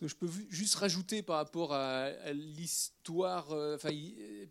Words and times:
Je 0.00 0.14
peux 0.14 0.28
juste 0.48 0.76
rajouter 0.76 1.22
par 1.22 1.36
rapport 1.36 1.72
à, 1.72 2.10
l'histoire, 2.32 3.50
euh, 3.50 3.74
enfin, 3.74 3.90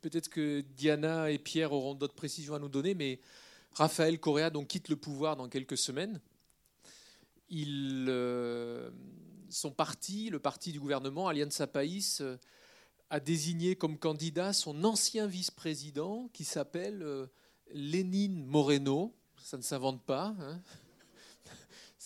peut-être 0.01 0.27
que 0.27 0.59
Diana 0.59 1.31
et 1.31 1.37
Pierre 1.37 1.71
auront 1.71 1.95
d'autres 1.95 2.15
précisions 2.15 2.53
à 2.53 2.59
nous 2.59 2.67
donner, 2.67 2.93
mais 2.95 3.21
Raphaël 3.71 4.19
Correa 4.19 4.49
donc 4.49 4.67
quitte 4.67 4.89
le 4.89 4.97
pouvoir 4.97 5.37
dans 5.37 5.47
quelques 5.47 5.77
semaines. 5.77 6.19
Il, 7.49 8.07
euh, 8.09 8.89
son 9.49 9.71
parti, 9.71 10.29
le 10.29 10.39
parti 10.39 10.73
du 10.73 10.81
gouvernement, 10.81 11.29
Alianza 11.29 11.65
País, 11.65 12.17
euh, 12.19 12.35
a 13.09 13.21
désigné 13.21 13.77
comme 13.77 13.97
candidat 13.97 14.51
son 14.51 14.83
ancien 14.83 15.27
vice-président 15.27 16.29
qui 16.33 16.43
s'appelle 16.43 17.29
Lénine 17.71 18.45
Moreno. 18.45 19.15
Ça 19.41 19.55
ne 19.55 19.61
s'invente 19.61 20.03
pas. 20.03 20.35
Hein. 20.41 20.61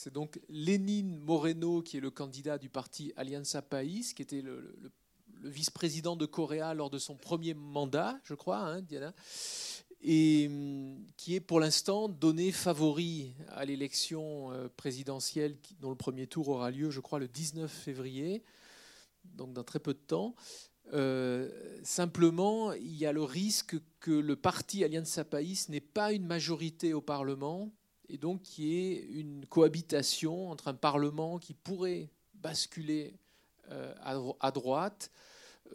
C'est 0.04 0.12
donc 0.12 0.40
Lénine 0.50 1.20
Moreno 1.20 1.84
qui 1.84 1.98
est 1.98 2.00
le 2.00 2.09
candidat 2.09 2.58
du 2.58 2.70
parti 2.70 3.14
Alianza 3.18 3.62
País, 3.62 4.14
qui 4.16 4.23
était 4.23 4.42
le, 4.42 4.76
vice-président 5.44 6.16
de 6.16 6.26
Corée 6.26 6.64
lors 6.73 6.90
de 6.90 6.98
son 6.98 7.16
premier 7.16 7.54
mandat, 7.54 8.20
je 8.23 8.34
crois, 8.34 8.58
hein, 8.58 8.82
Diana, 8.82 9.14
et 10.02 10.48
hum, 10.50 11.06
qui 11.18 11.36
est 11.36 11.40
pour 11.40 11.59
l'instant 11.59 12.09
donné 12.09 12.52
favori 12.52 13.36
à 13.50 13.64
l'élection 13.64 14.52
euh, 14.52 14.70
présidentielle 14.76 15.56
dont 15.82 15.92
le 15.92 15.95
premier 15.95 16.26
tour 16.26 16.50
aura 16.50 16.72
lieu, 16.72 16.90
je 16.90 17.00
crois, 17.00 17.20
le 17.20 17.28
19 17.28 17.72
février, 17.72 18.42
donc 19.23 19.54
dans 19.54 19.64
très 19.64 19.80
peu 19.80 19.94
de 19.94 20.00
temps. 20.00 20.34
Euh, 20.94 21.48
simplement, 21.84 22.73
il 22.73 22.95
y 22.95 23.06
a 23.06 23.12
le 23.12 23.22
risque 23.22 23.76
que 24.00 24.09
le 24.09 24.36
parti 24.36 24.84
Alianza 24.84 25.23
País 25.26 25.66
n'ait 25.70 25.80
pas 25.80 26.12
une 26.12 26.26
majorité 26.26 26.92
au 26.95 27.02
Parlement 27.02 27.72
et 28.12 28.17
donc 28.17 28.42
qui 28.42 28.76
est 28.76 29.08
une 29.14 29.45
cohabitation 29.45 30.52
entre 30.52 30.67
un 30.67 30.73
Parlement 30.73 31.40
qui 31.40 31.54
pourrait 31.54 32.09
basculer 32.34 33.14
euh, 33.72 33.94
à 34.42 34.52
droite 34.52 35.12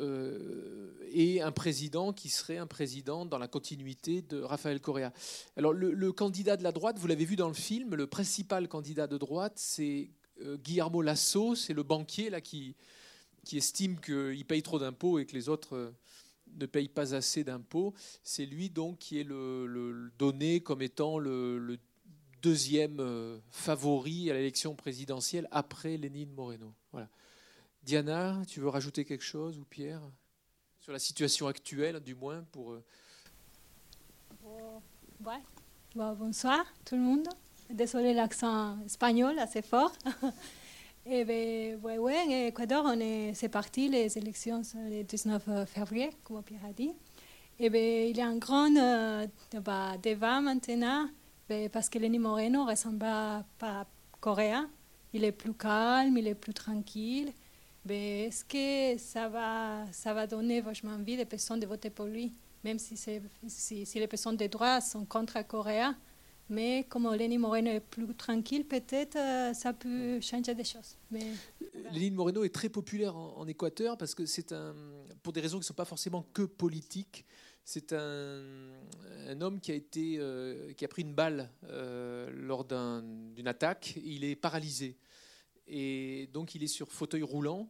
euh, 0.00 0.92
et 1.10 1.40
un 1.40 1.50
président 1.50 2.12
qui 2.12 2.28
serait 2.28 2.58
un 2.58 2.66
président 2.66 3.24
dans 3.24 3.38
la 3.38 3.48
continuité 3.48 4.20
de 4.20 4.42
Rafael 4.42 4.82
Correa. 4.82 5.14
Alors 5.56 5.72
le, 5.72 6.12
candidat 6.12 6.58
de 6.58 6.62
la 6.62 6.72
droite, 6.72 6.98
vous 6.98 7.06
l'avez 7.06 7.24
vu 7.24 7.36
dans 7.36 7.48
le 7.48 7.54
film, 7.54 7.94
le 7.94 8.06
principal 8.06 8.68
candidat 8.68 9.06
de 9.06 9.16
droite, 9.16 9.54
c'est 9.56 10.10
euh, 10.42 10.58
Guillermo 10.58 11.00
Lasso, 11.00 11.54
c'est 11.54 11.72
le 11.72 11.84
banquier 11.84 12.28
là 12.28 12.42
qui, 12.42 12.76
qui 13.46 13.56
estime 13.56 13.98
qu'il 13.98 14.44
paye 14.44 14.62
trop 14.62 14.78
d'impôts 14.78 15.18
et 15.18 15.24
que 15.24 15.32
les 15.32 15.48
autres 15.48 15.94
ne 16.54 16.66
payent 16.66 16.88
pas 16.88 17.14
assez 17.14 17.44
d'impôts. 17.44 17.94
C'est 18.22 18.44
lui 18.44 18.68
donc 18.68 18.98
qui 18.98 19.18
est 19.20 19.28
donné 20.18 20.60
comme 20.60 20.82
étant 20.82 21.18
le 21.18 21.78
deuxième 22.46 23.00
euh, 23.00 23.38
favori 23.50 24.30
à 24.30 24.34
l'élection 24.34 24.76
présidentielle 24.76 25.48
après 25.50 25.96
Lénine 25.96 26.32
Moreno. 26.32 26.72
Voilà. 26.92 27.08
Diana, 27.82 28.40
tu 28.46 28.60
veux 28.60 28.68
rajouter 28.68 29.04
quelque 29.04 29.24
chose 29.24 29.58
ou 29.58 29.64
Pierre 29.64 30.00
sur 30.78 30.92
la 30.92 31.00
situation 31.00 31.48
actuelle, 31.48 31.98
du 31.98 32.14
moins 32.14 32.44
pour. 32.52 32.74
Euh, 32.74 32.84
bonsoir 35.96 36.64
tout 36.84 36.94
le 36.94 37.00
monde. 37.00 37.28
Désolé 37.68 38.14
l'accent 38.14 38.78
espagnol 38.84 39.36
assez 39.40 39.62
fort. 39.62 39.90
Et 41.04 41.18
eh 41.22 41.24
ben, 41.24 41.80
ouais, 41.82 41.98
ouais, 41.98 42.46
Équateur, 42.46 42.84
on 42.84 43.00
est, 43.00 43.34
c'est 43.34 43.48
parti 43.48 43.88
les 43.88 44.16
élections 44.18 44.62
le 44.88 45.02
19 45.02 45.66
février, 45.66 46.10
comme 46.22 46.44
Pierre 46.44 46.64
a 46.64 46.72
dit. 46.72 46.92
Et 47.58 47.64
eh 47.66 47.70
ben, 47.70 48.08
il 48.10 48.16
y 48.16 48.20
a 48.20 48.28
un 48.28 48.36
grand 48.36 48.72
euh, 48.76 49.26
débat 50.00 50.40
maintenant 50.40 51.08
ben, 51.48 51.68
parce 51.70 51.88
que 51.88 51.98
Lenny 51.98 52.18
Moreno 52.18 52.64
ne 52.64 52.70
ressemble 52.70 52.98
pas 52.98 53.44
à 53.60 53.86
Corée. 54.20 54.54
Il 55.12 55.24
est 55.24 55.32
plus 55.32 55.54
calme, 55.54 56.16
il 56.16 56.26
est 56.26 56.34
plus 56.34 56.54
tranquille. 56.54 57.32
Ben, 57.84 58.26
est-ce 58.26 58.44
que 58.44 59.00
ça 59.00 59.28
va, 59.28 59.84
ça 59.92 60.12
va 60.12 60.26
donner 60.26 60.60
vachement 60.60 60.92
envie 60.92 61.16
des 61.16 61.24
personnes 61.24 61.60
de 61.60 61.66
voter 61.66 61.90
pour 61.90 62.06
lui, 62.06 62.32
même 62.64 62.78
si, 62.78 62.96
si, 62.96 63.86
si 63.86 63.98
les 63.98 64.08
personnes 64.08 64.36
de 64.36 64.46
droite 64.46 64.82
sont 64.82 65.04
contre 65.04 65.46
Corée 65.46 65.92
mais 66.48 66.86
comme 66.88 67.12
Lenny 67.12 67.38
Moreno 67.38 67.70
est 67.70 67.80
plus 67.80 68.14
tranquille, 68.14 68.64
peut-être 68.64 69.16
euh, 69.16 69.52
ça 69.52 69.72
peut 69.72 70.20
changer 70.20 70.54
des 70.54 70.64
choses. 70.64 70.96
Mais, 71.10 71.32
Lénine 71.92 72.14
Moreno 72.14 72.44
est 72.44 72.54
très 72.54 72.68
populaire 72.68 73.16
en, 73.16 73.38
en 73.38 73.46
Équateur 73.48 73.96
parce 73.96 74.14
que 74.14 74.26
c'est 74.26 74.52
un, 74.52 74.74
pour 75.22 75.32
des 75.32 75.40
raisons 75.40 75.58
qui 75.58 75.62
ne 75.62 75.66
sont 75.66 75.74
pas 75.74 75.84
forcément 75.84 76.24
que 76.32 76.42
politiques. 76.42 77.24
C'est 77.68 77.92
un, 77.92 79.40
homme 79.40 79.58
qui 79.60 79.72
a, 79.72 79.74
été, 79.74 80.18
euh, 80.20 80.72
qui 80.74 80.84
a 80.84 80.88
pris 80.88 81.02
une 81.02 81.14
balle 81.14 81.50
euh, 81.64 82.30
lors 82.32 82.64
d'une 82.64 83.48
attaque. 83.48 83.98
Il 84.04 84.22
est 84.22 84.36
paralysé. 84.36 84.96
Et 85.66 86.28
donc, 86.32 86.54
il 86.54 86.62
est 86.62 86.68
sur 86.68 86.92
fauteuil 86.92 87.24
roulant. 87.24 87.68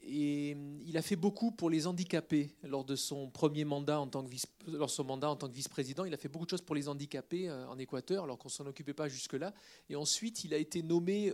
Et 0.00 0.56
il 0.86 0.96
a 0.96 1.02
fait 1.02 1.16
beaucoup 1.16 1.50
pour 1.50 1.68
les 1.68 1.86
handicapés 1.86 2.50
lors 2.62 2.82
de 2.82 2.96
son 2.96 3.28
premier 3.28 3.66
mandat 3.66 4.00
en 4.00 4.06
tant 4.06 4.24
que 4.24 4.30
vice, 4.30 4.46
lors 4.68 4.88
son 4.88 5.04
mandat 5.04 5.28
en 5.28 5.36
tant 5.36 5.50
que 5.50 5.54
vice-président. 5.54 6.06
Il 6.06 6.14
a 6.14 6.16
fait 6.16 6.28
beaucoup 6.28 6.46
de 6.46 6.50
choses 6.50 6.62
pour 6.62 6.74
les 6.74 6.88
handicapés 6.88 7.50
euh, 7.50 7.68
en 7.68 7.78
Équateur, 7.78 8.24
alors 8.24 8.38
qu'on 8.38 8.48
s'en 8.48 8.64
occupait 8.64 8.94
pas 8.94 9.08
jusque-là. 9.08 9.52
Et 9.90 9.96
ensuite, 9.96 10.44
il 10.44 10.54
a 10.54 10.56
été 10.56 10.82
nommé 10.82 11.30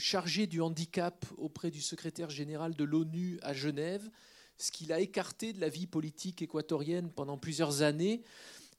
chargé 0.00 0.48
du 0.48 0.60
handicap 0.60 1.24
auprès 1.36 1.70
du 1.70 1.82
secrétaire 1.82 2.30
général 2.30 2.74
de 2.74 2.82
l'ONU 2.82 3.38
à 3.42 3.54
Genève 3.54 4.10
ce 4.58 4.70
qu'il 4.70 4.92
a 4.92 5.00
écarté 5.00 5.52
de 5.52 5.60
la 5.60 5.68
vie 5.68 5.86
politique 5.86 6.42
équatorienne 6.42 7.10
pendant 7.10 7.38
plusieurs 7.38 7.82
années, 7.82 8.22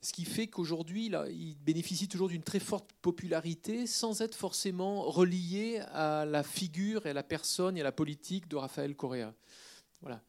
ce 0.01 0.13
qui 0.13 0.23
fait 0.23 0.47
qu'aujourd'hui, 0.47 1.11
il 1.29 1.57
bénéficie 1.57 2.07
toujours 2.07 2.29
d'une 2.29 2.43
très 2.43 2.59
forte 2.59 2.93
popularité 3.01 3.85
sans 3.85 4.21
être 4.21 4.35
forcément 4.35 5.03
relié 5.03 5.79
à 5.91 6.25
la 6.25 6.43
figure 6.43 7.05
et 7.05 7.09
à 7.09 7.13
la 7.13 7.23
personne 7.23 7.77
et 7.77 7.81
à 7.81 7.83
la 7.83 7.91
politique 7.91 8.47
de 8.47 8.55
Rafael 8.55 8.95
Correa. 8.95 9.33
Voilà. 10.01 10.21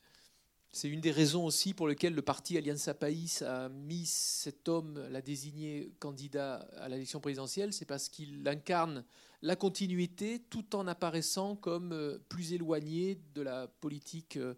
C'est 0.73 0.89
une 0.89 1.01
des 1.01 1.11
raisons 1.11 1.45
aussi 1.45 1.75
pour 1.75 1.89
lesquelles 1.89 2.15
le 2.15 2.23
parti 2.23 2.57
Alianza 2.57 2.95
País 2.95 3.39
a 3.45 3.69
mis 3.69 4.07
cet 4.07 4.69
homme, 4.69 5.05
l'a 5.11 5.21
désigné 5.21 5.93
candidat 5.99 6.69
à 6.79 6.89
l'élection 6.89 7.21
présidentielle, 7.21 7.73
c'est 7.73 7.87
parce 7.87 8.09
qu'il 8.09 8.47
incarne 8.47 9.05
la 9.43 9.57
continuité 9.57 10.39
tout 10.49 10.77
en 10.77 10.87
apparaissant 10.87 11.57
comme 11.57 11.93
euh, 11.93 12.19
plus 12.29 12.53
éloigné 12.53 13.21
de 13.35 13.43
la 13.43 13.67
politique 13.67 14.37
euh, 14.37 14.55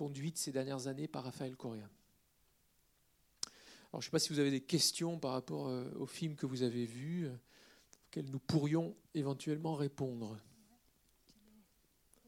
conduite 0.00 0.38
ces 0.38 0.50
dernières 0.50 0.86
années 0.86 1.08
par 1.08 1.24
Raphaël 1.24 1.54
Correa. 1.56 1.82
Alors, 1.82 1.90
je 3.92 3.96
ne 3.98 4.02
sais 4.04 4.10
pas 4.10 4.18
si 4.18 4.32
vous 4.32 4.38
avez 4.38 4.50
des 4.50 4.62
questions 4.62 5.18
par 5.18 5.32
rapport 5.32 5.68
euh, 5.68 5.92
au 5.98 6.06
film 6.06 6.36
que 6.36 6.46
vous 6.46 6.62
avez 6.62 6.86
vu, 6.86 7.26
euh, 7.26 7.36
auxquelles 8.06 8.30
nous 8.30 8.38
pourrions 8.38 8.96
éventuellement 9.12 9.74
répondre. 9.74 10.38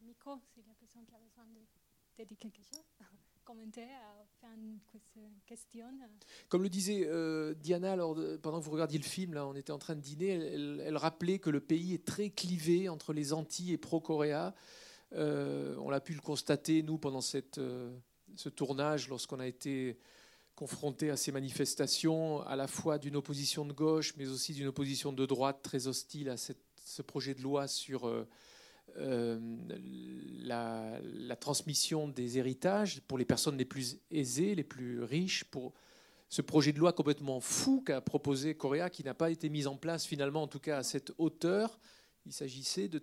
Le 0.02 0.06
micro, 0.06 0.36
si 0.52 0.60
la 0.68 0.74
personne 0.74 1.06
qui 1.06 1.14
a 1.14 1.18
besoin 1.18 1.46
de, 1.46 2.24
dire 2.26 2.38
quelque 2.38 2.60
chose, 2.62 2.84
commenter, 3.42 3.86
faire 4.38 4.50
une 4.50 4.78
question. 5.46 5.82
Comme 6.50 6.62
le 6.62 6.68
disait 6.68 7.06
euh, 7.06 7.54
Diana 7.54 7.92
alors, 7.92 8.18
pendant 8.42 8.60
que 8.60 8.66
vous 8.66 8.70
regardiez 8.70 8.98
le 8.98 9.04
film, 9.04 9.32
là, 9.32 9.46
on 9.46 9.54
était 9.54 9.72
en 9.72 9.78
train 9.78 9.94
de 9.94 10.02
dîner, 10.02 10.28
elle, 10.28 10.82
elle 10.84 10.96
rappelait 10.98 11.38
que 11.38 11.48
le 11.48 11.60
pays 11.60 11.94
est 11.94 12.04
très 12.04 12.28
clivé 12.28 12.90
entre 12.90 13.14
les 13.14 13.32
Antilles 13.32 13.72
et 13.72 13.78
pro-Coréa. 13.78 14.54
Euh, 15.14 15.74
on 15.78 15.90
a 15.90 16.00
pu 16.00 16.14
le 16.14 16.20
constater, 16.20 16.82
nous, 16.82 16.98
pendant 16.98 17.20
euh, 17.58 17.96
ce 18.36 18.48
tournage, 18.48 19.08
lorsqu'on 19.08 19.40
a 19.40 19.46
été 19.46 19.98
confronté 20.54 21.10
à 21.10 21.16
ces 21.16 21.32
manifestations, 21.32 22.42
à 22.42 22.56
la 22.56 22.66
fois 22.66 22.98
d'une 22.98 23.16
opposition 23.16 23.64
de 23.64 23.72
gauche, 23.72 24.14
mais 24.16 24.26
aussi 24.28 24.52
d'une 24.52 24.68
opposition 24.68 25.12
de 25.12 25.26
droite 25.26 25.60
très 25.62 25.86
hostile 25.86 26.28
à 26.28 26.36
ce 26.36 27.02
projet 27.02 27.34
de 27.34 27.42
loi 27.42 27.66
sur 27.66 28.06
euh, 28.06 29.38
la, 30.42 30.98
la, 31.02 31.36
transmission 31.36 32.08
des 32.08 32.38
héritages 32.38 33.00
pour 33.08 33.16
les 33.16 33.24
personnes 33.24 33.56
les 33.56 33.64
plus 33.64 33.98
aisées, 34.10 34.54
les 34.54 34.64
plus 34.64 35.02
riches, 35.02 35.44
pour 35.44 35.72
ce 36.28 36.42
projet 36.42 36.72
de 36.72 36.78
loi 36.78 36.92
complètement 36.92 37.40
fou 37.40 37.82
qu'a 37.84 38.00
proposé 38.00 38.54
Coréa, 38.54 38.90
qui 38.90 39.04
n'a 39.04 39.14
pas 39.14 39.30
été 39.30 39.48
mis 39.48 39.66
en 39.66 39.76
place 39.76 40.06
finalement, 40.06 40.42
en 40.42 40.48
tout 40.48 40.60
cas 40.60 40.78
à 40.78 40.82
cette 40.82 41.12
hauteur, 41.18 41.78
il 42.26 42.32
s'agissait 42.32 42.88
de, 42.88 42.98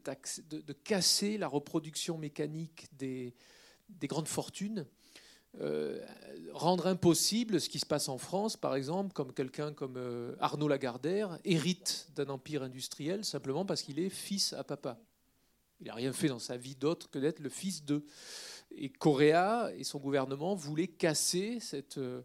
casser 0.83 1.37
la 1.37 1.47
reproduction 1.47 2.17
mécanique 2.17 2.87
des, 2.97 3.33
grandes 4.03 4.27
fortunes, 4.27 4.85
euh, 5.59 6.05
rendre 6.53 6.87
impossible 6.87 7.59
ce 7.59 7.69
qui 7.69 7.79
se 7.79 7.85
passe 7.85 8.07
en 8.07 8.17
France, 8.17 8.55
par 8.55 8.75
exemple, 8.75 9.13
comme 9.13 9.33
quelqu'un 9.33 9.73
comme 9.73 9.97
euh, 9.97 10.35
Arnaud 10.39 10.67
Lagardère 10.67 11.39
hérite 11.43 12.07
d'un 12.15 12.27
empire 12.29 12.63
industriel 12.63 13.25
simplement 13.25 13.65
parce 13.65 13.81
qu'il 13.81 13.99
est 13.99 14.09
fils 14.09 14.53
à 14.53 14.63
papa. 14.63 14.99
Il 15.81 15.87
n'a 15.87 15.95
rien 15.95 16.13
fait 16.13 16.27
dans 16.27 16.39
sa 16.39 16.57
vie 16.57 16.75
d'autre 16.75 17.09
que 17.09 17.19
d'être 17.19 17.39
le 17.39 17.49
fils 17.49 17.83
de. 17.83 18.03
Et 18.71 18.89
Correa 18.89 19.71
et 19.75 19.83
son 19.83 19.97
gouvernement 19.97 20.53
voulaient 20.53 20.87
casser 20.87 21.59
cette, 21.59 21.97
euh, 21.97 22.21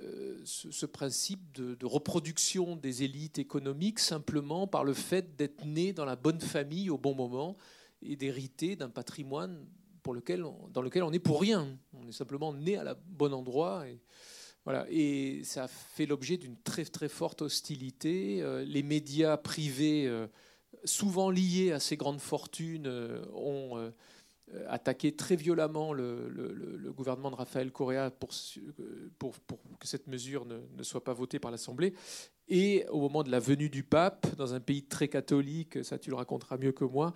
euh, 0.00 0.40
ce, 0.44 0.86
principe 0.86 1.52
de, 1.52 1.76
reproduction 1.84 2.76
des 2.76 3.02
élites 3.02 3.38
économiques 3.38 3.98
simplement 3.98 4.66
par 4.66 4.84
le 4.84 4.94
fait 4.94 5.36
d'être 5.36 5.64
né 5.66 5.92
dans 5.92 6.06
la 6.06 6.16
bonne 6.16 6.40
famille 6.40 6.88
au 6.88 6.96
bon 6.96 7.14
moment 7.14 7.56
et 8.00 8.16
d'hériter 8.16 8.74
d'un 8.74 8.88
patrimoine 8.88 9.66
pour 10.02 10.14
lequel 10.14 10.44
dans 10.72 10.82
lequel 10.82 11.02
on 11.02 11.10
n'est 11.10 11.18
pour 11.18 11.40
rien. 11.40 11.78
On 11.92 12.08
est 12.08 12.12
simplement 12.12 12.52
né 12.52 12.76
à 12.76 12.84
la 12.84 12.94
bon 12.94 13.32
endroit. 13.34 13.86
Et, 13.86 14.00
voilà. 14.64 14.86
et 14.90 15.44
ça 15.44 15.68
fait 15.68 16.06
l'objet 16.06 16.38
d'une 16.38 16.56
très 16.56 16.84
très 16.84 17.08
forte 17.08 17.42
hostilité. 17.42 18.42
Euh, 18.42 18.64
les 18.64 18.82
médias 18.82 19.36
privés, 19.36 20.06
euh, 20.06 20.26
souvent 20.84 21.30
liés 21.30 21.70
à 21.70 21.80
ces 21.80 21.96
grandes 21.96 22.20
fortunes, 22.20 22.88
ont 23.34 23.92
attaqué 24.68 25.16
très 25.16 25.36
violemment 25.36 25.92
le, 25.92 26.92
gouvernement 26.96 27.30
de 27.30 27.36
Rafael 27.36 27.72
Correa 27.72 28.10
pour, 28.10 28.30
pour, 29.18 29.34
que 29.78 29.86
cette 29.86 30.06
mesure 30.06 30.44
ne, 30.44 30.82
soit 30.82 31.04
pas 31.04 31.14
votée 31.14 31.38
par 31.38 31.50
l'Assemblée. 31.50 31.94
Et 32.48 32.84
au 32.90 33.00
moment 33.00 33.22
de 33.22 33.30
la 33.30 33.38
venue 33.38 33.70
du 33.70 33.82
pape, 33.82 34.26
dans 34.36 34.54
un 34.54 34.60
pays 34.60 34.82
très 34.82 35.08
catholique, 35.08 35.84
ça 35.84 35.98
tu 35.98 36.10
le 36.10 36.16
raconteras 36.16 36.58
mieux 36.58 36.72
que 36.72 36.84
moi, 36.84 37.14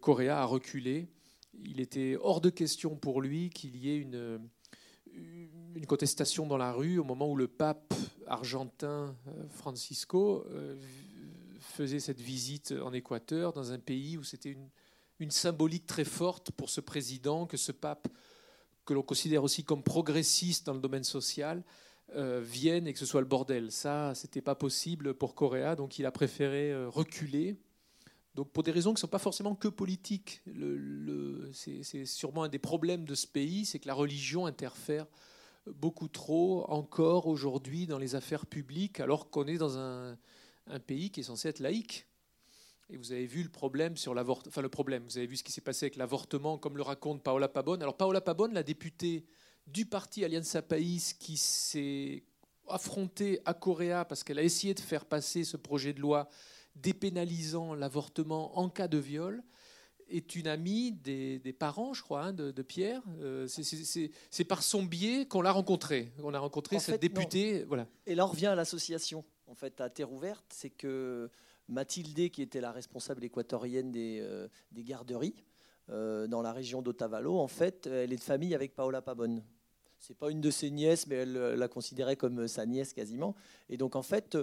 Correa 0.00 0.40
a 0.40 0.44
reculé. 0.44 1.08
Il 1.54 1.80
était 1.80 2.16
hors 2.20 2.40
de 2.40 2.50
question 2.50 2.96
pour 2.96 3.20
lui 3.20 3.50
qu'il 3.50 3.76
y 3.76 3.90
ait 3.90 3.98
une, 3.98 4.40
contestation 5.86 6.46
dans 6.46 6.56
la 6.56 6.72
rue 6.72 6.98
au 6.98 7.04
moment 7.04 7.30
où 7.30 7.36
le 7.36 7.48
pape 7.48 7.94
argentin 8.26 9.16
euh, 9.28 9.48
Francisco 9.48 10.44
euh, 10.50 10.76
faisait 11.60 12.00
cette 12.00 12.20
visite 12.20 12.74
en 12.82 12.92
Équateur, 12.92 13.52
dans 13.52 13.72
un 13.72 13.78
pays 13.78 14.18
où 14.18 14.22
c'était 14.22 14.50
une, 14.50 14.68
une, 15.18 15.30
symbolique 15.30 15.86
très 15.86 16.04
forte 16.04 16.50
pour 16.50 16.70
ce 16.70 16.80
président, 16.80 17.46
que 17.46 17.56
ce 17.56 17.72
pape, 17.72 18.08
que 18.84 18.94
l'on 18.94 19.02
considère 19.02 19.44
aussi 19.44 19.64
comme 19.64 19.82
progressiste 19.82 20.66
dans 20.66 20.74
le 20.74 20.80
domaine 20.80 21.04
social, 21.04 21.62
euh, 22.16 22.40
vienne 22.42 22.86
et 22.86 22.92
que 22.92 22.98
ce 22.98 23.06
soit 23.06 23.20
le 23.20 23.26
bordel. 23.26 23.70
Ça, 23.70 24.14
c'était 24.14 24.40
pas 24.40 24.54
possible 24.54 25.14
pour 25.14 25.34
Correa, 25.34 25.76
donc 25.76 25.98
il 25.98 26.06
a 26.06 26.10
préféré 26.10 26.74
reculer. 26.86 27.56
Donc 28.34 28.50
pour 28.50 28.62
des 28.62 28.70
raisons 28.70 28.90
qui 28.90 28.98
ne 28.98 29.00
sont 29.00 29.08
pas 29.08 29.18
forcément 29.18 29.54
que 29.54 29.68
politiques. 29.68 30.42
C'est 31.52 32.04
sûrement 32.06 32.44
un 32.44 32.48
des 32.48 32.58
problèmes 32.58 33.04
de 33.04 33.14
ce 33.14 33.26
pays, 33.26 33.66
c'est 33.66 33.78
que 33.78 33.88
la 33.88 33.94
religion 33.94 34.46
interfère 34.46 35.06
beaucoup 35.74 36.08
trop 36.08 36.64
encore 36.70 37.26
aujourd'hui 37.26 37.86
dans 37.86 37.98
les 37.98 38.14
affaires 38.14 38.46
publiques, 38.46 39.00
alors 39.00 39.30
qu'on 39.30 39.46
est 39.46 39.58
dans 39.58 39.78
un, 39.78 40.16
pays 40.86 41.10
qui 41.10 41.20
est 41.20 41.24
censé 41.24 41.48
être 41.48 41.60
laïque. 41.60 42.06
Et 42.90 42.96
vous 42.96 43.12
avez 43.12 43.26
vu 43.26 43.42
le 43.42 43.50
problème 43.50 43.96
sur 43.96 44.14
l'avortement, 44.14 44.48
enfin 44.48 44.62
le 44.62 44.68
problème, 44.68 45.04
vous 45.04 45.18
avez 45.18 45.26
vu 45.26 45.36
ce 45.36 45.44
qui 45.44 45.52
s'est 45.52 45.60
passé 45.60 45.86
avec 45.86 45.96
l'avortement, 45.96 46.56
comme 46.56 46.76
le 46.76 46.82
raconte 46.82 47.22
Paola 47.22 47.48
Pabon. 47.48 47.80
Alors 47.80 47.96
Paola 47.96 48.20
Pabon, 48.20 48.48
la 48.52 48.62
députée 48.62 49.26
du 49.66 49.84
parti 49.84 50.24
Alianza 50.24 50.62
País, 50.62 51.14
qui 51.18 51.36
s'est 51.36 52.24
affrontée 52.68 53.40
à 53.44 53.54
Correa 53.54 54.04
parce 54.04 54.24
qu'elle 54.24 54.38
a 54.38 54.42
essayé 54.42 54.74
de 54.74 54.80
faire 54.80 55.04
passer 55.04 55.44
ce 55.44 55.56
projet 55.56 55.92
de 55.92 56.00
loi 56.00 56.28
dépénalisant 56.76 57.74
l'avortement 57.74 58.58
en 58.58 58.68
cas 58.68 58.88
de 58.88 58.98
viol, 58.98 59.42
est 60.08 60.36
une 60.36 60.46
amie 60.46 60.92
des, 60.92 61.54
parents, 61.58 61.92
je 61.92 62.02
crois, 62.02 62.22
hein, 62.22 62.32
de, 62.32 62.62
Pierre. 62.62 63.02
Euh, 63.20 63.46
c'est 63.46 64.44
par 64.44 64.62
son 64.62 64.82
biais 64.82 65.26
qu'on 65.26 65.42
l'a 65.42 65.52
rencontré. 65.52 66.12
On 66.22 66.32
a 66.32 66.38
rencontré 66.38 66.78
cette 66.78 67.02
députée. 67.02 67.64
Voilà. 67.64 67.86
Et 68.06 68.14
là, 68.14 68.24
on 68.24 68.30
revient 68.30 68.46
à 68.46 68.54
l'association, 68.54 69.24
en 69.46 69.54
fait, 69.54 69.80
à 69.80 69.90
Terre 69.90 70.10
ouverte. 70.12 70.44
C'est 70.50 70.70
que 70.70 71.30
Mathilde, 71.68 72.30
qui 72.30 72.42
était 72.42 72.60
la 72.60 72.72
responsable 72.72 73.24
équatorienne 73.24 73.90
des, 73.90 74.20
euh, 74.22 74.48
garderies 74.72 75.44
euh, 75.90 76.26
dans 76.26 76.42
la 76.42 76.52
région 76.52 76.82
d'Otavalo, 76.82 77.38
en 77.38 77.48
fait, 77.48 77.86
elle 77.86 78.12
est 78.12 78.16
de 78.16 78.22
famille 78.22 78.54
avec 78.54 78.74
Paola 78.74 79.02
Pabon. 79.02 79.42
C'est 79.98 80.16
pas 80.16 80.30
une 80.30 80.40
de 80.40 80.50
ses 80.50 80.70
nièces, 80.70 81.06
mais 81.06 81.16
elle 81.16 81.32
la 81.32 81.68
considérait 81.68 82.16
comme 82.16 82.46
sa 82.46 82.66
nièce 82.66 82.92
quasiment. 82.92 83.34
Et 83.68 83.76
donc, 83.76 83.96
en 83.96 84.02
fait, 84.02 84.36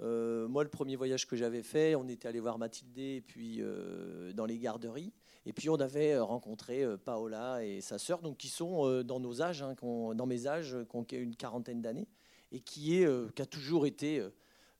euh, 0.00 0.46
moi, 0.48 0.62
le 0.62 0.70
premier 0.70 0.96
voyage 0.96 1.26
que 1.26 1.36
j'avais 1.36 1.62
fait, 1.62 1.94
on 1.94 2.08
était 2.08 2.28
allé 2.28 2.40
voir 2.40 2.58
Mathilde 2.58 3.24
puis 3.26 3.58
euh, 3.60 4.32
dans 4.32 4.46
les 4.46 4.58
garderies. 4.58 5.12
Et 5.46 5.52
puis 5.52 5.70
on 5.70 5.76
avait 5.76 6.18
rencontré 6.18 6.84
euh, 6.84 6.96
Paola 6.96 7.64
et 7.64 7.80
sa 7.80 7.98
sœur, 7.98 8.20
qui 8.38 8.48
sont 8.48 9.02
dans 9.02 9.18
nos 9.18 9.42
âges, 9.42 9.62
hein, 9.62 9.74
dans 9.82 10.26
mes 10.26 10.46
âges, 10.46 10.76
qui 10.88 10.96
ont 10.96 11.04
une 11.04 11.34
quarantaine 11.34 11.82
d'années, 11.82 12.08
et 12.52 12.60
qui, 12.60 12.96
est, 12.96 13.34
qui 13.34 13.42
a 13.42 13.46
toujours 13.46 13.86
été 13.86 14.24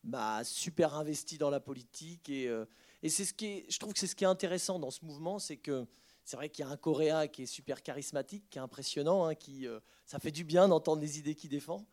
bah, 0.03 0.43
super 0.43 0.95
investi 0.95 1.37
dans 1.37 1.49
la 1.49 1.59
politique. 1.59 2.29
Et, 2.29 2.49
et 3.03 3.09
c'est 3.09 3.25
ce 3.25 3.33
qui 3.33 3.65
je 3.69 3.79
trouve 3.79 3.93
que 3.93 3.99
c'est 3.99 4.07
ce 4.07 4.15
qui 4.15 4.23
est 4.23 4.27
intéressant 4.27 4.79
dans 4.79 4.91
ce 4.91 5.03
mouvement, 5.03 5.39
c'est 5.39 5.57
que 5.57 5.85
c'est 6.25 6.37
vrai 6.37 6.49
qu'il 6.49 6.63
y 6.63 6.67
a 6.67 6.71
un 6.71 6.77
Coréa 6.77 7.27
qui 7.27 7.43
est 7.43 7.47
super 7.47 7.81
charismatique, 7.81 8.49
qui 8.49 8.59
est 8.59 8.61
impressionnant, 8.61 9.25
hein, 9.25 9.35
qui, 9.35 9.67
ça 10.05 10.19
fait 10.19 10.31
du 10.31 10.43
bien 10.43 10.67
d'entendre 10.67 11.01
les 11.01 11.19
idées 11.19 11.35
qu'il 11.35 11.49
défend. 11.49 11.85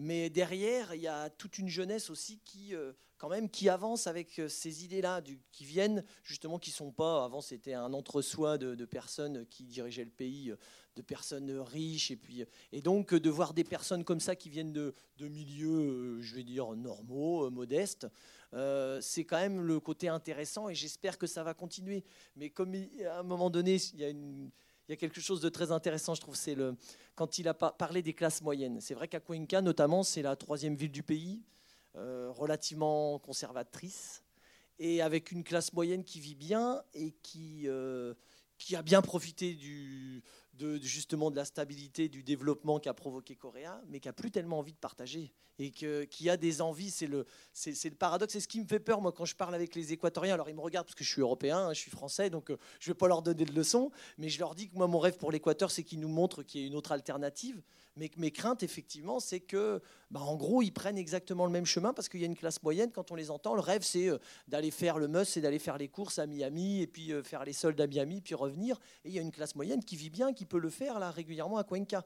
Mais 0.00 0.30
derrière, 0.30 0.94
il 0.94 1.00
y 1.00 1.08
a 1.08 1.28
toute 1.28 1.58
une 1.58 1.68
jeunesse 1.68 2.08
aussi 2.08 2.38
qui, 2.44 2.72
euh, 2.72 2.92
quand 3.18 3.28
même, 3.28 3.50
qui 3.50 3.68
avance 3.68 4.06
avec 4.06 4.38
euh, 4.38 4.48
ces 4.48 4.84
idées-là, 4.84 5.20
qui 5.52 5.64
viennent 5.64 6.04
justement, 6.22 6.58
qui 6.58 6.70
sont 6.70 6.92
pas. 6.92 7.24
Avant, 7.24 7.40
c'était 7.40 7.74
un 7.74 7.92
entre-soi 7.92 8.58
de, 8.58 8.84
personnes 8.84 9.44
qui 9.46 9.64
dirigeaient 9.64 10.04
le 10.04 10.10
pays, 10.10 10.50
euh, 10.50 10.56
de 10.96 11.02
personnes 11.02 11.50
riches, 11.60 12.10
et 12.10 12.16
puis 12.16 12.44
et 12.72 12.80
donc 12.80 13.14
de 13.14 13.30
voir 13.30 13.54
des 13.54 13.64
personnes 13.64 14.04
comme 14.04 14.20
ça 14.20 14.34
qui 14.34 14.48
viennent 14.50 14.72
de, 14.72 14.94
milieux, 15.20 16.20
je 16.20 16.34
vais 16.34 16.42
dire 16.42 16.74
normaux, 16.74 17.48
modestes. 17.50 18.08
c'est 19.00 19.24
quand 19.24 19.38
même 19.38 19.60
le 19.60 19.78
côté 19.78 20.08
intéressant 20.08 20.68
et 20.68 20.74
j'espère 20.74 21.16
que 21.16 21.28
ça 21.28 21.44
va 21.44 21.54
continuer. 21.54 22.02
Mais 22.34 22.50
comme 22.50 22.74
à 23.06 23.20
un 23.20 23.22
moment 23.22 23.48
donné, 23.48 23.76
il 23.94 24.50
y 24.88 24.92
a 24.92 24.96
quelque 24.96 25.20
chose 25.20 25.40
de 25.40 25.48
très 25.48 25.70
intéressant, 25.70 26.16
je 26.16 26.20
trouve, 26.20 26.34
c'est 26.34 26.56
le, 26.56 26.74
quand 27.14 27.38
il 27.38 27.46
a 27.46 27.54
parlé 27.54 28.02
des 28.02 28.14
classes 28.14 28.42
moyennes. 28.42 28.80
C'est 28.80 28.94
vrai 28.94 29.06
qu'à 29.06 29.20
Cuenca, 29.20 29.60
notamment, 29.60 30.02
c'est 30.02 30.22
la 30.22 30.34
troisième 30.34 30.74
ville 30.74 30.90
du 30.92 31.02
pays, 31.02 31.42
euh, 31.42 31.57
relativement 31.94 33.18
conservatrice, 33.18 34.22
et 34.78 35.02
avec 35.02 35.32
une 35.32 35.44
classe 35.44 35.72
moyenne 35.72 36.04
qui 36.04 36.20
vit 36.20 36.34
bien 36.34 36.82
et 36.94 37.12
qui, 37.22 37.62
euh, 37.66 38.14
qui 38.58 38.76
a 38.76 38.82
bien 38.82 39.02
profité 39.02 39.54
du, 39.54 40.22
de, 40.54 40.78
justement 40.78 41.30
de 41.30 41.36
la 41.36 41.44
stabilité, 41.44 42.08
du 42.08 42.22
développement 42.22 42.78
qu'a 42.78 42.94
provoqué 42.94 43.34
Coréa, 43.34 43.82
mais 43.88 44.00
qui 44.00 44.08
a 44.08 44.12
plus 44.12 44.30
tellement 44.30 44.58
envie 44.58 44.72
de 44.72 44.78
partager 44.78 45.32
et 45.58 45.72
que, 45.72 46.04
qui 46.04 46.30
a 46.30 46.36
des 46.36 46.60
envies. 46.60 46.90
C'est 46.90 47.08
le, 47.08 47.26
c'est, 47.52 47.84
le 47.84 47.96
paradoxe. 47.96 48.34
C'est 48.34 48.40
ce 48.40 48.48
qui 48.48 48.60
me 48.60 48.66
fait 48.66 48.78
peur, 48.78 49.00
moi, 49.00 49.10
quand 49.10 49.24
je 49.24 49.34
parle 49.34 49.54
avec 49.54 49.74
les 49.74 49.92
Équatoriens. 49.92 50.34
Alors, 50.34 50.48
ils 50.48 50.54
me 50.54 50.60
regardent 50.60 50.86
parce 50.86 50.94
que 50.94 51.04
je 51.04 51.10
suis 51.10 51.22
européen, 51.22 51.58
hein, 51.58 51.72
je 51.72 51.80
suis 51.80 51.90
français, 51.90 52.30
donc 52.30 52.50
euh, 52.50 52.56
je 52.78 52.88
ne 52.88 52.94
vais 52.94 52.98
pas 52.98 53.08
leur 53.08 53.22
donner 53.22 53.44
de 53.44 53.52
leçons, 53.52 53.90
mais 54.16 54.28
je 54.28 54.38
leur 54.38 54.54
dis 54.54 54.68
que 54.68 54.76
moi, 54.76 54.86
mon 54.86 55.00
rêve 55.00 55.16
pour 55.16 55.32
l'Équateur, 55.32 55.72
c'est 55.72 55.82
qu'ils 55.82 56.00
nous 56.00 56.08
montrent 56.08 56.44
qu'il 56.44 56.60
y 56.60 56.64
a 56.64 56.66
une 56.68 56.76
autre 56.76 56.92
alternative. 56.92 57.60
Mais 57.98 58.10
mes 58.16 58.30
craintes, 58.30 58.62
effectivement, 58.62 59.20
c'est 59.20 59.40
que, 59.40 59.82
bah, 60.10 60.20
en 60.20 60.36
gros, 60.36 60.62
ils 60.62 60.72
prennent 60.72 60.96
exactement 60.96 61.44
le 61.44 61.52
même 61.52 61.66
chemin 61.66 61.92
parce 61.92 62.08
qu'il 62.08 62.20
y 62.20 62.22
a 62.22 62.26
une 62.26 62.36
classe 62.36 62.62
moyenne. 62.62 62.90
Quand 62.92 63.10
on 63.10 63.14
les 63.14 63.30
entend, 63.30 63.54
le 63.54 63.60
rêve, 63.60 63.82
c'est 63.82 64.08
euh, 64.08 64.18
d'aller 64.46 64.70
faire 64.70 64.98
le 64.98 65.08
must, 65.08 65.32
c'est 65.32 65.40
d'aller 65.40 65.58
faire 65.58 65.78
les 65.78 65.88
courses 65.88 66.18
à 66.18 66.26
Miami 66.26 66.80
et 66.80 66.86
puis 66.86 67.12
euh, 67.12 67.22
faire 67.22 67.44
les 67.44 67.52
soldes 67.52 67.80
à 67.80 67.86
Miami, 67.86 68.20
puis 68.20 68.34
revenir. 68.34 68.78
Et 69.04 69.08
il 69.08 69.14
y 69.14 69.18
a 69.18 69.22
une 69.22 69.32
classe 69.32 69.54
moyenne 69.54 69.84
qui 69.84 69.96
vit 69.96 70.10
bien, 70.10 70.32
qui 70.32 70.46
peut 70.46 70.58
le 70.58 70.70
faire 70.70 71.12
régulièrement 71.12 71.58
à 71.58 71.64
Cuenca. 71.64 72.04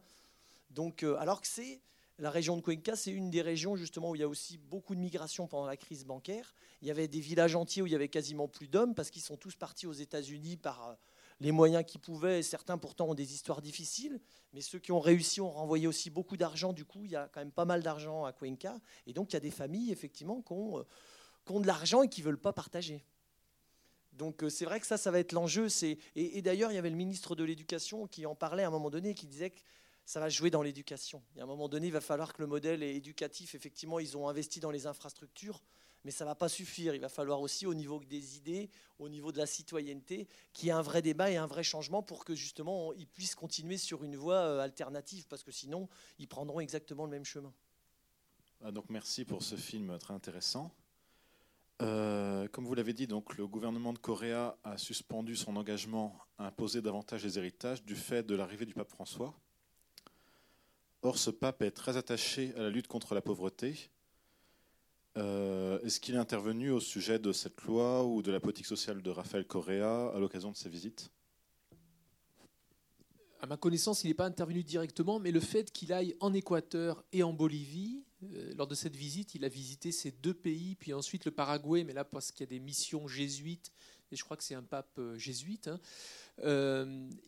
Donc, 0.70 1.02
alors 1.02 1.42
que 1.42 1.46
c'est 1.46 1.82
la 2.18 2.30
région 2.30 2.56
de 2.56 2.62
Cuenca, 2.62 2.94
c'est 2.94 3.10
une 3.10 3.30
des 3.30 3.42
régions 3.42 3.74
justement 3.76 4.10
où 4.10 4.14
il 4.14 4.20
y 4.20 4.24
a 4.24 4.28
aussi 4.28 4.56
beaucoup 4.56 4.94
de 4.94 5.00
migration 5.00 5.46
pendant 5.48 5.66
la 5.66 5.76
crise 5.76 6.04
bancaire. 6.04 6.54
Il 6.80 6.88
y 6.88 6.90
avait 6.90 7.08
des 7.08 7.20
villages 7.20 7.56
entiers 7.56 7.82
où 7.82 7.86
il 7.86 7.92
y 7.92 7.96
avait 7.96 8.08
quasiment 8.08 8.48
plus 8.48 8.68
d'hommes 8.68 8.94
parce 8.94 9.10
qu'ils 9.10 9.22
sont 9.22 9.36
tous 9.36 9.56
partis 9.56 9.86
aux 9.86 9.92
États-Unis 9.92 10.56
par 10.56 10.90
euh, 10.90 10.94
les 11.42 11.52
moyens 11.52 11.84
qu'ils 11.84 12.00
pouvaient. 12.00 12.42
Certains 12.42 12.78
pourtant 12.78 13.08
ont 13.08 13.14
des 13.14 13.34
histoires 13.34 13.60
difficiles, 13.60 14.20
mais 14.52 14.60
ceux 14.60 14.78
qui 14.78 14.92
ont 14.92 15.00
réussi 15.00 15.40
ont 15.40 15.50
renvoyé 15.50 15.86
aussi 15.88 16.08
beaucoup 16.08 16.36
d'argent. 16.36 16.72
Du 16.72 16.84
coup, 16.84 17.04
il 17.04 17.10
y 17.10 17.16
a 17.16 17.28
quand 17.28 17.40
même 17.40 17.50
pas 17.50 17.64
mal 17.64 17.82
d'argent 17.82 18.24
à 18.24 18.32
Cuenca. 18.32 18.78
Et 19.06 19.12
donc, 19.12 19.32
il 19.32 19.34
y 19.34 19.36
a 19.36 19.40
des 19.40 19.50
familles 19.50 19.90
effectivement 19.90 20.40
qui 20.40 20.52
ont, 20.52 20.78
euh, 20.78 21.60
de 21.60 21.66
l'argent 21.66 22.02
et 22.02 22.08
qui 22.08 22.20
ne 22.20 22.26
veulent 22.26 22.40
pas 22.40 22.52
partager. 22.52 23.04
Donc 24.12 24.44
euh, 24.44 24.50
c'est 24.50 24.66
vrai 24.66 24.78
que 24.78 24.86
ça, 24.86 24.96
ça 24.96 25.10
va 25.10 25.18
être 25.18 25.32
l'enjeu. 25.32 25.66
Et, 26.14 26.42
d'ailleurs, 26.42 26.70
il 26.70 26.76
y 26.76 26.78
avait 26.78 26.90
le 26.90 26.96
ministre 26.96 27.34
de 27.34 27.42
l'Éducation 27.42 28.06
qui 28.06 28.24
en 28.24 28.36
parlait 28.36 28.62
à 28.62 28.68
un 28.68 28.70
moment 28.70 28.90
donné, 28.90 29.14
qui 29.14 29.26
disait 29.26 29.50
que 29.50 29.60
ça 30.04 30.20
va 30.20 30.28
jouer 30.28 30.50
dans 30.50 30.62
l'éducation. 30.62 31.22
Et 31.34 31.40
à 31.40 31.44
un 31.44 31.46
moment 31.46 31.68
donné, 31.68 31.88
il 31.88 31.92
va 31.92 32.00
falloir 32.00 32.32
que 32.32 32.42
le 32.42 32.46
modèle 32.46 32.82
éducatif, 32.82 33.54
effectivement, 33.54 33.98
ils 33.98 34.16
ont 34.16 34.28
investi 34.28 34.60
dans 34.60 34.70
les 34.70 34.86
infrastructures, 34.86 35.62
mais 36.04 36.10
ça 36.10 36.24
ne 36.24 36.30
va 36.30 36.34
pas 36.34 36.48
suffire. 36.48 36.94
Il 36.94 37.00
va 37.00 37.08
falloir 37.08 37.40
aussi, 37.40 37.66
au 37.66 37.74
niveau 37.74 38.00
des 38.00 38.36
idées, 38.36 38.70
au 38.98 39.08
niveau 39.08 39.32
de 39.32 39.38
la 39.38 39.46
citoyenneté, 39.46 40.28
qu'il 40.52 40.66
y 40.66 40.68
ait 40.70 40.72
un 40.72 40.82
vrai 40.82 41.02
débat 41.02 41.30
et 41.30 41.36
un 41.36 41.46
vrai 41.46 41.62
changement 41.62 42.02
pour 42.02 42.24
que 42.24 42.34
justement 42.34 42.92
ils 42.92 43.06
puissent 43.06 43.34
continuer 43.34 43.78
sur 43.78 44.04
une 44.04 44.16
voie 44.16 44.36
euh, 44.36 44.60
alternative, 44.60 45.26
parce 45.28 45.42
que 45.42 45.52
sinon, 45.52 45.88
ils 46.18 46.28
prendront 46.28 46.60
exactement 46.60 47.04
le 47.04 47.10
même 47.10 47.24
chemin. 47.24 47.52
Ah, 48.64 48.70
donc 48.70 48.84
merci 48.88 49.24
pour 49.24 49.42
ce 49.42 49.56
film 49.56 49.98
très 49.98 50.14
intéressant. 50.14 50.70
Euh, 51.80 52.46
comme 52.48 52.64
vous 52.64 52.74
l'avez 52.74 52.92
dit, 52.92 53.08
le 53.08 53.46
gouvernement 53.46 53.92
de 53.92 53.98
Corée 53.98 54.32
a 54.32 54.56
suspendu 54.76 55.34
son 55.34 55.56
engagement 55.56 56.16
à 56.38 56.46
imposer 56.46 56.80
davantage 56.80 57.24
les 57.24 57.38
héritages 57.38 57.82
du 57.82 57.96
fait 57.96 58.22
de 58.24 58.36
l'arrivée 58.36 58.66
du 58.66 58.74
pape 58.74 58.90
François. 58.90 59.34
Or, 61.02 61.18
ce 61.18 61.30
pape 61.30 61.62
est 61.62 61.72
très 61.72 61.96
attaché 61.96 62.54
à 62.56 62.60
la 62.60 62.70
lutte 62.70 62.86
contre 62.86 63.16
la 63.16 63.20
pauvreté. 63.20 63.90
Euh, 65.18 65.78
est-ce 65.80 66.00
qu'il 66.00 66.14
est 66.14 66.18
intervenu 66.18 66.70
au 66.70 66.80
sujet 66.80 67.18
de 67.18 67.32
cette 67.32 67.60
loi 67.62 68.04
ou 68.04 68.22
de 68.22 68.32
la 68.32 68.40
politique 68.40 68.66
sociale 68.66 69.02
de 69.02 69.10
Raphaël 69.10 69.44
Correa 69.44 70.10
à 70.14 70.18
l'occasion 70.18 70.50
de 70.50 70.56
ses 70.56 70.70
visites? 70.70 71.10
À 73.40 73.46
ma 73.46 73.56
connaissance, 73.56 74.04
il 74.04 74.08
n'est 74.08 74.14
pas 74.14 74.24
intervenu 74.24 74.62
directement, 74.62 75.18
mais 75.18 75.32
le 75.32 75.40
fait 75.40 75.72
qu'il 75.72 75.92
aille 75.92 76.14
en 76.20 76.32
Équateur 76.32 77.04
et 77.12 77.24
en 77.24 77.32
Bolivie, 77.32 78.04
euh, 78.22 78.54
lors 78.56 78.68
de 78.68 78.76
cette 78.76 78.94
visite, 78.94 79.34
il 79.34 79.44
a 79.44 79.48
visité 79.48 79.90
ces 79.90 80.12
deux 80.12 80.32
pays, 80.32 80.76
puis 80.76 80.94
ensuite 80.94 81.24
le 81.24 81.32
Paraguay, 81.32 81.82
mais 81.82 81.92
là 81.92 82.04
parce 82.04 82.30
qu'il 82.30 82.46
y 82.46 82.48
a 82.48 82.50
des 82.50 82.60
missions 82.60 83.08
jésuites, 83.08 83.72
et 84.12 84.16
je 84.16 84.24
crois 84.24 84.36
que 84.36 84.44
c'est 84.44 84.54
un 84.54 84.62
pape 84.62 84.96
euh, 84.98 85.18
jésuite. 85.18 85.68
Hein. 85.68 85.80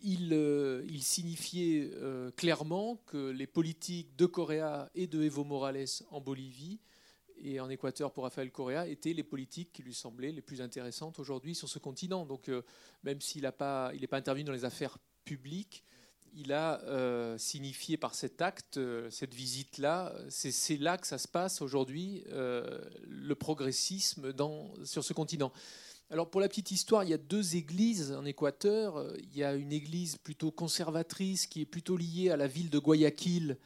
Il, 0.02 1.02
signifiait 1.02 1.90
clairement 2.36 2.96
que 3.06 3.30
les 3.30 3.46
politiques 3.46 4.16
de 4.16 4.24
Correa 4.24 4.90
et 4.94 5.06
de 5.06 5.22
Evo 5.22 5.44
Morales 5.44 5.84
en 6.10 6.22
Bolivie 6.22 6.80
et 7.44 7.60
en 7.60 7.68
Équateur 7.68 8.10
pour 8.10 8.24
Rafael 8.24 8.50
Correa 8.50 8.88
étaient 8.88 9.12
les 9.12 9.22
politiques 9.22 9.70
qui 9.72 9.82
lui 9.82 9.92
semblaient 9.92 10.32
les 10.32 10.40
plus 10.40 10.62
intéressantes 10.62 11.18
aujourd'hui 11.18 11.54
sur 11.54 11.68
ce 11.68 11.78
continent. 11.78 12.24
Donc 12.24 12.48
euh, 12.48 12.62
même 13.02 13.20
s'il 13.20 13.42
n'est 13.42 13.52
pas, 13.52 13.92
pas 14.10 14.16
intervenu 14.16 14.44
dans 14.44 14.52
les 14.52 14.64
affaires 14.64 14.96
publiques, 15.24 15.84
il 16.32 16.52
a 16.52 16.80
euh, 16.84 17.36
signifié 17.36 17.98
par 17.98 18.14
cet 18.14 18.40
acte, 18.40 18.78
euh, 18.78 19.10
cette 19.10 19.34
visite-là, 19.34 20.14
c'est 20.30 20.78
là 20.78 20.96
que 20.96 21.06
ça 21.06 21.18
se 21.18 21.28
passe 21.28 21.60
aujourd'hui, 21.60 22.24
le 22.26 23.34
progressisme 23.34 24.32
sur 24.84 25.04
ce 25.04 25.12
continent. 25.12 25.52
Alors 26.10 26.30
pour 26.30 26.40
la 26.40 26.48
petite 26.48 26.70
histoire, 26.70 27.04
il 27.04 27.10
y 27.10 27.14
a 27.14 27.18
deux 27.18 27.56
églises 27.56 28.12
en 28.12 28.24
Équateur. 28.24 29.14
Il 29.22 29.36
y 29.36 29.44
a 29.44 29.54
une 29.54 29.72
église 29.72 30.16
plutôt 30.16 30.50
conservatrice 30.50 31.46
qui 31.46 31.60
est 31.60 31.66
plutôt 31.66 31.96
liée 31.96 32.30
à 32.30 32.36
la 32.36 32.46
ville 32.46 32.70
de 32.70 32.78
Guayaquil, 32.78 33.58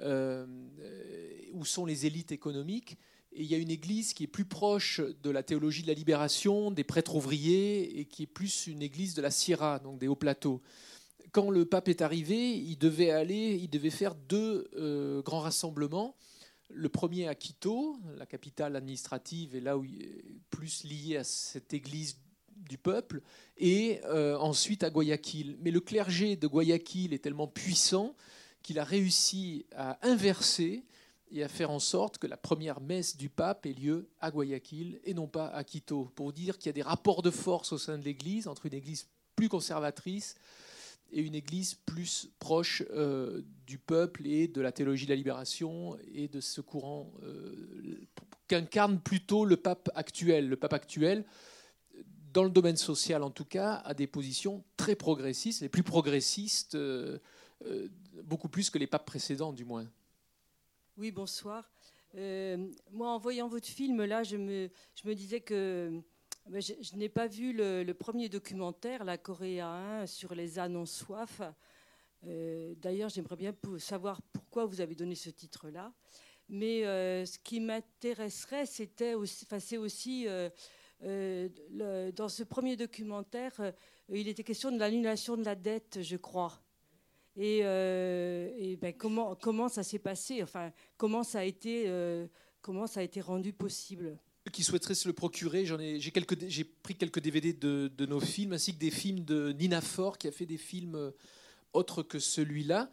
où 0.00 1.64
sont 1.64 1.86
les 1.86 2.06
élites 2.06 2.32
économiques. 2.32 2.98
Et 3.36 3.42
il 3.42 3.50
y 3.50 3.54
a 3.54 3.58
une 3.58 3.70
église 3.70 4.14
qui 4.14 4.22
est 4.24 4.28
plus 4.28 4.44
proche 4.44 5.00
de 5.00 5.30
la 5.30 5.42
théologie 5.42 5.82
de 5.82 5.88
la 5.88 5.94
libération, 5.94 6.70
des 6.70 6.84
prêtres 6.84 7.16
ouvriers, 7.16 7.98
et 7.98 8.04
qui 8.04 8.22
est 8.22 8.28
plus 8.28 8.68
une 8.68 8.80
église 8.80 9.14
de 9.14 9.22
la 9.22 9.32
Sierra, 9.32 9.80
donc 9.80 9.98
des 9.98 10.06
hauts 10.06 10.14
plateaux. 10.14 10.62
Quand 11.32 11.50
le 11.50 11.64
pape 11.64 11.88
est 11.88 12.00
arrivé, 12.00 12.56
il 12.56 12.76
devait 12.76 13.10
aller, 13.10 13.58
il 13.60 13.68
devait 13.68 13.90
faire 13.90 14.14
deux 14.14 14.68
euh, 14.76 15.20
grands 15.22 15.40
rassemblements. 15.40 16.14
Le 16.70 16.88
premier 16.88 17.26
à 17.26 17.34
Quito, 17.34 17.98
la 18.16 18.24
capitale 18.24 18.76
administrative, 18.76 19.56
et 19.56 19.60
là 19.60 19.76
où 19.76 19.84
il 19.84 20.02
est 20.02 20.24
plus 20.50 20.84
lié 20.84 21.16
à 21.16 21.24
cette 21.24 21.74
église 21.74 22.18
du 22.56 22.78
peuple, 22.78 23.20
et 23.58 24.00
euh, 24.04 24.36
ensuite 24.38 24.84
à 24.84 24.90
Guayaquil. 24.90 25.58
Mais 25.60 25.72
le 25.72 25.80
clergé 25.80 26.36
de 26.36 26.46
Guayaquil 26.46 27.12
est 27.12 27.18
tellement 27.18 27.48
puissant 27.48 28.14
qu'il 28.62 28.78
a 28.78 28.84
réussi 28.84 29.66
à 29.74 29.98
inverser 30.06 30.84
et 31.30 31.42
à 31.42 31.48
faire 31.48 31.70
en 31.70 31.78
sorte 31.78 32.18
que 32.18 32.26
la 32.26 32.36
première 32.36 32.80
messe 32.80 33.16
du 33.16 33.28
pape 33.28 33.66
ait 33.66 33.72
lieu 33.72 34.08
à 34.20 34.30
Guayaquil 34.30 35.00
et 35.04 35.14
non 35.14 35.26
pas 35.26 35.48
à 35.48 35.64
Quito, 35.64 36.10
pour 36.14 36.32
dire 36.32 36.58
qu'il 36.58 36.66
y 36.66 36.70
a 36.70 36.74
des 36.74 36.82
rapports 36.82 37.22
de 37.22 37.30
force 37.30 37.72
au 37.72 37.78
sein 37.78 37.98
de 37.98 38.04
l'Église, 38.04 38.46
entre 38.46 38.66
une 38.66 38.74
Église 38.74 39.08
plus 39.34 39.48
conservatrice 39.48 40.36
et 41.12 41.20
une 41.20 41.34
Église 41.34 41.74
plus 41.74 42.28
proche 42.38 42.82
euh, 42.90 43.42
du 43.66 43.78
peuple 43.78 44.26
et 44.26 44.48
de 44.48 44.60
la 44.60 44.72
théologie 44.72 45.06
de 45.06 45.10
la 45.10 45.16
libération 45.16 45.96
et 46.12 46.28
de 46.28 46.40
ce 46.40 46.60
courant 46.60 47.12
euh, 47.22 48.00
qu'incarne 48.48 49.00
plutôt 49.00 49.44
le 49.44 49.56
pape 49.56 49.90
actuel. 49.94 50.48
Le 50.48 50.56
pape 50.56 50.72
actuel, 50.72 51.24
dans 52.32 52.44
le 52.44 52.50
domaine 52.50 52.76
social 52.76 53.22
en 53.22 53.30
tout 53.30 53.44
cas, 53.44 53.82
a 53.84 53.94
des 53.94 54.06
positions 54.06 54.64
très 54.76 54.94
progressistes, 54.94 55.62
les 55.62 55.68
plus 55.68 55.82
progressistes. 55.82 56.76
Euh, 57.66 57.88
beaucoup 58.24 58.48
plus 58.48 58.70
que 58.70 58.78
les 58.78 58.86
papes 58.86 59.06
précédents, 59.06 59.52
du 59.52 59.64
moins. 59.64 59.86
Oui, 60.96 61.10
bonsoir. 61.10 61.68
Euh, 62.14 62.68
moi, 62.92 63.10
en 63.10 63.18
voyant 63.18 63.48
votre 63.48 63.66
film, 63.66 64.04
là, 64.04 64.22
je 64.22 64.36
me, 64.36 64.70
disais 65.12 65.40
que 65.40 66.00
ben, 66.46 66.62
je, 66.62 66.94
n'ai 66.94 67.08
pas 67.08 67.26
vu 67.26 67.52
le, 67.52 67.92
premier 67.94 68.28
documentaire, 68.28 69.02
la 69.02 69.18
coréen, 69.18 70.06
sur 70.06 70.36
les 70.36 70.56
ânes 70.60 70.86
soif. 70.86 71.42
Euh, 72.28 72.74
d'ailleurs, 72.76 73.08
j'aimerais 73.08 73.34
bien 73.34 73.52
savoir 73.78 74.22
pourquoi 74.32 74.66
vous 74.66 74.80
avez 74.80 74.94
donné 74.94 75.16
ce 75.16 75.30
titre-là. 75.30 75.92
Mais 76.48 76.82
ce 77.26 77.38
qui 77.40 77.58
m'intéresserait, 77.58 78.66
c'était 78.66 79.14
aussi, 79.14 79.46
c'est 79.58 79.78
aussi 79.78 80.28
dans 81.00 82.28
ce 82.28 82.44
premier 82.44 82.76
documentaire, 82.76 83.72
il 84.10 84.28
était 84.28 84.44
question 84.44 84.70
de 84.70 84.78
l'annulation 84.78 85.36
de 85.36 85.44
la 85.44 85.56
dette, 85.56 86.02
je 86.02 86.16
crois. 86.16 86.63
Et, 87.36 87.60
euh, 87.62 88.76
ben, 88.80 88.92
comment, 88.92 89.68
ça 89.68 89.82
s'est 89.82 89.98
passé? 89.98 90.42
Enfin, 90.42 90.72
comment 90.96 91.22
ça 91.22 91.40
a 91.40 91.44
été, 91.44 91.84
euh, 91.86 92.26
comment 92.62 92.86
ça 92.86 93.00
a 93.00 93.02
été 93.02 93.20
rendu 93.20 93.52
possible? 93.52 94.18
Qui 94.52 94.62
souhaiteraient 94.62 94.94
se 94.94 95.08
le 95.08 95.14
procurer, 95.14 95.64
j'en 95.64 95.78
ai, 95.78 95.98
j'ai, 96.00 96.64
pris 96.64 96.94
quelques 96.94 97.20
DVD 97.20 97.52
de, 97.52 97.88
de, 97.88 98.06
nos 98.06 98.20
films, 98.20 98.52
ainsi 98.52 98.74
que 98.74 98.78
des 98.78 98.90
films 98.90 99.24
de 99.24 99.52
Nina 99.52 99.80
Fort, 99.80 100.18
qui 100.18 100.28
a 100.28 100.32
fait 100.32 100.46
des 100.46 100.58
films 100.58 100.94
euh, 100.94 101.10
autres 101.72 102.02
que 102.02 102.18
celui-là. 102.18 102.90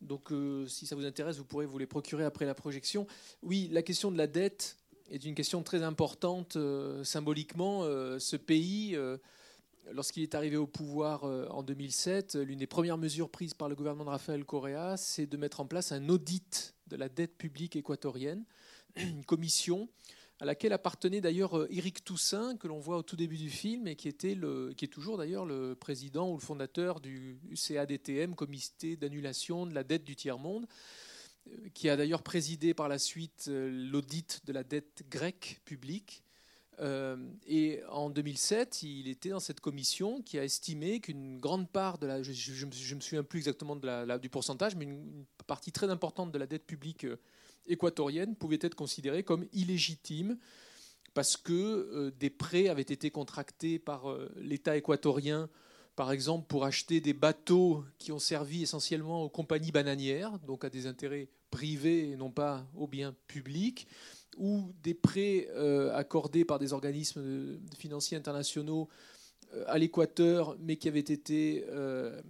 Donc, 0.00 0.32
si 0.66 0.86
ça 0.86 0.96
vous 0.96 1.04
intéresse, 1.04 1.36
vous 1.36 1.44
pourrez 1.44 1.66
vous 1.66 1.78
les 1.78 1.86
procurer 1.86 2.24
après 2.24 2.46
la 2.46 2.54
projection. 2.54 3.06
Oui, 3.42 3.68
la 3.70 3.82
question 3.82 4.10
de 4.10 4.16
la 4.16 4.26
dette 4.26 4.78
est 5.10 5.24
une 5.24 5.34
question 5.34 5.62
très 5.62 5.82
importante 5.82 6.56
symboliquement. 7.04 7.82
ce 8.18 8.36
pays 8.36 8.96
lorsqu'il 9.90 10.22
est 10.22 10.34
arrivé 10.34 10.56
au 10.56 10.66
pouvoir 10.66 11.24
euh, 11.24 11.46
en 11.48 11.62
2007, 11.62 12.36
l'une 12.36 12.58
des 12.58 12.66
premières 12.66 12.98
mesures 12.98 13.30
prises 13.30 13.54
par 13.54 13.68
le 13.68 13.74
gouvernement 13.74 14.04
de 14.04 14.10
Rafael 14.10 14.44
Correa, 14.44 14.96
c'est 14.96 15.26
de 15.26 15.36
mettre 15.36 15.60
en 15.60 15.66
place 15.66 15.92
un 15.92 16.08
audit 16.08 16.74
de 16.86 16.96
la 16.96 17.08
dette 17.08 17.36
publique 17.36 17.76
équatorienne, 17.76 18.44
une 18.96 19.24
commission 19.24 19.88
à 20.40 20.44
laquelle 20.44 20.72
appartenait 20.72 21.20
d'ailleurs 21.20 21.70
Éric 21.70 21.98
euh, 21.98 22.04
Toussaint, 22.04 22.56
que 22.56 22.66
l'on 22.66 22.80
voit 22.80 22.98
au 22.98 23.02
tout 23.02 23.16
début 23.16 23.36
du 23.36 23.50
film, 23.50 23.86
et 23.86 23.96
qui, 23.96 24.08
était 24.08 24.36
qui 24.76 24.84
est 24.84 24.92
toujours 24.92 25.16
d'ailleurs 25.16 25.46
le 25.46 25.74
président 25.74 26.30
ou 26.30 26.34
le 26.34 26.40
fondateur 26.40 27.00
du 27.00 27.38
CADTM, 27.54 28.34
Comité 28.34 28.96
d'annulation 28.96 29.66
de 29.66 29.74
la 29.74 29.84
dette 29.84 30.04
du 30.04 30.16
tiers-monde, 30.16 30.66
euh, 31.48 31.68
qui 31.74 31.88
a 31.88 31.96
d'ailleurs 31.96 32.22
présidé 32.22 32.74
par 32.74 32.88
la 32.88 32.98
suite 32.98 33.48
l'audit 33.48 34.42
de 34.44 34.52
la 34.52 34.64
dette 34.64 35.04
grecque 35.08 35.60
publique 35.64 36.22
et 36.80 37.80
en 37.90 38.10
2007, 38.10 38.82
il 38.82 39.08
était 39.08 39.28
dans 39.28 39.40
cette 39.40 39.60
commission 39.60 40.22
qui 40.22 40.38
a 40.38 40.44
estimé 40.44 41.00
qu'une 41.00 41.38
grande 41.38 41.68
part 41.70 41.98
de 41.98 42.06
la, 42.06 42.22
je 42.22 42.64
ne 42.64 42.96
me 42.96 43.00
souviens 43.00 43.22
plus 43.22 43.38
exactement 43.38 43.76
du 43.76 44.28
pourcentage, 44.28 44.74
mais 44.76 44.84
une, 44.84 45.24
partie 45.46 45.72
très 45.72 45.90
importante 45.90 46.32
de 46.32 46.38
la 46.38 46.46
dette 46.46 46.66
publique 46.66 47.04
euh, 47.04 47.18
équatorienne 47.66 48.36
pouvait 48.36 48.58
être 48.60 48.74
considérée 48.76 49.22
comme 49.24 49.44
illégitime 49.52 50.38
parce 51.14 51.36
que 51.36 51.52
euh, 51.52 52.10
des 52.18 52.30
prêts 52.30 52.68
avaient 52.68 52.82
été 52.82 53.10
contractés 53.10 53.78
par 53.78 54.04
l'État 54.36 54.76
équatorien, 54.76 55.50
par 55.94 56.10
exemple 56.10 56.46
pour 56.46 56.64
acheter 56.64 57.00
des 57.00 57.12
bateaux 57.12 57.84
qui 57.98 58.12
ont 58.12 58.18
servi 58.18 58.62
essentiellement 58.62 59.24
aux 59.24 59.28
compagnies 59.28 59.72
bananières, 59.72 60.38
donc 60.40 60.64
à 60.64 60.70
des 60.70 60.86
intérêts 60.86 61.28
privés 61.50 62.10
et 62.10 62.16
non 62.16 62.30
pas 62.30 62.66
aux 62.74 62.86
biens 62.86 63.14
publics 63.26 63.86
ou 64.36 64.72
des 64.82 64.94
prêts 64.94 65.48
euh, 65.50 65.94
accordés 65.94 66.44
par 66.44 66.58
des 66.58 66.72
organismes 66.72 67.58
financiers 67.76 68.16
internationaux 68.16 68.88
euh, 69.54 69.64
à 69.66 69.78
l'Équateur, 69.78 70.56
mais 70.60 70.76
qui 70.76 70.88
avaient 70.88 71.00
été 71.00 71.64
euh, 71.68 72.20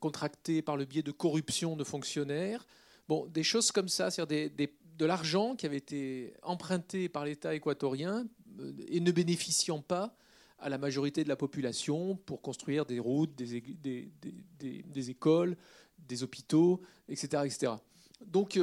contractés 0.00 0.62
par 0.62 0.76
le 0.76 0.84
biais 0.84 1.02
de 1.02 1.12
corruption 1.12 1.76
de 1.76 1.84
fonctionnaires. 1.84 2.66
Bon, 3.08 3.26
des 3.26 3.42
choses 3.42 3.72
comme 3.72 3.88
ça, 3.88 4.10
c'est-à-dire 4.10 4.50
de 4.98 5.06
l'argent 5.06 5.56
qui 5.56 5.66
avait 5.66 5.78
été 5.78 6.34
emprunté 6.42 7.08
par 7.08 7.24
l'État 7.24 7.54
équatorien 7.54 8.26
et 8.88 9.00
ne 9.00 9.10
bénéficiant 9.10 9.80
pas 9.80 10.16
à 10.58 10.68
la 10.68 10.78
majorité 10.78 11.24
de 11.24 11.28
la 11.28 11.36
population 11.36 12.16
pour 12.26 12.42
construire 12.42 12.84
des 12.84 12.98
routes, 12.98 13.34
des 13.34 15.10
écoles, 15.10 15.56
des 16.06 16.22
hôpitaux, 16.22 16.82
etc. 17.08 17.42
etc. 17.46 17.72
Donc, 18.26 18.58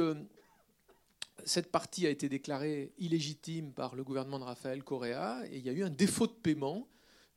cette 1.44 1.70
partie 1.70 2.06
a 2.06 2.10
été 2.10 2.28
déclarée 2.28 2.92
illégitime 2.98 3.72
par 3.72 3.94
le 3.94 4.04
gouvernement 4.04 4.38
de 4.38 4.44
Rafael 4.44 4.82
Correa 4.82 5.42
et 5.50 5.58
il 5.58 5.66
y 5.66 5.68
a 5.68 5.72
eu 5.72 5.82
un 5.82 5.90
défaut 5.90 6.26
de 6.26 6.32
paiement 6.32 6.88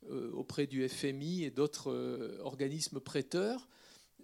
euh, 0.09 0.31
auprès 0.33 0.67
du 0.67 0.87
FMI 0.87 1.43
et 1.43 1.51
d'autres 1.51 1.91
euh, 1.91 2.39
organismes 2.41 2.99
prêteurs, 2.99 3.67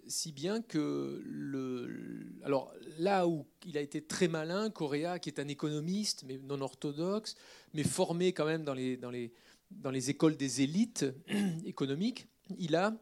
si 0.08 0.32
bien 0.32 0.60
que 0.60 1.22
le, 1.24 2.32
alors 2.42 2.72
là 2.98 3.28
où 3.28 3.46
il 3.64 3.78
a 3.78 3.80
été 3.80 4.02
très 4.02 4.26
malin, 4.26 4.70
Correa, 4.70 5.18
qui 5.18 5.28
est 5.28 5.38
un 5.38 5.48
économiste 5.48 6.24
mais 6.26 6.38
non 6.38 6.60
orthodoxe, 6.62 7.36
mais 7.74 7.84
formé 7.84 8.32
quand 8.32 8.46
même 8.46 8.64
dans 8.64 8.74
les, 8.74 8.96
dans 8.96 9.10
les, 9.10 9.32
dans 9.70 9.90
les 9.90 10.10
écoles 10.10 10.36
des 10.36 10.62
élites 10.62 11.06
économiques, 11.64 12.26
il 12.58 12.74
a 12.74 12.94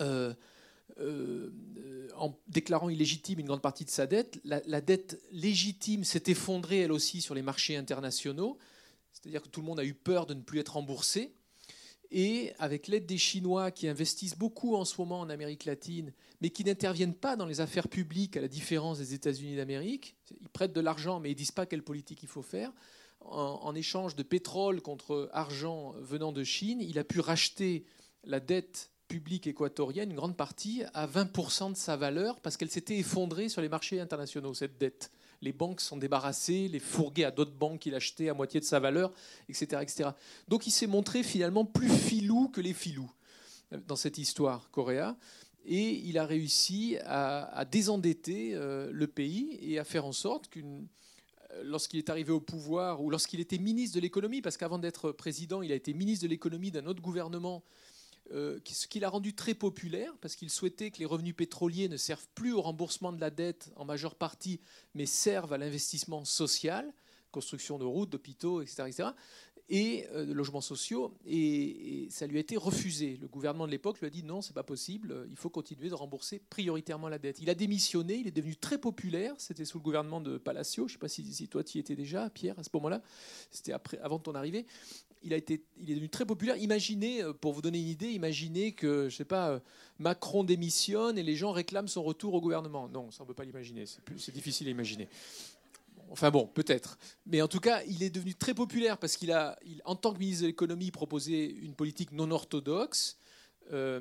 euh, 0.00 0.32
euh, 0.98 1.50
en 2.16 2.38
déclarant 2.48 2.88
illégitime 2.88 3.40
une 3.40 3.46
grande 3.46 3.60
partie 3.60 3.84
de 3.84 3.90
sa 3.90 4.06
dette, 4.06 4.40
la, 4.44 4.80
dette 4.80 5.20
légitime 5.30 6.04
s'est 6.04 6.22
effondrée 6.26 6.80
elle 6.80 6.92
aussi 6.92 7.20
sur 7.20 7.34
les 7.34 7.42
marchés 7.42 7.76
internationaux, 7.76 8.56
c'est-à-dire 9.12 9.42
que 9.42 9.48
tout 9.48 9.60
le 9.60 9.66
monde 9.66 9.80
a 9.80 9.84
eu 9.84 9.92
peur 9.92 10.26
de 10.26 10.34
ne 10.34 10.40
plus 10.40 10.58
être 10.58 10.74
remboursé. 10.74 11.34
Et 12.12 12.52
avec 12.58 12.86
l'aide 12.86 13.04
des 13.04 13.18
Chinois 13.18 13.72
qui 13.72 13.88
investissent 13.88 14.38
beaucoup 14.38 14.76
en 14.76 14.84
ce 14.84 14.94
moment 14.98 15.20
en 15.20 15.28
Amérique 15.28 15.64
latine, 15.64 16.12
mais 16.40 16.50
qui 16.50 16.64
n'interviennent 16.64 17.16
pas 17.16 17.36
dans 17.36 17.46
les 17.46 17.60
affaires 17.60 17.88
publiques 17.88 18.36
à 18.36 18.40
la 18.40 18.48
différence 18.48 18.98
des 18.98 19.12
États-Unis 19.12 19.56
d'Amérique, 19.56 20.14
ils 20.40 20.48
prêtent 20.48 20.72
de 20.72 20.80
l'argent 20.80 21.18
mais 21.18 21.32
ils 21.32 21.34
disent 21.34 21.50
pas 21.50 21.66
quelle 21.66 21.82
politique 21.82 22.22
il 22.22 22.28
faut 22.28 22.42
faire. 22.42 22.72
en, 23.20 23.74
échange 23.74 24.14
de 24.14 24.22
pétrole 24.22 24.80
contre 24.80 25.28
argent 25.32 25.94
venant 26.00 26.32
de 26.32 26.44
Chine, 26.44 26.80
il 26.80 26.98
a 26.98 27.04
pu 27.04 27.20
racheter 27.20 27.84
la 28.24 28.40
dette 28.40 28.90
publique 29.08 29.46
équatorienne, 29.46 30.10
une 30.10 30.16
grande 30.16 30.36
partie, 30.36 30.82
à 30.94 31.06
20% 31.06 31.72
de 31.72 31.76
sa 31.76 31.96
valeur 31.96 32.40
parce 32.40 32.56
qu'elle 32.56 32.70
s'était 32.70 32.98
effondrée 32.98 33.48
sur 33.48 33.62
les 33.62 33.68
marchés 33.68 34.00
internationaux, 34.00 34.54
cette 34.54 34.78
dette. 34.78 35.10
Les 35.42 35.52
banques 35.52 35.80
sont 35.80 35.96
débarrassées, 35.96 36.68
les 36.68 36.80
fourguées 36.80 37.24
à 37.24 37.30
d'autres 37.30 37.54
banques 37.54 37.80
qu'il 37.80 37.94
achetait 37.94 38.28
à 38.28 38.34
moitié 38.34 38.60
de 38.60 38.64
sa 38.64 38.80
valeur, 38.80 39.12
etc. 39.48 39.82
etc. 39.82 40.10
Donc 40.48 40.66
il 40.66 40.70
s'est 40.70 40.86
montré 40.86 41.22
finalement 41.22 41.64
plus 41.64 41.90
filou 41.90 42.48
que 42.48 42.60
les 42.60 42.72
filous 42.72 43.10
dans 43.86 43.96
cette 43.96 44.18
histoire, 44.18 44.70
Coréa. 44.70 45.16
Et 45.64 45.90
il 45.90 46.16
a 46.16 46.24
réussi 46.24 46.96
à, 47.04 47.64
désendetter 47.64 48.54
euh, 48.54 48.88
le 48.92 49.06
pays 49.08 49.58
et 49.60 49.78
à 49.78 49.84
faire 49.84 50.06
en 50.06 50.12
sorte 50.12 50.48
qu'une 50.48 50.86
lorsqu'il 51.64 51.98
est 51.98 52.10
arrivé 52.10 52.32
au 52.32 52.40
pouvoir 52.40 53.02
ou 53.02 53.10
lorsqu'il 53.10 53.40
était 53.40 53.58
ministre 53.58 53.96
de 53.96 54.00
l'économie, 54.00 54.42
parce 54.42 54.56
qu'avant 54.56 54.78
d'être 54.78 55.12
président, 55.12 55.62
il 55.62 55.72
a 55.72 55.74
été 55.74 55.94
ministre 55.94 56.24
de 56.24 56.30
l'économie 56.30 56.70
d'un 56.70 56.86
autre 56.86 57.00
gouvernement, 57.00 57.62
euh, 58.32 58.58
ce 58.64 58.86
qui 58.86 59.00
l'a 59.00 59.08
rendu 59.08 59.34
très 59.34 59.54
populaire, 59.54 60.12
parce 60.20 60.36
qu'il 60.36 60.50
souhaitait 60.50 60.90
que 60.90 60.98
les 60.98 61.04
revenus 61.04 61.34
pétroliers 61.34 61.88
ne 61.88 61.96
servent 61.96 62.28
plus 62.34 62.52
au 62.52 62.62
remboursement 62.62 63.12
de 63.12 63.20
la 63.20 63.30
dette 63.30 63.70
en 63.76 63.84
majeure 63.84 64.14
partie, 64.14 64.60
mais 64.94 65.06
servent 65.06 65.52
à 65.52 65.58
l'investissement 65.58 66.24
social, 66.24 66.92
construction 67.30 67.78
de 67.78 67.84
routes, 67.84 68.10
d'hôpitaux, 68.10 68.62
etc., 68.62 68.84
etc 68.86 69.08
et 69.68 70.06
euh, 70.12 70.24
de 70.24 70.32
logements 70.32 70.60
sociaux, 70.60 71.14
et, 71.26 72.06
ça 72.10 72.26
lui 72.26 72.36
a 72.36 72.40
été 72.40 72.56
refusé. 72.56 73.18
Le 73.20 73.26
gouvernement 73.26 73.66
de 73.66 73.72
l'époque 73.72 73.98
lui 74.00 74.06
a 74.06 74.10
dit 74.10 74.22
non, 74.22 74.40
c'est 74.40 74.54
pas 74.54 74.62
possible, 74.62 75.26
il 75.28 75.36
faut 75.36 75.50
continuer 75.50 75.88
de 75.88 75.94
rembourser 75.94 76.40
prioritairement 76.50 77.08
la 77.08 77.18
dette. 77.18 77.40
Il 77.40 77.50
a 77.50 77.54
démissionné, 77.54 78.14
il 78.14 78.28
est 78.28 78.32
devenu 78.32 78.56
très 78.56 78.78
populaire. 78.78 79.34
C'était 79.38 79.64
sous 79.64 79.78
le 79.78 79.82
gouvernement 79.82 80.20
de 80.20 80.38
Palacio. 80.38 80.86
Je 80.86 80.92
sais 80.92 80.98
pas 80.98 81.08
si, 81.08 81.48
toi 81.48 81.64
tu 81.64 81.78
y 81.78 81.80
étais 81.80 81.96
déjà, 81.96 82.30
Pierre, 82.30 82.58
à 82.58 82.62
ce 82.62 82.70
moment-là. 82.74 83.02
C'était 83.50 83.72
avant 84.00 84.18
ton 84.18 84.34
arrivée. 84.34 84.66
Il, 85.26 85.34
a 85.34 85.36
été, 85.36 85.64
il 85.76 85.90
est 85.90 85.94
devenu 85.94 86.08
très 86.08 86.24
populaire. 86.24 86.56
Imaginez, 86.56 87.22
euh, 87.22 87.32
pour 87.32 87.52
vous 87.52 87.60
donner 87.60 87.78
une 87.78 87.88
idée, 87.88 88.10
imaginez 88.10 88.72
que, 88.72 89.08
je 89.08 89.16
sais 89.16 89.24
pas, 89.24 89.50
euh, 89.50 89.60
Macron 89.98 90.44
démissionne 90.44 91.18
et 91.18 91.24
les 91.24 91.34
gens 91.34 91.50
réclament 91.50 91.88
son 91.88 92.04
retour 92.04 92.34
au 92.34 92.40
gouvernement. 92.40 92.88
Non, 92.88 93.10
ça 93.10 93.24
on 93.24 93.26
peut 93.26 93.34
pas 93.34 93.44
l'imaginer. 93.44 93.84
C'est 93.86 94.32
difficile 94.32 94.68
à 94.68 94.70
imaginer. 94.70 95.08
Enfin 96.10 96.30
bon, 96.30 96.46
peut-être. 96.46 96.96
Mais 97.26 97.42
en 97.42 97.48
tout 97.48 97.58
cas, 97.58 97.82
il 97.88 98.02
est 98.04 98.10
devenu 98.10 98.34
très 98.34 98.54
populaire 98.54 98.98
parce 98.98 99.16
qu'il 99.16 99.32
a, 99.32 99.58
en 99.84 99.96
tant 99.96 100.12
que 100.12 100.18
ministre 100.18 100.42
de 100.42 100.46
l'économie, 100.46 100.92
proposé 100.92 101.52
une 101.56 101.74
politique 101.74 102.12
non 102.12 102.30
orthodoxe. 102.30 103.18
Euh, 103.72 104.00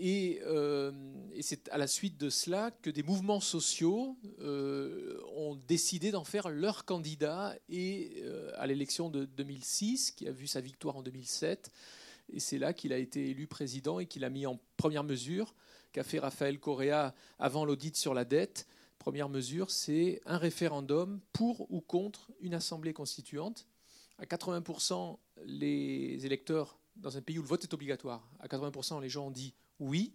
euh, 0.00 0.92
et, 1.32 1.42
c'est 1.42 1.68
à 1.68 1.78
la 1.78 1.86
suite 1.86 2.18
de 2.18 2.30
cela 2.30 2.70
que 2.70 2.90
des 2.90 3.02
mouvements 3.02 3.40
sociaux 3.40 4.16
euh, 4.40 5.20
ont 5.36 5.56
décidé 5.68 6.10
d'en 6.10 6.24
faire 6.24 6.48
leur 6.48 6.84
candidat 6.84 7.54
et 7.68 8.22
à 8.56 8.66
l'élection 8.66 9.10
de 9.10 9.24
2006, 9.24 10.12
qui 10.12 10.26
a 10.26 10.32
vu 10.32 10.46
sa 10.46 10.60
victoire 10.60 10.96
en 10.96 11.02
2007. 11.02 11.70
Et 12.32 12.40
c'est 12.40 12.58
là 12.58 12.72
qu'il 12.72 12.92
a 12.92 12.98
été 12.98 13.30
élu 13.30 13.46
président 13.46 14.00
et 14.00 14.06
qu'il 14.06 14.24
a 14.24 14.30
mis 14.30 14.46
en 14.46 14.58
première 14.76 15.04
mesure, 15.04 15.54
qu'a 15.92 16.02
fait 16.02 16.18
Raphaël 16.18 16.58
Correa 16.58 17.14
avant 17.38 17.64
l'audit 17.64 17.96
sur 17.96 18.14
la 18.14 18.24
dette, 18.24 18.66
Première 19.04 19.28
mesure, 19.28 19.70
c'est 19.70 20.22
un 20.24 20.38
référendum 20.38 21.20
pour 21.34 21.70
ou 21.70 21.82
contre 21.82 22.30
une 22.40 22.54
assemblée 22.54 22.94
constituante. 22.94 23.66
À 24.16 24.24
80%, 24.24 25.18
les 25.44 26.24
électeurs, 26.24 26.78
dans 26.96 27.16
un 27.16 27.22
pays 27.22 27.38
où 27.38 27.42
le 27.42 27.48
vote 27.48 27.64
est 27.64 27.74
obligatoire, 27.74 28.28
à 28.40 28.46
80%, 28.46 29.00
les 29.00 29.08
gens 29.08 29.26
ont 29.26 29.30
dit 29.30 29.54
oui, 29.80 30.12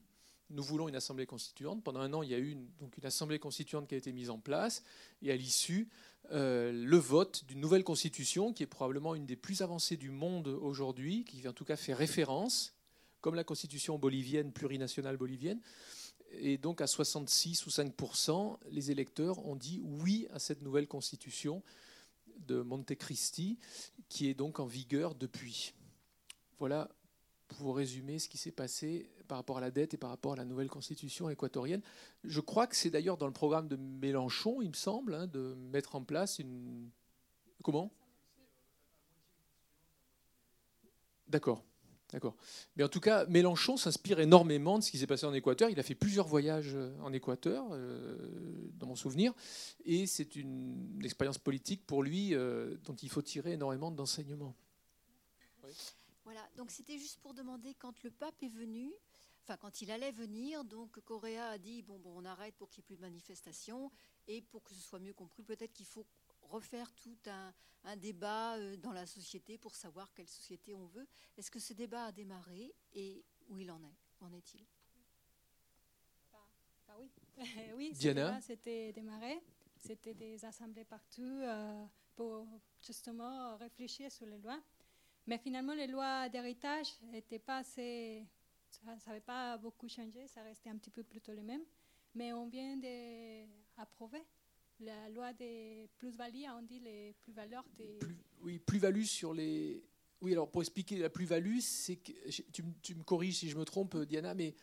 nous 0.49 0.63
voulons 0.63 0.87
une 0.87 0.95
assemblée 0.95 1.25
constituante. 1.25 1.83
Pendant 1.83 1.99
un 1.99 2.13
an, 2.13 2.23
il 2.23 2.29
y 2.29 2.33
a 2.33 2.37
eu 2.37 2.51
une, 2.51 2.67
donc 2.79 2.97
une 2.97 3.05
assemblée 3.05 3.39
constituante 3.39 3.87
qui 3.87 3.95
a 3.95 3.97
été 3.97 4.11
mise 4.11 4.29
en 4.29 4.39
place, 4.39 4.83
et 5.21 5.31
à 5.31 5.35
l'issue, 5.35 5.89
euh, 6.31 6.71
le 6.71 6.97
vote 6.97 7.45
d'une 7.47 7.59
nouvelle 7.59 7.83
constitution, 7.83 8.53
qui 8.53 8.63
est 8.63 8.67
probablement 8.67 9.15
une 9.15 9.25
des 9.25 9.35
plus 9.35 9.61
avancées 9.61 9.97
du 9.97 10.09
monde 10.09 10.47
aujourd'hui, 10.47 11.23
qui 11.23 11.47
en 11.47 11.53
tout 11.53 11.65
cas 11.65 11.75
fait 11.75 11.93
référence, 11.93 12.73
comme 13.21 13.35
la 13.35 13.43
constitution 13.43 13.99
bolivienne, 13.99 14.51
plurinationale 14.51 15.17
bolivienne, 15.17 15.59
et 16.31 16.57
donc 16.57 16.81
à 16.81 16.87
66 16.87 17.65
ou 17.65 17.69
5% 17.69 18.57
les 18.69 18.91
électeurs 18.91 19.45
ont 19.45 19.55
dit 19.55 19.81
oui 19.83 20.27
à 20.31 20.39
cette 20.39 20.61
nouvelle 20.61 20.87
constitution 20.87 21.63
de 22.47 22.61
Monte 22.61 22.95
Cristi, 22.95 23.57
qui 24.07 24.29
est 24.29 24.33
donc 24.33 24.59
en 24.59 24.65
vigueur 24.65 25.15
depuis. 25.15 25.73
Voilà 26.59 26.89
pour 27.47 27.77
résumer 27.77 28.19
ce 28.19 28.29
qui 28.29 28.37
s'est 28.37 28.51
passé 28.51 29.09
par 29.27 29.37
rapport 29.37 29.57
à 29.57 29.61
la 29.61 29.71
dette 29.71 29.93
et 29.93 29.97
par 29.97 30.11
rapport 30.11 30.33
à 30.33 30.35
la 30.35 30.45
nouvelle 30.45 30.69
constitution 30.69 31.29
équatorienne. 31.29 31.81
Je 32.23 32.39
crois 32.41 32.67
que 32.67 32.75
c'est 32.75 32.89
d'ailleurs 32.89 33.17
dans 33.17 33.27
le 33.27 33.33
programme 33.33 33.67
de 33.67 33.75
Mélenchon, 33.75 34.61
il 34.61 34.69
me 34.69 34.75
semble, 34.75 35.15
hein, 35.15 35.27
de 35.27 35.55
mettre 35.71 35.95
en 35.95 36.03
place 36.03 36.39
une... 36.39 36.89
Comment? 37.63 37.91
D'accord. 41.27 41.63
D'accord. 42.11 42.35
Mais 42.75 42.83
en 42.83 42.89
tout 42.89 42.99
cas, 42.99 43.25
Mélenchon 43.27 43.77
s'inspire 43.77 44.19
énormément 44.19 44.79
de 44.79 44.83
ce 44.83 44.89
qui 44.89 44.97
s'est 44.97 45.05
passé 45.05 45.27
en 45.27 45.33
Équateur. 45.33 45.69
Il 45.69 45.79
a 45.79 45.83
fait 45.83 45.93
plusieurs 45.93 46.27
voyages 46.27 46.73
euh, 46.73 46.91
en 47.01 47.13
Équateur, 47.13 47.65
euh, 47.71 48.17
dans 48.73 48.87
mon 48.87 48.95
souvenir, 48.95 49.33
et 49.85 50.07
c'est 50.07 50.35
une 50.35 50.99
expérience 51.03 51.37
politique 51.37 51.85
pour 51.85 52.01
lui 52.01 52.33
euh, 52.33 52.77
dont 52.85 52.95
il 52.95 53.09
faut 53.09 53.21
tirer 53.21 53.51
énormément 53.53 53.91
d'enseignements. 53.91 54.55
Voilà, 56.39 56.55
donc 56.55 56.71
c'était 56.71 56.97
juste 56.97 57.19
pour 57.19 57.33
demander 57.33 57.73
quand 57.73 58.01
le 58.01 58.11
pape 58.11 58.41
est 58.43 58.49
venu, 58.49 58.93
enfin 59.43 59.57
quand 59.57 59.81
il 59.81 59.91
allait 59.91 60.11
venir, 60.11 60.63
donc 60.63 60.97
Correa 61.01 61.49
a 61.49 61.57
dit 61.57 61.81
bon, 61.81 61.99
bon 61.99 62.13
on 62.15 62.23
arrête 62.23 62.55
pour 62.55 62.69
qu'il 62.69 62.81
n'y 62.81 62.85
ait 62.85 62.87
plus 62.87 62.95
de 62.95 63.01
manifestations, 63.01 63.91
et 64.25 64.41
pour 64.41 64.63
que 64.63 64.73
ce 64.73 64.79
soit 64.79 64.99
mieux 64.99 65.13
compris, 65.13 65.43
peut-être 65.43 65.73
qu'il 65.73 65.85
faut 65.85 66.05
refaire 66.43 66.93
tout 66.93 67.17
un, 67.25 67.53
débat 67.97 68.55
euh, 68.55 68.77
dans 68.77 68.93
la 68.93 69.05
société 69.05 69.57
pour 69.57 69.75
savoir 69.75 70.13
quelle 70.13 70.29
société 70.29 70.73
on 70.73 70.85
veut. 70.85 71.07
Est-ce 71.37 71.51
que 71.51 71.59
ce 71.59 71.73
débat 71.73 72.05
a 72.05 72.11
démarré 72.13 72.73
et 72.93 73.25
où 73.49 73.59
il 73.59 73.69
en 73.69 73.83
est? 73.83 73.97
En 74.21 74.31
est-il? 74.31 74.65
Bah 76.87 76.95
oui, 76.99 77.11
oui 77.75 77.91
Diana? 77.93 78.39
c'était 78.39 78.93
démarré. 78.93 79.41
C'était 79.75 80.13
des 80.13 80.45
assemblées 80.45 80.85
partout 80.85 81.21
euh, 81.21 81.85
pour 82.15 82.47
justement 82.81 83.57
réfléchir 83.57 84.09
sur 84.09 84.25
les 84.25 84.37
lois. 84.37 84.61
Mais 85.29 85.37
finalement, 85.37 85.75
les 85.75 85.85
lois 85.85 86.27
d'héritage 86.27 86.87
n'étaient 87.11 87.37
pas 87.37 87.57
assez. 87.57 88.25
Ça 88.71 88.95
n'avait 89.05 89.21
pas 89.21 89.59
beaucoup 89.59 89.87
changé, 89.87 90.25
ça 90.25 90.41
restait 90.41 90.71
un 90.71 90.77
petit 90.77 90.89
peu 90.89 91.03
plutôt 91.03 91.33
les 91.33 91.43
mêmes. 91.43 91.61
Mais 92.15 92.33
on 92.33 92.47
vient 92.47 92.77
d'approuver 92.77 94.23
la 94.79 95.07
loi 95.09 95.31
des 95.33 95.87
plus-values, 95.97 96.45
on 96.57 96.63
dit 96.63 96.79
les 96.79 97.13
plus-valeurs 97.21 97.65
des... 97.77 97.99
oui, 98.41 98.57
plus-value 98.57 99.03
sur 99.03 99.33
les... 99.33 99.83
Oui, 100.21 100.31
alors 100.31 100.49
pour 100.49 100.63
expliquer 100.63 100.97
la 100.97 101.11
plus-value, 101.11 101.59
c'est 101.59 101.97
que... 101.97 102.11
Tu, 102.51 102.63
tu, 102.81 102.95
me 102.95 103.03
corriges 103.03 103.37
si 103.37 103.49
je 103.49 103.57
me 103.57 103.65
trompe, 103.65 103.97
Diana, 103.97 104.33
mais 104.33 104.55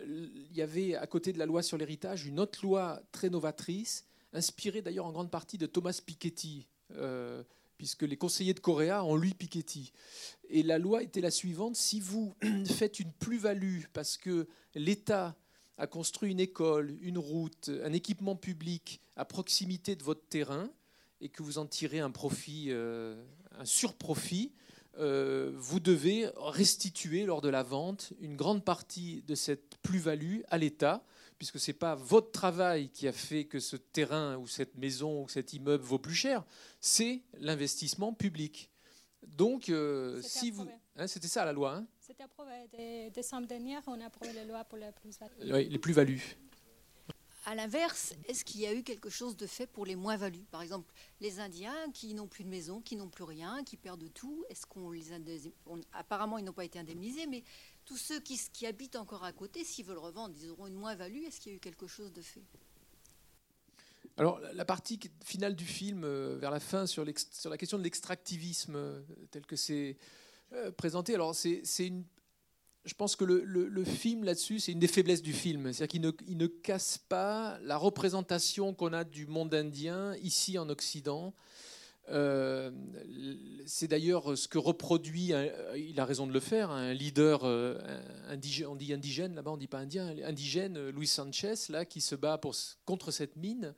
euh, 0.00 0.28
il 0.50 0.54
y 0.54 0.60
avait 0.60 0.96
à 0.96 1.06
côté 1.06 1.32
de 1.32 1.38
la 1.38 1.46
loi 1.46 1.62
sur 1.62 1.78
l'héritage 1.78 2.26
une 2.26 2.40
autre 2.40 2.62
loi 2.62 3.00
très 3.10 3.30
novatrice, 3.30 4.04
inspirée 4.34 4.82
d'ailleurs 4.82 5.06
en 5.06 5.12
grande 5.12 5.30
partie 5.30 5.56
de 5.56 5.66
Thomas 5.66 5.98
Piketty, 6.04 6.68
euh, 6.90 7.42
puisque 7.80 8.02
les 8.02 8.18
conseillers 8.18 8.52
de 8.52 8.60
Correa 8.60 9.02
ont 9.06 9.16
lu 9.16 9.30
Piketty. 9.30 9.90
Et 10.50 10.62
la 10.62 10.78
loi 10.78 11.02
était 11.02 11.22
la 11.22 11.30
suivante, 11.30 11.76
si 11.76 11.98
vous 11.98 12.34
faites 12.66 13.00
une 13.00 13.10
plus-value 13.10 13.84
parce 13.94 14.18
que 14.18 14.48
l'État 14.74 15.34
a 15.78 15.86
construit 15.86 16.30
une 16.30 16.40
école, 16.40 16.94
une 17.00 17.16
route, 17.16 17.70
un 17.82 17.94
équipement 17.94 18.36
public 18.36 19.00
à 19.16 19.24
proximité 19.24 19.96
de 19.96 20.02
votre 20.02 20.28
terrain 20.28 20.68
et 21.22 21.30
que 21.30 21.42
vous 21.42 21.56
en 21.56 21.64
tirez 21.64 22.00
un 22.00 22.10
profit, 22.10 22.66
euh, 22.68 23.24
un 23.58 23.64
surprofit, 23.64 24.52
euh, 24.98 25.50
vous 25.56 25.80
devez 25.80 26.28
restituer 26.36 27.24
lors 27.24 27.40
de 27.40 27.48
la 27.48 27.62
vente 27.62 28.12
une 28.20 28.36
grande 28.36 28.62
partie 28.62 29.22
de 29.22 29.34
cette 29.34 29.78
plus-value 29.82 30.40
à 30.48 30.58
l'État, 30.58 31.02
puisque 31.40 31.58
ce 31.58 31.70
n'est 31.70 31.78
pas 31.78 31.94
votre 31.94 32.32
travail 32.32 32.90
qui 32.90 33.08
a 33.08 33.12
fait 33.12 33.46
que 33.46 33.60
ce 33.60 33.76
terrain 33.76 34.36
ou 34.36 34.46
cette 34.46 34.76
maison 34.76 35.22
ou 35.22 35.28
cet 35.30 35.54
immeuble 35.54 35.82
vaut 35.82 35.98
plus 35.98 36.14
cher, 36.14 36.44
c'est 36.80 37.22
l'investissement 37.38 38.12
public. 38.12 38.70
Donc, 39.26 39.70
euh, 39.70 40.20
si 40.20 40.50
vous... 40.50 40.68
Hein, 40.96 41.06
c'était 41.06 41.28
ça 41.28 41.46
la 41.46 41.54
loi. 41.54 41.76
Hein? 41.76 41.86
C'était 41.98 42.24
approuvé. 42.24 43.10
décembre 43.14 43.46
dernier, 43.46 43.78
on 43.86 43.98
a 44.02 44.04
approuvé 44.04 44.34
la 44.34 44.44
loi 44.44 44.64
pour 44.64 44.76
les 44.76 44.92
plus-values. 44.92 45.50
Oui, 45.50 45.66
les 45.70 45.78
plus-values. 45.78 46.36
À 47.46 47.54
l'inverse, 47.54 48.14
est-ce 48.28 48.44
qu'il 48.44 48.60
y 48.60 48.66
a 48.66 48.74
eu 48.74 48.82
quelque 48.82 49.08
chose 49.08 49.34
de 49.34 49.46
fait 49.46 49.66
pour 49.66 49.86
les 49.86 49.96
moins-values? 49.96 50.44
Par 50.50 50.60
exemple, 50.60 50.92
les 51.22 51.40
Indiens 51.40 51.90
qui 51.94 52.12
n'ont 52.12 52.26
plus 52.26 52.44
de 52.44 52.50
maison, 52.50 52.82
qui 52.82 52.96
n'ont 52.96 53.08
plus 53.08 53.24
rien, 53.24 53.64
qui 53.64 53.78
perdent 53.78 54.12
tout, 54.12 54.44
est-ce 54.50 54.66
qu'on 54.66 54.90
les 54.90 55.10
apparemment 55.94 56.36
ils 56.36 56.44
n'ont 56.44 56.52
pas 56.52 56.66
été 56.66 56.78
indemnisés, 56.78 57.26
mais 57.26 57.42
tous 57.90 57.96
ceux 57.96 58.20
qui, 58.20 58.66
habitent 58.66 58.94
encore 58.94 59.24
à 59.24 59.32
côté, 59.32 59.64
s'ils 59.64 59.84
veulent 59.84 59.98
revendre, 59.98 60.32
ils 60.40 60.48
auront 60.48 60.68
une 60.68 60.76
moins-value. 60.76 61.24
Est-ce 61.24 61.40
qu'il 61.40 61.50
y 61.50 61.54
a 61.56 61.56
eu 61.56 61.60
quelque 61.60 61.88
chose 61.88 62.12
de 62.12 62.22
fait? 62.22 62.44
Alors, 64.16 64.40
la 64.54 64.64
partie 64.64 65.00
finale 65.24 65.56
du 65.56 65.64
film, 65.64 66.04
euh, 66.04 66.36
vers 66.38 66.52
la 66.52 66.60
fin, 66.60 66.86
sur, 66.86 67.04
la 67.04 67.58
question 67.58 67.78
de 67.78 67.82
l'extractivisme, 67.82 68.76
euh, 68.76 69.02
tel 69.32 69.44
que 69.44 69.56
c'est 69.56 69.96
euh, 70.52 70.70
présenté. 70.70 71.16
Alors, 71.16 71.34
c'est 71.34 71.64
une. 71.80 72.04
Je 72.84 72.94
pense 72.94 73.16
que 73.16 73.24
le, 73.24 73.84
film 73.84 74.22
là-dessus, 74.22 74.60
c'est 74.60 74.70
une 74.70 74.78
des 74.78 74.86
faiblesses 74.86 75.22
du 75.22 75.32
film. 75.32 75.72
C'est-à-dire 75.72 75.88
qu'il 75.88 76.00
ne, 76.00 76.12
il 76.28 76.36
ne, 76.36 76.46
casse 76.46 76.96
pas 76.96 77.58
la 77.62 77.76
représentation 77.76 78.72
qu'on 78.72 78.92
a 78.92 79.02
du 79.02 79.26
monde 79.26 79.52
indien 79.52 80.14
ici 80.18 80.58
en 80.58 80.68
Occident. 80.68 81.34
Euh, 82.10 82.70
c'est 83.66 83.88
d'ailleurs 83.88 84.36
ce 84.36 84.48
que 84.48 84.58
reproduit, 84.58 85.32
il 85.76 86.00
a 86.00 86.04
raison 86.04 86.26
de 86.26 86.32
le 86.32 86.40
faire, 86.40 86.70
un 86.70 86.92
leader 86.92 87.44
euh, 87.44 87.78
indigène, 88.28 88.66
on 88.66 88.76
dit 88.76 88.92
indigène 88.92 89.34
là-bas, 89.34 89.52
on 89.52 89.56
dit 89.56 89.68
pas 89.68 89.78
indien, 89.78 90.14
indigène, 90.24 90.90
Louis 90.90 91.06
Sanchez, 91.06 91.54
là, 91.68 91.84
qui 91.84 92.00
se 92.00 92.14
bat 92.14 92.40
contre 92.84 93.10
cette 93.10 93.36
mine 93.36 93.74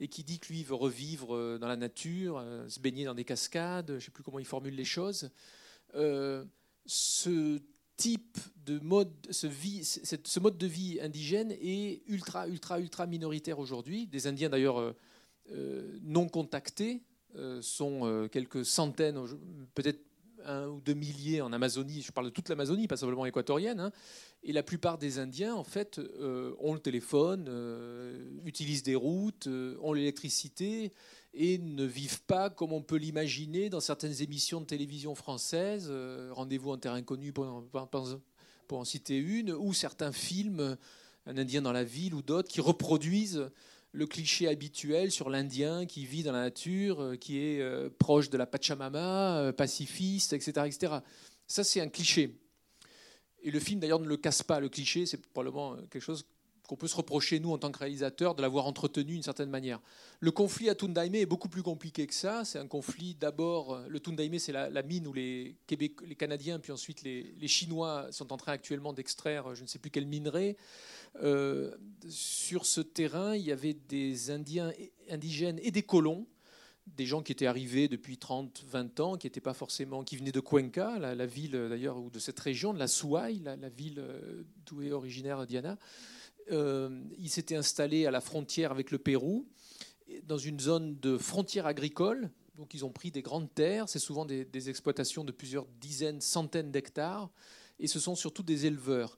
et 0.00 0.08
qui 0.08 0.24
dit 0.24 0.38
que 0.38 0.52
lui 0.52 0.64
veut 0.64 0.74
revivre 0.74 1.58
dans 1.58 1.68
la 1.68 1.76
nature, 1.76 2.44
se 2.68 2.80
baigner 2.80 3.04
dans 3.04 3.14
des 3.14 3.24
cascades, 3.24 3.88
je 3.88 3.94
ne 3.94 4.00
sais 4.00 4.10
plus 4.10 4.22
comment 4.22 4.38
il 4.38 4.44
formule 4.44 4.74
les 4.74 4.84
choses. 4.84 5.30
Euh, 5.94 6.44
ce 6.86 7.60
type 7.96 8.38
de 8.64 8.78
mode, 8.78 9.12
ce, 9.30 9.46
vie, 9.46 9.82
mode 10.40 10.56
de 10.56 10.66
vie 10.66 11.00
indigène 11.00 11.52
est 11.52 12.02
ultra, 12.06 12.46
ultra, 12.48 12.78
ultra 12.78 13.06
minoritaire 13.06 13.58
aujourd'hui. 13.58 14.06
Des 14.06 14.26
Indiens 14.26 14.48
d'ailleurs 14.48 14.80
euh, 14.80 14.96
euh, 15.50 15.98
non 16.02 16.28
contactés 16.28 17.02
sont 17.60 18.28
quelques 18.30 18.64
centaines, 18.64 19.18
peut-être 19.74 20.00
un 20.44 20.68
ou 20.68 20.80
deux 20.80 20.94
milliers 20.94 21.40
en 21.40 21.52
Amazonie, 21.52 22.02
je 22.02 22.12
parle 22.12 22.26
de 22.26 22.32
toute 22.32 22.48
l'Amazonie, 22.48 22.88
pas 22.88 22.96
simplement 22.96 23.26
équatorienne, 23.26 23.80
hein. 23.80 23.92
et 24.42 24.52
la 24.52 24.62
plupart 24.62 24.98
des 24.98 25.18
Indiens, 25.18 25.54
en 25.54 25.64
fait, 25.64 25.98
euh, 25.98 26.54
ont 26.60 26.74
le 26.74 26.80
téléphone, 26.80 27.46
euh, 27.48 28.30
utilisent 28.44 28.82
des 28.82 28.94
routes, 28.94 29.46
euh, 29.46 29.76
ont 29.80 29.92
l'électricité, 29.92 30.92
et 31.34 31.58
ne 31.58 31.84
vivent 31.84 32.22
pas 32.22 32.50
comme 32.50 32.72
on 32.72 32.82
peut 32.82 32.96
l'imaginer 32.96 33.68
dans 33.68 33.80
certaines 33.80 34.22
émissions 34.22 34.60
de 34.60 34.66
télévision 34.66 35.14
françaises, 35.14 35.92
Rendez-vous 36.30 36.70
en 36.70 36.78
terre 36.78 36.94
inconnue 36.94 37.32
pour, 37.32 37.44
en 37.44 38.84
citer 38.84 39.18
une, 39.18 39.52
ou 39.52 39.72
certains 39.74 40.12
films, 40.12 40.76
Un 41.26 41.36
Indien 41.36 41.60
dans 41.60 41.72
la 41.72 41.84
ville 41.84 42.14
ou 42.14 42.22
d'autres, 42.22 42.48
qui 42.48 42.62
reproduisent 42.62 43.50
le 43.92 44.06
cliché 44.06 44.48
habituel 44.48 45.10
sur 45.10 45.30
l'Indien 45.30 45.86
qui 45.86 46.04
vit 46.04 46.22
dans 46.22 46.32
la 46.32 46.42
nature, 46.42 47.02
euh, 47.02 47.16
qui 47.16 47.38
est 47.38 47.60
euh, 47.60 47.88
proche 47.98 48.30
de 48.30 48.36
la 48.36 48.46
Pachamama, 48.46 49.38
euh, 49.38 49.52
pacifiste, 49.52 50.32
etc. 50.32 50.66
etc. 50.66 50.94
Ça, 51.46 51.64
c'est 51.64 51.80
un 51.80 51.88
cliché. 51.88 52.38
Et 53.42 53.50
le 53.50 53.60
film, 53.60 53.80
d'ailleurs, 53.80 54.00
ne 54.00 54.08
le 54.08 54.16
casse 54.16 54.42
pas. 54.42 54.60
Le 54.60 54.68
cliché, 54.68 55.06
c'est 55.06 55.24
probablement 55.26 55.76
quelque 55.90 56.00
chose 56.00 56.26
qu'on 56.68 56.76
peut 56.76 56.86
se 56.86 56.96
reprocher, 56.96 57.40
nous, 57.40 57.50
en 57.50 57.58
tant 57.58 57.72
que 57.72 57.78
réalisateurs, 57.78 58.34
de 58.34 58.42
l'avoir 58.42 58.66
entretenu 58.66 59.14
d'une 59.14 59.22
certaine 59.22 59.48
manière. 59.48 59.80
Le 60.20 60.30
conflit 60.30 60.68
à 60.68 60.74
Tundaime 60.74 61.14
est 61.14 61.24
beaucoup 61.24 61.48
plus 61.48 61.62
compliqué 61.62 62.06
que 62.06 62.12
ça. 62.12 62.44
C'est 62.44 62.58
un 62.58 62.66
conflit, 62.66 63.14
d'abord, 63.14 63.80
le 63.88 63.98
Tundaime, 63.98 64.38
c'est 64.38 64.52
la, 64.52 64.82
mine 64.82 65.06
où 65.06 65.14
les, 65.14 65.56
Canadiens, 66.18 66.58
puis 66.58 66.70
ensuite 66.70 67.02
les, 67.02 67.48
Chinois 67.48 68.08
sont 68.10 68.34
en 68.34 68.36
train 68.36 68.52
actuellement 68.52 68.92
d'extraire 68.92 69.54
je 69.54 69.62
ne 69.62 69.66
sais 69.66 69.78
plus 69.78 69.90
quel 69.90 70.06
minerai. 70.06 70.58
Euh, 71.22 71.74
sur 72.10 72.66
ce 72.66 72.82
terrain, 72.82 73.34
il 73.34 73.46
y 73.46 73.52
avait 73.52 73.72
des 73.72 74.30
Indiens 74.30 74.70
indigènes 75.08 75.58
et 75.62 75.70
des 75.70 75.82
colons, 75.82 76.26
des 76.86 77.06
gens 77.06 77.22
qui 77.22 77.32
étaient 77.32 77.46
arrivés 77.46 77.88
depuis 77.88 78.18
30, 78.18 78.64
20 78.66 79.00
ans, 79.00 79.16
qui 79.16 79.26
étaient 79.26 79.40
pas 79.40 79.54
forcément, 79.54 80.04
qui 80.04 80.18
venaient 80.18 80.32
de 80.32 80.40
Cuenca, 80.40 80.98
la, 80.98 81.26
ville 81.26 81.52
d'ailleurs, 81.52 81.96
ou 81.96 82.10
de 82.10 82.18
cette 82.18 82.38
région, 82.38 82.74
de 82.74 82.78
la 82.78 82.88
Souaï, 82.88 83.38
la, 83.38 83.56
ville 83.70 84.00
euh, 84.00 84.42
d'où 84.66 84.82
est 84.82 84.92
originaire 84.92 85.46
Diana. 85.46 85.78
Euh, 86.50 87.02
ils 87.18 87.30
s'étaient 87.30 87.56
installés 87.56 88.06
à 88.06 88.10
la 88.10 88.20
frontière 88.20 88.70
avec 88.70 88.90
le 88.90 88.98
Pérou, 88.98 89.46
dans 90.24 90.38
une 90.38 90.60
zone 90.60 90.98
de 91.00 91.18
frontière 91.18 91.66
agricole. 91.66 92.30
Donc 92.56 92.74
ils 92.74 92.84
ont 92.84 92.90
pris 92.90 93.10
des 93.10 93.22
grandes 93.22 93.52
terres, 93.54 93.88
c'est 93.88 93.98
souvent 93.98 94.24
des 94.24 94.70
exploitations 94.70 95.24
de 95.24 95.30
plusieurs 95.30 95.66
dizaines, 95.80 96.20
centaines 96.20 96.72
d'hectares, 96.72 97.30
et 97.78 97.86
ce 97.86 98.00
sont 98.00 98.16
surtout 98.16 98.42
des 98.42 98.66
éleveurs 98.66 99.16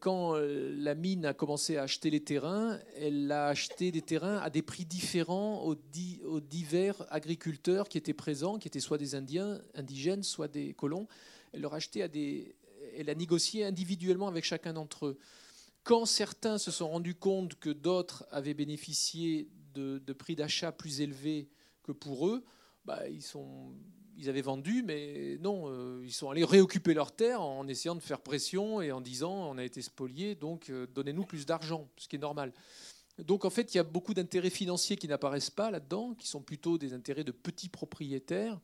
quand 0.00 0.34
euh, 0.34 0.74
la 0.76 0.94
mine 0.94 1.24
a 1.24 1.34
commencé 1.34 1.76
à 1.76 1.82
acheter 1.82 2.10
les 2.10 2.20
terrains, 2.20 2.78
elle 2.96 3.30
a 3.30 3.46
acheté 3.46 3.92
des 3.92 4.02
terrains 4.02 4.38
à 4.38 4.50
des 4.50 4.62
prix 4.62 4.84
différents 4.84 5.62
aux, 5.64 5.76
divers 6.40 7.06
agriculteurs 7.10 7.88
qui 7.88 7.96
étaient 7.96 8.12
présents, 8.12 8.58
qui 8.58 8.66
étaient 8.66 8.80
soit 8.80 8.98
des 8.98 9.14
Indiens, 9.14 9.60
indigènes, 9.74 10.24
soit 10.24 10.48
des 10.48 10.74
colons. 10.74 11.06
Elle 11.52 11.60
leur 11.60 11.74
a 11.74 11.76
acheté 11.76 12.02
à 12.02 12.08
des, 12.08 12.56
elle 12.96 13.08
a 13.08 13.14
négocié 13.14 13.64
individuellement 13.64 14.26
avec 14.26 14.44
chacun 14.44 14.72
d'entre 14.72 15.06
eux. 15.06 15.18
Quand 15.88 16.04
certains 16.04 16.58
se 16.58 16.70
sont 16.70 16.90
rendus 16.90 17.14
compte 17.14 17.54
que 17.54 17.70
d'autres 17.70 18.26
avaient 18.30 18.52
bénéficié 18.52 19.48
de, 19.72 20.12
prix 20.12 20.36
d'achat 20.36 20.70
plus 20.70 21.00
élevés 21.00 21.48
que 21.82 21.92
pour 21.92 22.28
eux, 22.28 22.44
bah, 22.84 23.04
ils 23.08 24.28
avaient 24.28 24.42
vendu, 24.42 24.82
mais 24.82 25.38
non, 25.40 25.64
euh, 25.68 26.02
ils 26.04 26.12
sont 26.12 26.28
allés 26.28 26.44
réoccuper 26.44 26.92
leurs 26.92 27.12
terres 27.16 27.40
en 27.40 27.66
essayant 27.68 27.94
de 27.94 28.02
faire 28.02 28.20
pression 28.20 28.82
et 28.82 28.92
en 28.92 29.00
disant 29.00 29.32
on 29.32 29.56
a 29.56 29.64
été 29.64 29.80
spoliés, 29.80 30.34
donc 30.34 30.68
euh, 30.68 30.86
donnez-nous 30.94 31.24
plus 31.24 31.46
d'argent, 31.46 31.88
ce 31.96 32.06
qui 32.06 32.16
est 32.16 32.18
normal. 32.18 32.52
Donc 33.16 33.46
en 33.46 33.50
fait, 33.50 33.72
il 33.72 33.78
y 33.78 33.80
a 33.80 33.84
beaucoup 33.84 34.12
d'intérêts 34.12 34.50
financiers 34.50 34.98
qui 34.98 35.08
n'apparaissent 35.08 35.48
pas 35.48 35.70
là-dedans, 35.70 36.12
qui 36.12 36.28
sont 36.28 36.42
plutôt 36.42 36.76
des 36.76 36.92
intérêts 36.92 37.24
de 37.24 37.32
petits 37.32 37.70
propriétaires. 37.70 38.60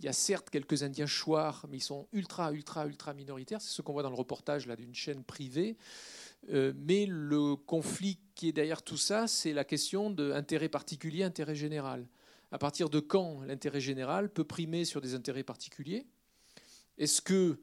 Il 0.00 0.06
y 0.06 0.08
a 0.08 0.12
certes 0.12 0.50
quelques 0.50 0.82
Indiens 0.82 1.06
chouards, 1.06 1.66
mais 1.70 1.78
ils 1.78 1.82
sont 1.82 2.06
ultra, 2.12 2.52
ultra, 2.52 2.86
ultra 2.86 3.14
minoritaires. 3.14 3.60
C'est 3.60 3.74
ce 3.74 3.82
qu'on 3.82 3.92
voit 3.92 4.02
dans 4.02 4.10
le 4.10 4.16
reportage 4.16 4.66
d'une 4.66 4.94
chaîne 4.94 5.24
privée. 5.24 5.76
Euh, 6.50 6.72
mais 6.76 7.06
le 7.06 7.56
conflit 7.56 8.18
qui 8.36 8.48
est 8.48 8.52
derrière 8.52 8.82
tout 8.82 8.96
ça, 8.96 9.26
c'est 9.26 9.52
la 9.52 9.64
question 9.64 10.10
d'intérêt 10.10 10.68
particulier, 10.68 11.24
intérêt 11.24 11.56
général 11.56 12.06
à 12.50 12.58
partir 12.58 12.88
de 12.88 13.00
quand 13.00 13.42
l'intérêt 13.42 13.80
général 13.80 14.30
peut 14.30 14.44
primer 14.44 14.84
sur 14.84 15.00
des 15.00 15.14
intérêts 15.14 15.42
particuliers? 15.42 16.06
Est-ce 16.96 17.20
que 17.20 17.60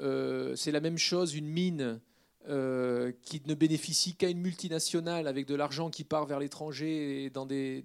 euh, 0.00 0.56
c'est 0.56 0.72
la 0.72 0.80
même 0.80 0.98
chose 0.98 1.34
une 1.34 1.46
mine 1.46 2.00
euh, 2.48 3.12
qui 3.22 3.42
ne 3.46 3.54
bénéficie 3.54 4.16
qu'à 4.16 4.28
une 4.28 4.40
multinationale 4.40 5.28
avec 5.28 5.46
de 5.46 5.54
l'argent 5.54 5.88
qui 5.88 6.04
part 6.04 6.26
vers 6.26 6.40
l'étranger 6.40 7.24
et 7.24 7.30
dans 7.30 7.46
des, 7.46 7.84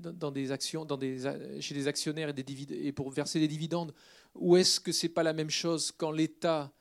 dans 0.00 0.30
des 0.30 0.52
actions, 0.52 0.86
chez 1.60 1.74
des 1.74 1.88
actionnaires 1.88 2.32
et, 2.36 2.92
pour 2.92 3.10
verser 3.10 3.40
des 3.40 3.48
dividendes 3.48 3.94
Ou 4.34 4.56
est-ce 4.56 4.80
que 4.80 4.92
c'est 4.92 5.08
pas 5.08 5.22
la 5.22 5.32
même 5.32 5.50
chose 5.50 5.92
quand 5.92 6.10
l'État 6.10 6.72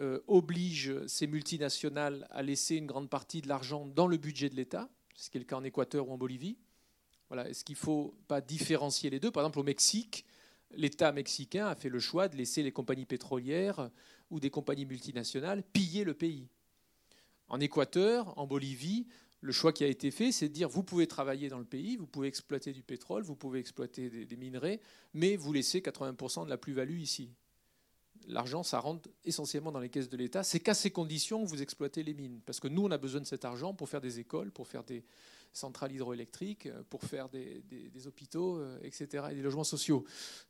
euh, 0.00 0.20
oblige 0.26 0.94
ces 1.06 1.26
multinationales 1.26 2.26
à 2.30 2.42
laisser 2.42 2.76
une 2.76 2.86
grande 2.86 3.08
partie 3.08 3.40
de 3.40 3.48
l'argent 3.48 3.86
dans 3.86 4.06
le 4.06 4.16
budget 4.16 4.48
de 4.48 4.56
l'État, 4.56 4.88
ce 5.14 5.30
qui 5.30 5.38
est 5.38 5.40
le 5.40 5.46
cas 5.46 5.56
en 5.56 5.64
Équateur 5.64 6.08
ou 6.08 6.12
en 6.12 6.18
Bolivie 6.18 6.56
voilà. 7.28 7.48
Est-ce 7.48 7.64
qu'il 7.64 7.74
ne 7.74 7.80
faut 7.80 8.14
pas 8.28 8.40
différencier 8.40 9.10
les 9.10 9.20
deux? 9.20 9.30
Par 9.30 9.42
exemple, 9.42 9.58
au 9.58 9.64
Mexique, 9.64 10.24
l'État 10.72 11.12
mexicain 11.12 11.66
a 11.66 11.74
fait 11.74 11.88
le 11.88 11.98
choix 11.98 12.28
de 12.28 12.36
laisser 12.36 12.62
les 12.62 12.72
compagnies 12.72 13.06
pétrolières 13.06 13.90
ou 14.30 14.40
des 14.40 14.50
compagnies 14.50 14.86
multinationales 14.86 15.62
piller 15.62 16.04
le 16.04 16.14
pays. 16.14 16.48
En 17.48 17.60
Équateur, 17.60 18.36
en 18.38 18.46
Bolivie, 18.46 19.06
le 19.40 19.52
choix 19.52 19.72
qui 19.72 19.84
a 19.84 19.86
été 19.86 20.10
fait, 20.10 20.32
c'est 20.32 20.48
de 20.48 20.54
dire 20.54 20.68
vous 20.68 20.82
pouvez 20.82 21.06
travailler 21.06 21.48
dans 21.48 21.58
le 21.58 21.64
pays, 21.64 21.96
vous 21.96 22.06
pouvez 22.06 22.28
exploiter 22.28 22.72
du 22.72 22.82
pétrole, 22.82 23.22
vous 23.22 23.36
pouvez 23.36 23.60
exploiter 23.60 24.08
des, 24.08 24.36
minerais, 24.36 24.80
mais 25.14 25.36
vous 25.36 25.52
laissez 25.52 25.80
80% 25.80 26.44
de 26.44 26.50
la 26.50 26.56
plus-value 26.56 26.98
ici. 26.98 27.30
L'argent, 28.28 28.62
ça 28.62 28.80
rentre 28.80 29.08
essentiellement 29.24 29.70
dans 29.70 29.78
les 29.78 29.90
caisses 29.90 30.08
de 30.08 30.16
l'État. 30.16 30.42
C'est 30.42 30.58
qu'à 30.58 30.74
ces 30.74 30.90
conditions 30.90 31.44
que 31.44 31.48
vous 31.48 31.62
exploitez 31.62 32.02
les 32.02 32.14
mines. 32.14 32.40
Parce 32.44 32.58
que 32.58 32.66
nous, 32.66 32.82
on 32.82 32.90
a 32.90 32.98
besoin 32.98 33.20
de 33.20 33.26
cet 33.26 33.44
argent 33.44 33.72
pour 33.72 33.88
faire 33.88 34.00
des 34.00 34.18
écoles, 34.18 34.50
pour 34.50 34.66
faire 34.66 34.82
des, 34.82 35.04
centrales 35.56 35.92
hydroélectriques 35.92 36.68
pour 36.90 37.02
faire 37.02 37.28
des, 37.28 38.06
hôpitaux, 38.06 38.58
euh, 38.58 38.78
etc., 38.82 39.24
et 39.30 39.34
des 39.34 39.42
logements 39.42 39.64
sociaux. 39.64 40.04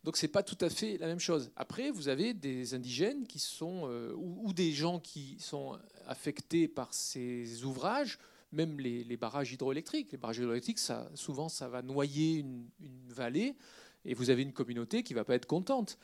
Donc 0.05 0.16
c'est 0.16 0.29
pas 0.29 0.42
tout 0.42 0.59
à 0.61 0.68
fait 0.68 0.99
la 0.99 1.07
même 1.07 1.20
chose. 1.20 1.51
Après, 1.57 1.90
vous 1.90 2.09
avez 2.09 2.35
des 2.35 2.75
indigènes 2.75 3.27
qui 3.27 3.38
sont, 3.38 3.83
euh, 3.85 4.12
ou, 4.16 4.53
des 4.53 4.72
gens 4.72 4.99
qui 4.99 5.37
sont 5.38 5.79
affectés 6.07 6.68
par 6.68 6.92
ces 6.92 7.64
ouvrages, 7.64 8.18
même 8.52 8.78
les, 8.80 9.16
barrages 9.16 9.52
hydroélectriques. 9.52 10.12
Les 10.12 10.18
barrages 10.18 10.38
hydroélectriques, 10.38 10.80
souvent, 11.14 11.48
ça 11.48 11.68
va 11.68 11.82
noyer 11.82 12.38
une, 12.38 12.68
vallée, 13.09 13.56
et 14.04 14.14
vous 14.14 14.30
avez 14.30 14.42
une 14.42 14.52
communauté 14.52 15.02
qui 15.02 15.14
va 15.14 15.24
pas 15.24 15.35
être 15.35 15.46
contente. 15.46 15.98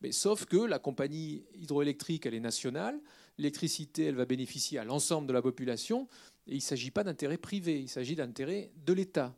Mais 0.00 0.12
sauf 0.12 0.44
que 0.44 0.56
la 0.56 0.78
compagnie 0.78 1.44
hydroélectrique, 1.54 2.26
elle 2.26 2.34
est 2.34 2.40
nationale, 2.40 2.98
l'électricité, 3.38 4.04
elle 4.04 4.16
va 4.16 4.26
bénéficier 4.26 4.78
à 4.78 4.84
l'ensemble 4.84 5.26
de 5.26 5.32
la 5.32 5.42
population, 5.42 6.08
et 6.46 6.52
il 6.52 6.56
ne 6.56 6.60
s'agit 6.60 6.90
pas 6.90 7.04
d'intérêt 7.04 7.38
privé, 7.38 7.80
il 7.80 7.88
s'agit 7.88 8.16
d'intérêt 8.16 8.70
de 8.84 8.92
l'État. 8.92 9.34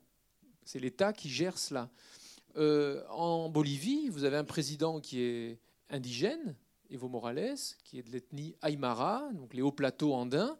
C'est 0.64 0.80
l'État 0.80 1.12
qui 1.12 1.28
gère 1.28 1.58
cela. 1.58 1.90
Euh, 2.56 3.04
en 3.10 3.48
Bolivie, 3.48 4.08
vous 4.08 4.24
avez 4.24 4.36
un 4.36 4.44
président 4.44 5.00
qui 5.00 5.20
est 5.20 5.60
indigène, 5.90 6.56
Evo 6.90 7.08
Morales, 7.08 7.56
qui 7.84 7.98
est 7.98 8.02
de 8.02 8.10
l'ethnie 8.10 8.56
Aymara, 8.62 9.28
donc 9.34 9.54
les 9.54 9.62
hauts 9.62 9.72
plateaux 9.72 10.14
andins, 10.14 10.56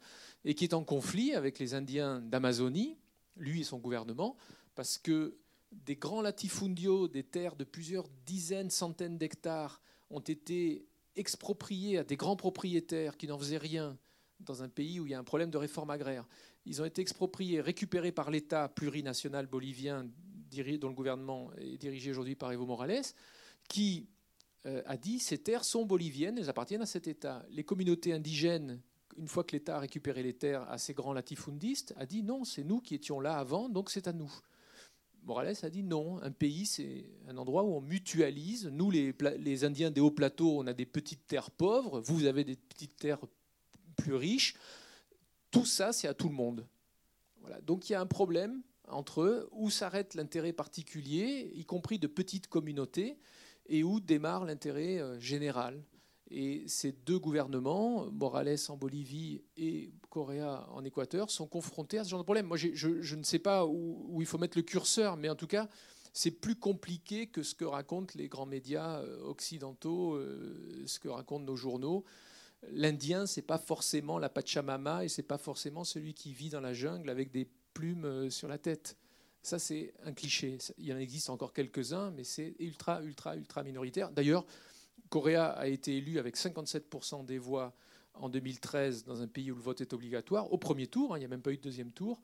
et 0.46 0.54
qui 0.54 0.64
est 0.64 0.74
en 0.74 0.84
conflit 0.84 1.34
avec 1.34 1.58
les 1.58 1.74
Indiens 1.74 2.20
d'Amazonie, 2.20 2.96
lui 3.36 3.60
et 3.60 3.64
son 3.64 3.78
gouvernement, 3.78 4.36
parce 4.74 4.96
que 4.96 5.36
des 5.72 5.96
grands 5.96 6.22
latifundios, 6.22 7.08
des 7.08 7.24
terres 7.24 7.56
de 7.56 7.64
plusieurs 7.64 8.08
dizaines, 8.24 8.70
centaines 8.70 9.18
d'hectares, 9.18 9.82
ont 10.08 10.20
été 10.20 10.86
expropriés 11.16 11.98
à 11.98 12.04
des 12.04 12.16
grands 12.16 12.36
propriétaires 12.36 13.16
qui 13.16 13.26
n'en 13.26 13.36
faisaient 13.36 13.58
rien 13.58 13.98
dans 14.38 14.62
un 14.62 14.68
pays 14.68 15.00
où 15.00 15.06
il 15.06 15.10
y 15.10 15.14
a 15.14 15.18
un 15.18 15.24
problème 15.24 15.50
de 15.50 15.58
réforme 15.58 15.90
agraire. 15.90 16.26
Ils 16.64 16.80
ont 16.80 16.84
été 16.84 17.02
expropriés, 17.02 17.60
récupérés 17.60 18.12
par 18.12 18.30
l'État 18.30 18.68
plurinational 18.68 19.46
bolivien 19.46 20.06
dont 20.80 20.88
le 20.88 20.94
gouvernement 20.94 21.50
est 21.58 21.76
dirigé 21.76 22.10
aujourd'hui 22.10 22.34
par 22.34 22.50
Evo 22.52 22.64
Morales, 22.64 23.02
qui 23.68 24.06
euh, 24.64 24.80
a 24.86 24.96
dit 24.96 25.18
ces 25.18 25.38
terres 25.38 25.64
sont 25.64 25.84
boliviennes, 25.84 26.38
elles 26.38 26.48
appartiennent 26.48 26.82
à 26.82 26.86
cet 26.86 27.08
État. 27.08 27.44
Les 27.50 27.64
communautés 27.64 28.14
indigènes, 28.14 28.80
une 29.18 29.28
fois 29.28 29.44
que 29.44 29.52
l'État 29.52 29.76
a 29.76 29.80
récupéré 29.80 30.22
les 30.22 30.34
terres 30.34 30.68
à 30.70 30.78
ces 30.78 30.94
grands 30.94 31.12
latifundistes, 31.12 31.94
a 31.96 32.06
dit 32.06 32.22
non, 32.22 32.44
c'est 32.44 32.64
nous 32.64 32.80
qui 32.80 32.94
étions 32.94 33.20
là 33.20 33.38
avant, 33.38 33.68
donc 33.68 33.90
c'est 33.90 34.08
à 34.08 34.12
nous. 34.12 34.32
Morales 35.24 35.56
a 35.62 35.70
dit 35.70 35.82
non, 35.82 36.22
un 36.22 36.30
pays, 36.30 36.66
c'est 36.66 37.04
un 37.26 37.36
endroit 37.36 37.64
où 37.64 37.74
on 37.74 37.80
mutualise. 37.80 38.66
Nous, 38.66 38.90
les, 38.92 39.64
Indiens 39.64 39.90
des 39.90 40.00
hauts 40.00 40.12
plateaux, 40.12 40.60
on 40.60 40.66
a 40.68 40.72
des 40.72 40.86
petites 40.86 41.26
terres 41.26 41.50
pauvres, 41.50 42.00
vous 42.00 42.26
avez 42.26 42.44
des 42.44 42.54
petites 42.54 42.96
terres 42.96 43.18
plus 43.96 44.14
riches. 44.14 44.54
Tout 45.50 45.64
ça, 45.64 45.92
c'est 45.92 46.06
à 46.06 46.14
tout 46.14 46.28
le 46.28 46.34
monde. 46.34 46.66
Voilà. 47.40 47.60
Donc 47.62 47.88
il 47.88 47.92
y 47.92 47.96
a 47.96 48.00
un 48.00 48.06
problème 48.06 48.62
entre 48.88 49.22
eux, 49.22 49.48
où 49.50 49.68
s'arrête 49.68 50.14
l'intérêt 50.14 50.52
particulier, 50.52 51.50
y 51.54 51.64
compris 51.64 51.98
de 51.98 52.06
petites 52.06 52.46
communautés, 52.46 53.18
et 53.68 53.82
où 53.82 53.98
démarre 53.98 54.44
l'intérêt 54.44 55.00
euh, 55.00 55.18
général? 55.18 55.82
Et 56.30 56.64
ces 56.66 56.92
deux 56.92 57.18
gouvernements, 57.18 58.06
Morales 58.10 58.56
en 58.68 58.76
Bolivie 58.76 59.42
et 59.56 59.92
Correa 60.10 60.68
en 60.72 60.84
Équateur, 60.84 61.30
sont 61.30 61.46
confrontés 61.46 61.98
à 61.98 62.04
ce 62.04 62.10
genre 62.10 62.18
de 62.18 62.24
problème. 62.24 62.46
Moi, 62.46 62.56
je, 62.56 63.14
ne 63.14 63.22
sais 63.22 63.38
pas 63.38 63.64
où, 63.64 64.06
où, 64.08 64.20
il 64.20 64.26
faut 64.26 64.38
mettre 64.38 64.58
le 64.58 64.62
curseur, 64.62 65.16
mais 65.16 65.28
en 65.28 65.36
tout 65.36 65.46
cas, 65.46 65.68
c'est 66.16 66.30
plus 66.30 66.56
compliqué 66.56 67.26
que 67.26 67.42
ce 67.42 67.54
que 67.54 67.66
racontent 67.66 68.14
les 68.16 68.26
grands 68.26 68.46
médias 68.46 69.00
euh, 69.00 69.22
occidentaux, 69.24 70.14
euh, 70.14 70.82
ce 70.86 70.98
que 70.98 71.08
racontent 71.08 71.44
nos 71.44 71.56
journaux. 71.56 72.04
L'Indien, 72.70 73.26
c'est 73.26 73.42
pas 73.42 73.58
forcément 73.58 74.18
la 74.18 74.30
Pachamama 74.30 75.04
et 75.04 75.08
c'est 75.08 75.22
pas 75.22 75.36
forcément 75.36 75.84
celui 75.84 76.14
qui 76.14 76.32
vit 76.32 76.48
dans 76.48 76.62
la 76.62 76.72
jungle 76.72 77.10
avec 77.10 77.30
des 77.32 77.46
plumes 77.74 78.06
euh, 78.06 78.30
sur 78.30 78.48
la 78.48 78.56
tête. 78.56 78.96
Ça, 79.42 79.58
c'est 79.58 79.92
un 80.04 80.12
cliché. 80.12 80.56
Il 80.78 80.90
en 80.92 80.98
existe 80.98 81.28
encore 81.28 81.52
quelques-uns, 81.52 82.10
mais 82.12 82.24
c'est 82.24 82.56
ultra, 82.60 83.02
ultra, 83.02 83.36
ultra 83.36 83.62
minoritaire. 83.62 84.10
D'ailleurs, 84.10 84.46
Correa 85.08 85.50
a 85.50 85.66
été 85.66 85.96
élu 85.96 86.18
avec 86.18 86.36
57% 86.36 87.24
des 87.24 87.38
voix 87.38 87.74
en 88.14 88.28
2013 88.28 89.04
dans 89.04 89.22
un 89.22 89.28
pays 89.28 89.50
où 89.50 89.54
le 89.54 89.60
vote 89.60 89.80
est 89.80 89.92
obligatoire. 89.92 90.52
Au 90.52 90.58
premier 90.58 90.86
tour, 90.86 91.14
hein, 91.14 91.18
il 91.18 91.20
n'y 91.20 91.26
a 91.26 91.28
même 91.28 91.42
pas 91.42 91.52
eu 91.52 91.56
de 91.56 91.62
deuxième 91.62 91.92
tour. 91.92 92.20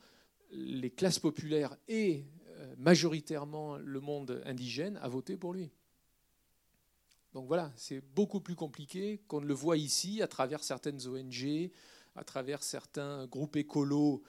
Les 0.51 0.90
classes 0.90 1.18
populaires 1.18 1.77
et 1.88 2.25
euh, 2.49 2.75
majoritairement 2.79 3.77
le 3.77 4.01
monde 4.01 4.42
indigène 4.45 4.99
a 5.03 5.09
voté 5.09 5.37
pour 5.37 5.53
lui. 5.53 5.71
Donc 7.33 7.47
voilà, 7.47 7.73
c'est 7.77 8.03
beaucoup 8.14 8.40
plus 8.40 8.55
compliqué 8.55 9.23
qu'on 9.27 9.40
ne 9.40 9.47
le 9.47 9.55
voit 9.55 9.79
ici 9.79 10.21
à 10.21 10.29
travers 10.29 10.62
certaines 10.62 11.07
ONG, 11.07 11.71
à 12.14 12.25
travers 12.25 12.62
certains 12.62 13.27
groupes 13.27 13.57
écolos. 13.57 14.23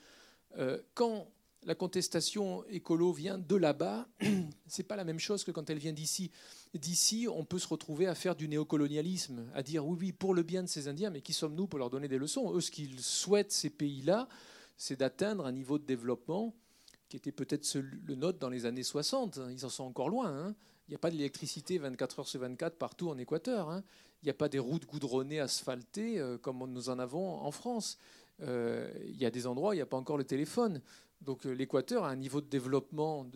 Euh, 0.58 0.82
quand 0.94 1.28
la 1.66 1.76
contestation 1.76 2.64
écolo 2.66 3.12
vient 3.12 3.38
de 3.38 3.56
là-bas, 3.56 4.08
c'est 4.68 4.84
pas 4.84 4.96
la 4.96 5.04
même 5.04 5.20
chose 5.20 5.44
que 5.44 5.52
quand 5.52 5.70
elle 5.70 5.78
vient 5.78 5.94
d'ici. 5.94 6.32
D'ici, 6.74 7.28
on 7.30 7.46
peut 7.46 7.60
se 7.60 7.68
retrouver 7.68 8.08
à 8.08 8.16
faire 8.16 8.36
du 8.36 8.48
néocolonialisme, 8.48 9.46
à 9.54 9.64
dire 9.64 9.86
oui, 9.86 9.98
oui, 10.00 10.12
pour 10.12 10.34
le 10.34 10.44
bien 10.44 10.64
de 10.64 10.68
ces 10.68 10.88
Indiens, 10.88 11.10
mais 11.10 11.22
qui 11.22 11.34
sommes-nous 11.34 11.68
pour 11.68 11.80
leur 11.80 11.90
donner 11.90 12.08
des 12.08 12.18
leçons? 12.18 12.54
Eux, 12.54 12.62
ce 12.62 12.72
qu'ils 12.72 13.00
souhaitent, 13.00 13.52
ces 13.52 13.70
pays-là, 13.70 14.28
c'est 14.78 15.00
d'atteindre 15.00 15.46
un 15.46 15.52
niveau 15.52 15.78
de 15.78 15.86
développement 15.86 16.56
qui 17.10 17.18
était 17.18 17.32
peut-être 17.32 17.78
le 17.78 18.16
nôtre 18.16 18.40
dans 18.40 18.50
les 18.50 18.66
années 18.66 18.84
60. 18.84 19.40
Ils 19.52 19.66
en 19.66 19.70
sont 19.70 19.84
encore 19.84 20.10
loin. 20.10 20.30
Hein. 20.30 20.56
Il 20.88 20.92
n'y 20.92 20.96
a 20.96 21.00
pas 21.00 21.12
de 21.12 21.16
l'électricité 21.16 21.78
24 21.78 22.20
heures 22.20 22.28
sur 22.28 22.40
24 22.40 22.78
partout 22.78 23.10
en 23.10 23.18
Équateur. 23.18 23.70
Hein. 23.70 23.84
Il 24.22 24.26
n'y 24.26 24.32
a 24.32 24.34
pas 24.34 24.50
des 24.50 24.60
routes 24.60 24.86
goudronnées, 24.86 25.40
asphaltées 25.40 26.20
euh, 26.20 26.38
comme 26.38 26.58
nous 26.72 26.90
en 26.90 26.98
avons 26.98 27.40
en 27.42 27.52
France. 27.52 28.00
Euh, 28.42 28.92
il 29.06 29.16
y 29.22 29.26
a 29.26 29.32
des 29.32 29.48
endroits 29.48 29.72
où 29.72 29.74
il 29.74 29.78
n'y 29.78 29.82
a 29.82 29.86
pas 29.86 29.98
encore 29.98 30.18
le 30.18 30.24
téléphone. 30.24 30.82
Donc 31.24 31.46
euh, 31.46 31.52
l'Équateur 31.52 32.04
a 32.04 32.10
un 32.10 32.16
niveau 32.16 32.42
de 32.42 32.48
développement 32.48 33.30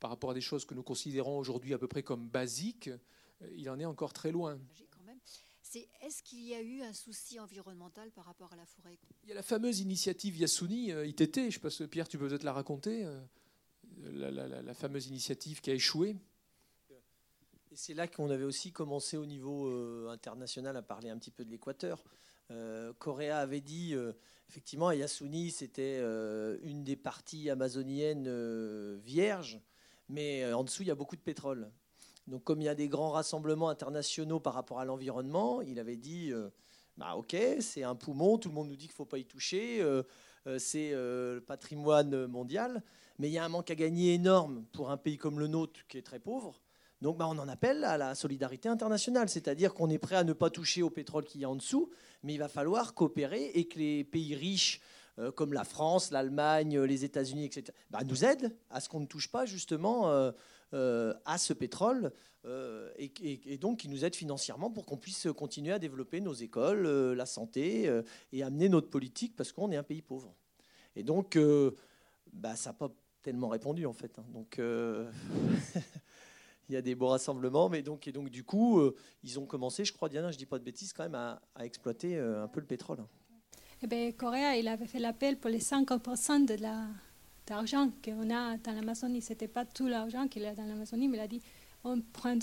par 0.00 0.10
rapport 0.10 0.30
à 0.30 0.34
des 0.34 0.40
choses 0.40 0.64
que 0.64 0.74
nous 0.74 0.82
considérons 0.82 1.38
aujourd'hui 1.38 1.74
à 1.74 1.78
peu 1.78 1.88
près 1.88 2.02
comme 2.02 2.28
basiques. 2.28 2.90
il 3.54 3.68
en 3.68 3.78
est 3.78 3.84
encore 3.84 4.12
très 4.12 4.32
loin 4.32 4.58
est-ce 6.00 6.22
qu'il 6.22 6.46
y 6.46 6.54
a 6.54 6.60
eu 6.60 6.82
un 6.82 6.92
souci 6.92 7.38
environnemental 7.38 8.10
par 8.10 8.24
rapport 8.24 8.52
à 8.52 8.56
la 8.56 8.66
forêt? 8.66 8.98
Il 9.24 9.28
y 9.28 9.32
a 9.32 9.34
la 9.34 9.42
fameuse 9.42 9.80
initiative 9.80 10.36
Yasuni, 10.36 10.92
euh, 10.92 11.06
ITT, 11.06 11.50
je 11.50 11.58
pense, 11.58 11.82
Pierre, 11.90 12.08
tu 12.08 12.18
peux 12.18 12.28
peut-être 12.28 12.44
la 12.44 12.52
raconter, 12.52 13.04
euh, 13.04 13.20
la, 14.12 14.74
fameuse 14.74 15.08
initiative 15.08 15.60
qui 15.60 15.70
a 15.70 15.74
échoué. 15.74 16.16
Et 17.70 17.76
c'est 17.76 17.94
là 17.94 18.06
qu'on 18.06 18.30
avait 18.30 18.44
aussi 18.44 18.72
commencé 18.72 19.16
au 19.16 19.26
niveau 19.26 19.66
euh, 19.66 20.08
international 20.10 20.76
à 20.76 20.82
parler 20.82 21.10
un 21.10 21.18
petit 21.18 21.30
peu 21.30 21.44
de 21.44 21.50
l'Équateur. 21.50 22.02
Correa 22.98 23.38
avait 23.38 23.60
dit, 23.60 23.96
effectivement, 24.48 24.90
Yasuni, 24.92 25.50
c'était 25.50 26.00
une 26.62 26.84
des 26.84 26.96
parties 26.96 27.50
amazoniennes 27.50 28.96
vierges, 28.98 29.60
mais 30.08 30.52
en 30.52 30.64
dessous, 30.64 30.82
il 30.82 30.88
y 30.88 30.90
a 30.90 30.94
beaucoup 30.94 31.16
de 31.16 31.20
pétrole. 31.20 31.70
Donc 32.26 32.42
comme 32.42 32.60
il 32.60 32.64
y 32.64 32.68
a 32.68 32.74
des 32.74 32.88
grands 32.88 33.10
rassemblements 33.10 33.68
internationaux 33.68 34.40
par 34.40 34.54
rapport 34.54 34.80
à 34.80 34.84
l'environnement, 34.84 35.62
il 35.62 35.78
avait 35.78 35.96
dit, 35.96 36.32
euh, 36.32 36.48
bah 36.96 37.14
ok, 37.14 37.36
c'est 37.60 37.84
un 37.84 37.94
poumon, 37.94 38.36
tout 38.38 38.48
le 38.48 38.54
monde 38.54 38.68
nous 38.68 38.76
dit 38.76 38.86
qu'il 38.86 38.94
ne 38.94 38.96
faut 38.96 39.04
pas 39.04 39.18
y 39.18 39.24
toucher, 39.24 39.80
euh, 39.80 40.02
euh, 40.46 40.58
c'est 40.58 40.90
le 40.92 41.42
patrimoine 41.46 42.26
mondial, 42.26 42.82
mais 43.18 43.28
il 43.28 43.32
y 43.32 43.38
a 43.38 43.44
un 43.44 43.48
manque 43.48 43.70
à 43.70 43.76
gagner 43.76 44.14
énorme 44.14 44.64
pour 44.72 44.90
un 44.90 44.96
pays 44.96 45.18
comme 45.18 45.38
le 45.38 45.46
nôtre 45.46 45.86
qui 45.88 45.98
est 45.98 46.02
très 46.02 46.18
pauvre. 46.18 46.60
Donc 47.02 47.18
bah, 47.18 47.26
on 47.28 47.38
en 47.38 47.48
appelle 47.48 47.84
à 47.84 47.98
la 47.98 48.14
solidarité 48.14 48.68
internationale, 48.68 49.28
c'est-à-dire 49.28 49.74
qu'on 49.74 49.90
est 49.90 49.98
prêt 49.98 50.16
à 50.16 50.24
ne 50.24 50.32
pas 50.32 50.50
toucher 50.50 50.82
au 50.82 50.90
pétrole 50.90 51.24
qui 51.24 51.42
est 51.42 51.46
en 51.46 51.56
dessous, 51.56 51.90
mais 52.22 52.34
il 52.34 52.38
va 52.38 52.48
falloir 52.48 52.94
coopérer 52.94 53.50
et 53.54 53.66
que 53.66 53.78
les 53.78 54.04
pays 54.04 54.34
riches 54.34 54.80
comme 55.34 55.54
la 55.54 55.64
France, 55.64 56.10
l'Allemagne, 56.10 56.78
les 56.78 57.06
États-Unis, 57.06 57.46
etc., 57.46 57.72
bah, 57.90 58.00
nous 58.04 58.24
aident 58.26 58.54
à 58.68 58.80
ce 58.80 58.90
qu'on 58.90 59.00
ne 59.00 59.06
touche 59.06 59.30
pas 59.30 59.46
justement 59.46 60.32
euh, 60.74 61.14
à 61.24 61.38
ce 61.38 61.52
pétrole 61.52 62.10
euh, 62.44 62.90
et, 62.98 63.56
donc 63.56 63.78
qui 63.78 63.88
nous 63.88 64.04
aide 64.04 64.16
financièrement 64.16 64.68
pour 64.68 64.84
qu'on 64.84 64.96
puisse 64.96 65.28
continuer 65.36 65.72
à 65.72 65.78
développer 65.78 66.20
nos 66.20 66.34
écoles, 66.34 66.86
euh, 66.86 67.14
la 67.14 67.24
santé 67.24 67.88
et 68.32 68.42
amener 68.42 68.68
notre 68.68 68.90
politique 68.90 69.36
parce 69.36 69.52
qu'on 69.52 69.70
est 69.70 69.76
un 69.76 69.84
pays 69.84 70.02
pauvre. 70.02 70.34
Et 70.96 71.04
donc, 71.04 71.38
bah, 72.32 72.56
ça 72.56 72.70
n'a 72.70 72.74
pas 72.74 72.90
tellement 73.22 73.48
répondu 73.48 73.86
en 73.86 73.92
fait. 73.92 74.18
Hein. 74.18 74.24
Donc, 74.32 74.60
il 76.68 76.74
y 76.74 76.76
a 76.76 76.82
des 76.82 76.94
beaux 76.94 77.08
rassemblements, 77.08 77.68
mais 77.68 77.82
donc, 77.82 78.08
du 78.08 78.44
coup, 78.44 78.80
ils 79.22 79.38
ont 79.38 79.46
commencé, 79.46 79.84
je 79.84 79.92
crois, 79.92 80.08
Diana, 80.08 80.30
je 80.30 80.38
dis 80.38 80.46
pas 80.46 80.58
de 80.58 80.64
bêtises, 80.64 80.92
quand 80.92 81.04
même 81.04 81.14
à, 81.14 81.40
exploiter 81.60 82.18
un 82.18 82.48
peu 82.48 82.60
le 82.60 82.66
pétrole. 82.66 82.98
Eh 83.82 83.86
bien, 83.86 84.10
Corée, 84.12 84.58
il 84.58 84.68
avait 84.68 84.86
fait 84.86 84.98
l'appel 84.98 85.38
pour 85.38 85.50
les 85.50 85.60
50% 85.60 86.46
de 86.46 86.54
la 86.62 86.86
d'argent 87.46 87.90
qu'on 88.04 88.30
a 88.30 88.56
dans 88.58 88.72
l'Amazonie. 88.72 89.22
Ce 89.22 89.30
n'était 89.30 89.48
pas 89.48 89.64
tout 89.64 89.86
l'argent 89.86 90.26
qu'il 90.28 90.44
a 90.44 90.54
dans 90.54 90.64
l'Amazonie, 90.64 91.08
mais 91.08 91.16
il 91.18 91.20
a 91.20 91.28
dit 91.28 91.42
on 91.84 92.00
prend 92.00 92.38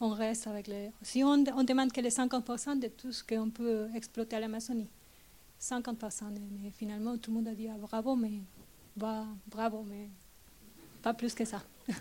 on 0.00 0.10
reste 0.10 0.46
avec 0.46 0.66
les. 0.66 0.90
Si 1.02 1.22
on, 1.22 1.44
on 1.54 1.64
demande 1.64 1.92
que 1.92 2.00
les 2.00 2.10
50% 2.10 2.78
de 2.78 2.88
tout 2.88 3.12
ce 3.12 3.22
qu'on 3.22 3.50
peut 3.50 3.88
exploiter 3.94 4.36
à 4.36 4.40
l'Amazonie. 4.40 4.88
50%. 5.60 6.24
Mais 6.62 6.70
finalement, 6.70 7.18
tout 7.18 7.30
le 7.30 7.36
monde 7.36 7.48
a 7.48 7.54
dit 7.54 7.68
ah, 7.68 7.76
bravo, 7.78 8.16
mais 8.16 8.40
bah, 8.96 9.26
bravo, 9.46 9.84
mais 9.86 10.08
pas 11.02 11.12
plus 11.12 11.34
que 11.34 11.44
ça. 11.44 11.62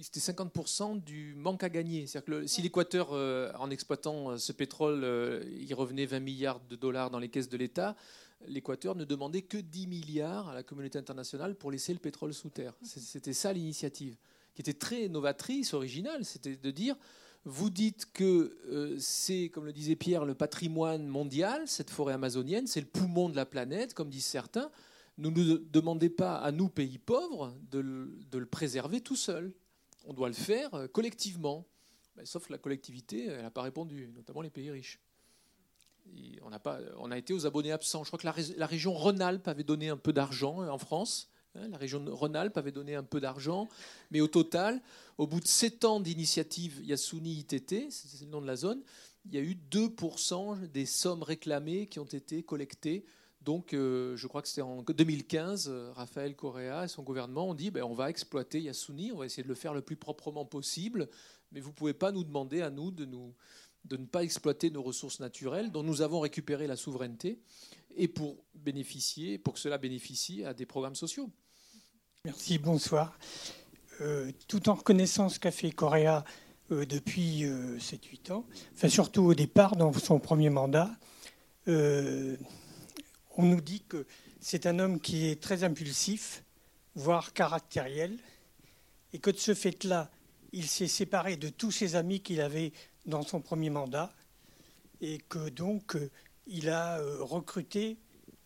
C'était 0.00 0.20
50% 0.20 1.02
du 1.04 1.34
manque 1.36 1.62
à 1.62 1.68
gagner. 1.68 2.06
C'est-à-dire 2.06 2.40
que 2.40 2.46
si 2.46 2.62
l'Équateur, 2.62 3.10
euh, 3.12 3.52
en 3.58 3.70
exploitant 3.70 4.30
euh, 4.30 4.38
ce 4.38 4.52
pétrole, 4.52 5.04
euh, 5.04 5.44
il 5.60 5.72
revenait 5.74 6.06
20 6.06 6.20
milliards 6.20 6.60
de 6.68 6.74
dollars 6.74 7.10
dans 7.10 7.20
les 7.20 7.28
caisses 7.28 7.48
de 7.48 7.56
l'État, 7.56 7.94
l'Équateur 8.48 8.96
ne 8.96 9.04
demandait 9.04 9.42
que 9.42 9.56
10 9.56 9.86
milliards 9.86 10.48
à 10.48 10.54
la 10.54 10.62
communauté 10.62 10.98
internationale 10.98 11.54
pour 11.54 11.70
laisser 11.70 11.92
le 11.92 12.00
pétrole 12.00 12.34
sous 12.34 12.50
terre. 12.50 12.74
C'était 12.82 13.32
ça 13.32 13.52
l'initiative, 13.52 14.16
qui 14.54 14.62
était 14.62 14.74
très 14.74 15.08
novatrice, 15.08 15.74
originale. 15.74 16.24
C'était 16.24 16.56
de 16.56 16.70
dire, 16.70 16.96
vous 17.44 17.70
dites 17.70 18.12
que 18.12 18.96
c'est, 18.98 19.48
comme 19.48 19.64
le 19.64 19.72
disait 19.72 19.96
Pierre, 19.96 20.26
le 20.26 20.34
patrimoine 20.34 21.06
mondial, 21.06 21.62
cette 21.66 21.88
forêt 21.88 22.12
amazonienne, 22.12 22.66
c'est 22.66 22.80
le 22.80 22.86
poumon 22.86 23.30
de 23.30 23.36
la 23.36 23.46
planète, 23.46 23.94
comme 23.94 24.10
disent 24.10 24.26
certains. 24.26 24.70
Ne 25.16 25.30
nous 25.30 25.58
demandez 25.58 26.10
pas 26.10 26.36
à 26.36 26.50
nous, 26.50 26.68
pays 26.68 26.98
pauvres, 26.98 27.54
de 27.70 27.78
le, 27.78 28.46
préserver 28.46 29.00
tout 29.00 29.16
seul. 29.16 29.52
On 30.04 30.12
doit 30.12 30.28
le 30.28 30.34
faire 30.34 30.72
euh, 30.74 30.86
collectivement. 30.86 31.66
Ben, 32.16 32.24
sauf 32.24 32.48
la 32.48 32.58
collectivité, 32.58 33.26
elle 33.26 33.42
n'a 33.42 33.50
pas 33.50 33.62
répondu, 33.62 34.12
notamment 34.14 34.40
les 34.40 34.50
pays 34.50 34.70
riches 34.70 35.00
on, 36.98 37.10
a 37.10 37.18
été 37.18 37.32
aux 37.32 37.46
abonnés 37.46 37.72
absents. 37.72 38.04
Je 38.04 38.10
crois 38.10 38.18
que 38.18 38.56
la, 38.56 38.66
région 38.66 38.92
Rhône-Alpes 38.92 39.48
avait 39.48 39.64
donné 39.64 39.88
un 39.88 39.96
peu 39.96 40.12
d'argent 40.12 40.62
euh, 40.62 40.68
en 40.68 40.78
France. 40.78 41.30
Hein, 41.54 41.68
la 41.68 41.78
région 41.78 42.04
Rhône-Alpes 42.06 42.56
avait 42.56 42.72
donné 42.72 42.94
un 42.94 43.02
peu 43.02 43.20
d'argent. 43.20 43.68
Mais 44.10 44.20
au 44.20 44.28
total, 44.28 44.80
au 45.18 45.26
bout 45.26 45.40
de 45.40 45.46
sept 45.46 45.84
ans 45.84 46.00
d'initiative 46.00 46.82
Yasuni 46.84 47.40
ITT, 47.40 47.90
c'est 47.90 48.20
le 48.22 48.30
nom 48.30 48.40
de 48.40 48.46
la 48.46 48.56
zone, 48.56 48.82
il 49.26 49.34
y 49.34 49.38
a 49.38 49.40
eu 49.40 49.56
2% 49.70 50.70
des 50.70 50.86
sommes 50.86 51.22
réclamées 51.22 51.86
qui 51.86 51.98
ont 51.98 52.04
été 52.04 52.42
collectées. 52.42 53.06
Donc, 53.44 53.74
euh, 53.74 54.16
je 54.16 54.26
crois 54.26 54.40
que 54.40 54.48
c'était 54.48 54.62
en 54.62 54.82
2015, 54.82 55.68
euh, 55.68 55.92
Raphaël 55.92 56.34
Correa 56.34 56.84
et 56.84 56.88
son 56.88 57.02
gouvernement 57.02 57.50
ont 57.50 57.54
dit 57.54 57.70
ben, 57.70 57.82
on 57.82 57.92
va 57.92 58.08
exploiter 58.08 58.60
Yasuni, 58.60 59.12
on 59.12 59.18
va 59.18 59.26
essayer 59.26 59.42
de 59.42 59.48
le 59.48 59.54
faire 59.54 59.74
le 59.74 59.82
plus 59.82 59.96
proprement 59.96 60.46
possible, 60.46 61.08
mais 61.52 61.60
vous 61.60 61.68
ne 61.68 61.74
pouvez 61.74 61.92
pas 61.92 62.10
nous 62.10 62.24
demander 62.24 62.62
à 62.62 62.70
nous 62.70 62.90
de 62.90 63.04
ne 63.04 64.06
pas 64.06 64.22
exploiter 64.22 64.70
nos 64.70 64.82
ressources 64.82 65.20
naturelles 65.20 65.70
dont 65.70 65.82
nous 65.82 66.00
avons 66.00 66.20
récupéré 66.20 66.66
la 66.66 66.76
souveraineté 66.76 67.38
et 67.96 68.08
pour 68.08 68.42
bénéficier, 68.54 69.36
pour 69.36 69.54
que 69.54 69.60
cela 69.60 69.76
bénéficie 69.76 70.42
à 70.44 70.54
des 70.54 70.64
programmes 70.64 70.96
sociaux. 70.96 71.30
Merci, 72.24 72.56
bonsoir. 72.56 73.18
Euh, 74.00 74.32
tout 74.48 74.70
en 74.70 74.74
reconnaissant 74.74 75.28
ce 75.28 75.38
qu'a 75.38 75.50
fait 75.50 75.70
Correa 75.70 76.24
depuis 76.70 77.42
7-8 77.42 77.44
euh, 77.44 78.34
ans, 78.34 78.46
enfin 78.72 78.88
surtout 78.88 79.22
au 79.22 79.34
départ 79.34 79.76
dans 79.76 79.92
son 79.92 80.18
premier 80.18 80.48
mandat, 80.48 80.90
on 83.36 83.44
nous 83.44 83.60
dit 83.60 83.82
que 83.88 84.06
c'est 84.40 84.66
un 84.66 84.78
homme 84.78 85.00
qui 85.00 85.26
est 85.26 85.40
très 85.40 85.64
impulsif, 85.64 86.44
voire 86.94 87.32
caractériel, 87.32 88.18
et 89.12 89.18
que 89.18 89.30
de 89.30 89.38
ce 89.38 89.54
fait-là, 89.54 90.10
il 90.52 90.66
s'est 90.66 90.88
séparé 90.88 91.36
de 91.36 91.48
tous 91.48 91.70
ses 91.70 91.96
amis 91.96 92.20
qu'il 92.20 92.40
avait 92.40 92.72
dans 93.06 93.22
son 93.22 93.40
premier 93.40 93.70
mandat 93.70 94.12
et 95.00 95.18
que 95.28 95.48
donc 95.48 95.96
euh, 95.96 96.10
il 96.46 96.68
a 96.68 96.98
euh, 96.98 97.22
recruté 97.22 97.98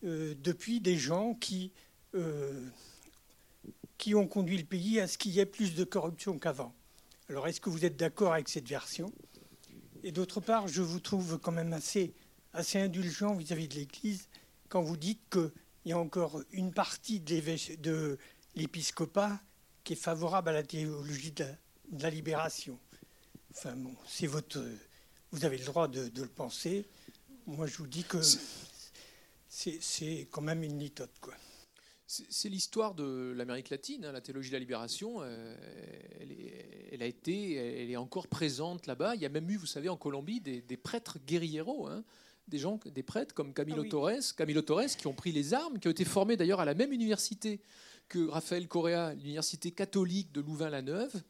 euh, 0.03 0.33
depuis 0.41 0.81
des 0.81 0.97
gens 0.97 1.33
qui, 1.35 1.71
ont 4.13 4.27
conduit 4.27 4.57
le 4.57 4.63
pays 4.63 4.99
à 4.99 5.07
ce 5.07 5.17
qu'il 5.17 5.31
y 5.31 5.39
ait 5.39 5.45
plus 5.45 5.75
de 5.75 5.83
corruption 5.83 6.39
qu'avant. 6.39 6.73
Alors 7.29 7.47
est-ce 7.47 7.61
que 7.61 7.69
vous 7.69 7.85
êtes 7.85 7.95
d'accord 7.97 8.33
avec 8.33 8.49
cette 8.49 8.67
version? 8.67 9.11
Et 10.03 10.11
d'autre 10.11 10.39
part, 10.39 10.67
je 10.67 10.81
vous 10.81 10.99
trouve 10.99 11.37
quand 11.37 11.51
même 11.51 11.73
assez 11.73 12.13
indulgent 12.75 13.35
vis-à-vis 13.35 13.67
de 13.67 13.75
l'Église 13.75 14.27
quand 14.69 14.81
vous 14.81 14.97
dites 14.97 15.21
qu'il 15.29 15.51
y 15.85 15.91
a 15.91 15.97
encore 15.97 16.41
une 16.51 16.71
partie 16.71 17.19
de 17.19 18.17
l'épiscopat 18.55 19.39
qui 19.83 19.93
est 19.93 19.95
favorable 19.95 20.49
à 20.49 20.53
la 20.53 20.63
théologie 20.63 21.31
de 21.31 21.45
la, 21.99 22.09
libération. 22.09 22.79
Enfin 23.51 23.75
bon, 23.75 23.95
c'est 24.07 24.27
votre, 24.27 24.63
vous 25.31 25.45
avez 25.45 25.57
le 25.57 25.65
droit 25.65 25.87
de, 25.87 26.11
le 26.15 26.27
penser. 26.27 26.85
Moi, 27.47 27.65
je 27.65 27.77
vous 27.77 27.87
dis 27.87 28.03
que 28.03 28.19
c'est 29.47 30.27
quand 30.31 30.41
même 30.41 30.63
une 30.63 30.77
litote, 30.79 31.17
quoi. 31.19 31.33
C'est 32.05 32.49
l'histoire 32.49 32.95
de 32.95 33.33
l'Amérique 33.35 33.69
latine, 33.69 34.03
hein, 34.05 34.11
la 34.11 34.21
théologie 34.21 34.49
de 34.49 34.55
la 34.55 34.59
libération. 34.59 35.17
Euh, 35.21 35.55
elle, 36.91 37.03
a 37.03 37.05
été, 37.05 37.53
elle 37.53 37.91
est 37.91 37.97
encore 37.97 38.27
présente 38.27 38.87
là-bas. 38.87 39.13
Il 39.13 39.21
y 39.21 39.27
a 39.27 39.29
même 39.29 39.47
eu, 39.49 39.57
vous 39.57 39.67
savez, 39.67 39.89
en 39.89 39.97
Colombie, 39.97 40.41
des, 40.41 40.77
prêtres 40.77 41.19
guerrieros, 41.19 41.85
hein, 41.85 42.03
des 42.49 42.57
gens, 42.57 42.79
des 42.85 43.03
prêtres 43.03 43.33
comme 43.33 43.53
Camilo 43.53 43.83
ah 43.85 43.89
Torres, 43.89 44.35
Camilo 44.35 44.61
Torres, 44.61 44.95
qui 44.97 45.07
ont 45.07 45.13
pris 45.13 45.31
les 45.31 45.53
armes, 45.53 45.79
qui 45.79 45.87
ont 45.87 45.91
été 45.91 46.05
formés 46.05 46.37
d'ailleurs 46.37 46.59
à 46.59 46.65
la 46.65 46.73
même 46.73 46.91
université 46.91 47.61
que 48.07 48.27
Raphaël 48.27 48.67
Correa, 48.67 49.13
l'université 49.13 49.71
catholique 49.71 50.31
de 50.31 50.41
Louvain-la-Neuve, 50.41 51.21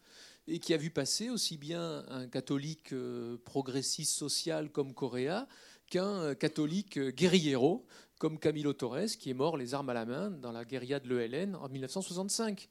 et 0.48 0.60
qui 0.60 0.74
a 0.74 0.78
vu 0.78 0.90
passer 0.90 1.30
aussi 1.30 1.58
bien 1.58 2.04
un 2.08 2.28
catholique 2.28 2.94
euh, 2.94 3.38
progressiste 3.46 4.14
social 4.14 4.72
comme 4.72 4.94
Correa 4.94 5.48
qu'un 5.88 6.22
euh, 6.22 6.34
catholique 6.34 7.00
guerriero 7.00 7.86
comme 8.18 8.40
Camilo 8.40 8.74
Torres, 8.74 9.18
qui 9.18 9.30
est 9.30 9.34
mort 9.34 9.58
les 9.58 9.74
armes 9.74 9.90
à 9.90 9.94
la 9.94 10.06
main 10.06 10.30
dans 10.30 10.52
la 10.52 10.66
guérilla 10.66 11.00
de 11.00 11.08
l'ELN 11.08 11.56
en 11.56 11.70
1965. 11.70 12.70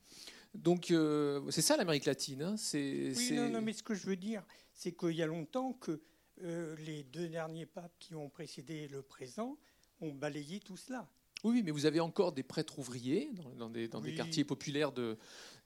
Donc 0.54 0.90
euh, 0.90 1.40
c'est 1.50 1.62
ça 1.62 1.76
l'Amérique 1.76 2.04
latine. 2.04 2.42
Hein. 2.42 2.56
C'est, 2.56 3.12
oui, 3.16 3.32
Non, 3.32 3.48
non, 3.48 3.62
mais 3.62 3.72
ce 3.72 3.82
que 3.82 3.94
je 3.94 4.06
veux 4.06 4.16
dire, 4.16 4.42
c'est 4.74 4.92
qu'il 4.92 5.12
y 5.12 5.22
a 5.22 5.26
longtemps 5.26 5.72
que 5.72 6.00
euh, 6.42 6.76
les 6.86 7.02
deux 7.04 7.28
derniers 7.28 7.66
papes 7.66 7.94
qui 7.98 8.14
ont 8.14 8.28
précédé 8.28 8.88
le 8.88 9.02
présent 9.02 9.56
ont 10.00 10.12
balayé 10.12 10.60
tout 10.60 10.76
cela. 10.76 11.08
Oui, 11.44 11.62
mais 11.64 11.70
vous 11.70 11.86
avez 11.86 12.00
encore 12.00 12.32
des 12.32 12.42
prêtres 12.42 12.78
ouvriers 12.78 13.30
dans, 13.58 13.70
des, 13.70 13.88
quartiers 14.16 14.44
populaires 14.44 14.90
de, 14.90 15.16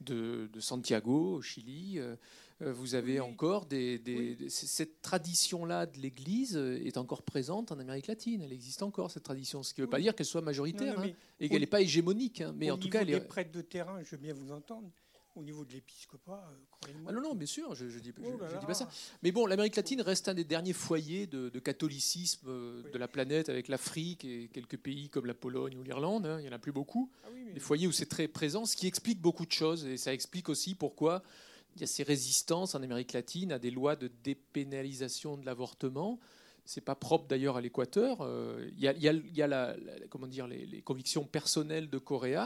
de, 0.01 0.61
Santiago, 0.61 1.37
au 1.37 1.43
Chili. 1.43 1.99
Euh, 1.99 2.15
euh, 2.61 2.73
vous 2.73 2.95
avez 2.95 3.21
encore 3.21 3.65
des, 3.65 4.37
cette 4.49 5.01
tradition-là 5.01 5.87
de 5.87 5.99
l'Église 5.99 6.57
est 6.57 6.99
encore 6.99 7.23
présente 7.23 7.73
en 7.73 7.79
Amérique 7.79 8.07
latine. 8.07 8.43
Elle 8.43 8.53
existe 8.53 8.83
encore 8.83 9.11
cette 9.11 9.23
tradition, 9.23 9.63
ce 9.63 9.73
qui 9.73 9.81
ne 9.81 9.87
veut 9.87 9.91
pas 9.91 10.01
dire 10.01 10.15
qu'elle 10.15 10.27
soit 10.27 10.43
majoritaire 10.43 11.01
hein, 11.01 11.11
et 11.41 11.49
qu'elle 11.49 11.61
n'est 11.61 11.67
pas 11.67 11.81
hégémonique. 11.81 12.43
Hein, 12.43 12.55
mais 12.57 12.71
en 12.71 12.77
tout 12.77 12.91
cas, 12.91 13.01
elle 13.01 13.11
est. 13.11 13.21
prêtres 13.21 13.53
de 13.53 13.63
terrain, 13.63 14.03
je 14.03 14.11
veux 14.11 14.23
bien 14.23 14.35
vous 14.35 14.53
entendre. 14.53 14.91
Au 15.35 15.43
niveau 15.43 15.65
de 15.65 15.73
l'épiscopat, 15.73 16.47
euh, 16.53 16.93
ah 17.07 17.13
non, 17.13 17.23
non, 17.23 17.35
bien 17.35 17.47
sûr, 17.47 17.75
je 17.75 17.85
ne 17.87 17.99
dis, 18.01 18.13
oh 18.23 18.39
dis, 18.61 18.67
pas 18.67 18.75
ça. 18.75 18.89
Mais 19.23 19.33
bon, 19.33 19.47
l'Amérique 19.47 19.77
latine 19.77 20.03
reste 20.03 20.29
un 20.29 20.35
des 20.35 20.45
derniers 20.45 20.75
foyers 20.75 21.27
de, 21.27 21.49
catholicisme 21.59 22.49
euh, 22.49 22.83
de 22.91 22.99
la 22.99 23.09
planète, 23.09 23.49
avec 23.49 23.69
l'Afrique 23.69 24.27
et 24.27 24.51
quelques 24.53 24.77
pays 24.77 25.09
comme 25.09 25.25
la 25.25 25.35
Pologne 25.35 25.77
ou 25.79 25.83
l'Irlande. 25.83 26.27
Hein, 26.27 26.39
il 26.41 26.43
n'y 26.43 26.49
en 26.51 26.53
a 26.53 26.59
plus 26.59 26.73
beaucoup. 26.73 27.11
Ah 27.25 27.29
des 27.55 27.61
foyers 27.61 27.87
où 27.87 27.93
c'est 27.93 28.07
très 28.07 28.29
présent, 28.29 28.67
ce 28.67 28.77
qui 28.77 28.87
explique 28.87 29.21
beaucoup 29.21 29.47
de 29.47 29.53
choses. 29.53 29.87
Et 29.87 29.97
ça 29.97 30.13
explique 30.13 30.49
aussi 30.49 30.75
pourquoi 30.75 31.23
il 31.77 31.81
y 31.81 31.85
a 31.85 31.87
ces 31.87 32.03
résistances 32.03 32.75
en 32.75 32.83
Amérique 32.83 33.13
latine 33.13 33.53
à 33.53 33.59
des 33.59 33.71
lois 33.71 33.97
de 33.97 34.11
dépénalisation 34.23 35.37
de 35.37 35.47
l'avortement. 35.47 36.19
C'est 36.65 36.81
pas 36.81 36.95
propre 36.95 37.27
d'ailleurs 37.27 37.57
à 37.57 37.61
l'Équateur. 37.61 38.19
Euh, 38.21 38.69
il 38.77 38.81
y 38.81 39.43
a, 39.43 39.77
comment 40.11 40.27
dire, 40.27 40.47
les, 40.47 40.83
convictions 40.83 41.25
personnelles 41.25 41.91
de 41.91 41.99
Corée, 41.99 42.37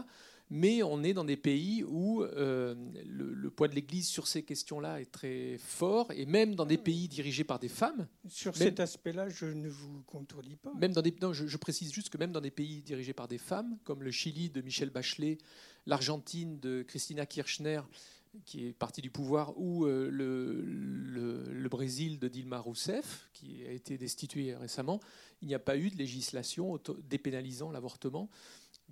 mais 0.50 0.82
on 0.82 1.02
est 1.02 1.12
dans 1.12 1.24
des 1.24 1.36
pays 1.36 1.82
où 1.84 2.22
euh, 2.22 2.74
le, 3.04 3.50
poids 3.50 3.68
de 3.68 3.74
l'Église 3.74 4.06
sur 4.06 4.26
ces 4.26 4.42
questions-là 4.42 5.00
est 5.00 5.10
très 5.10 5.58
fort, 5.58 6.12
et 6.12 6.26
même 6.26 6.54
dans 6.54 6.66
des 6.66 6.78
pays 6.78 7.08
dirigés 7.08 7.44
par 7.44 7.58
des 7.58 7.68
femmes. 7.68 8.06
Sur 8.28 8.56
cet 8.56 8.80
aspect-là, 8.80 9.28
je 9.28 9.46
ne 9.46 9.68
vous 9.68 10.02
contredis 10.06 10.56
pas. 10.56 10.72
Même 10.74 10.92
dans 10.92 11.02
des, 11.02 11.14
je, 11.32 11.46
je, 11.46 11.56
précise 11.56 11.92
juste 11.92 12.10
que 12.10 12.18
même 12.18 12.32
dans 12.32 12.40
des 12.40 12.50
pays 12.50 12.82
dirigés 12.82 13.12
par 13.12 13.28
des 13.28 13.38
femmes, 13.38 13.78
comme 13.84 14.02
le 14.02 14.10
Chili 14.10 14.50
de 14.50 14.60
Michel 14.60 14.90
Bachelet, 14.90 15.38
l'Argentine 15.86 16.58
de 16.60 16.82
Christina 16.82 17.26
Kirchner, 17.26 17.80
qui 18.44 18.66
est 18.66 18.72
parti 18.72 19.00
du 19.00 19.10
pouvoir, 19.10 19.58
ou 19.58 19.86
euh, 19.86 20.10
le, 20.10 20.62
le, 20.62 21.68
Brésil 21.68 22.18
de 22.18 22.28
Dilma 22.28 22.58
Rousseff, 22.58 23.28
qui 23.32 23.64
a 23.66 23.72
été 23.72 23.98
destitué 23.98 24.54
récemment, 24.54 25.00
il 25.42 25.48
n'y 25.48 25.54
a 25.54 25.58
pas 25.58 25.76
eu 25.76 25.90
de 25.90 25.96
législation 25.96 26.78
dépénalisant 27.08 27.70
l'avortement. 27.70 28.30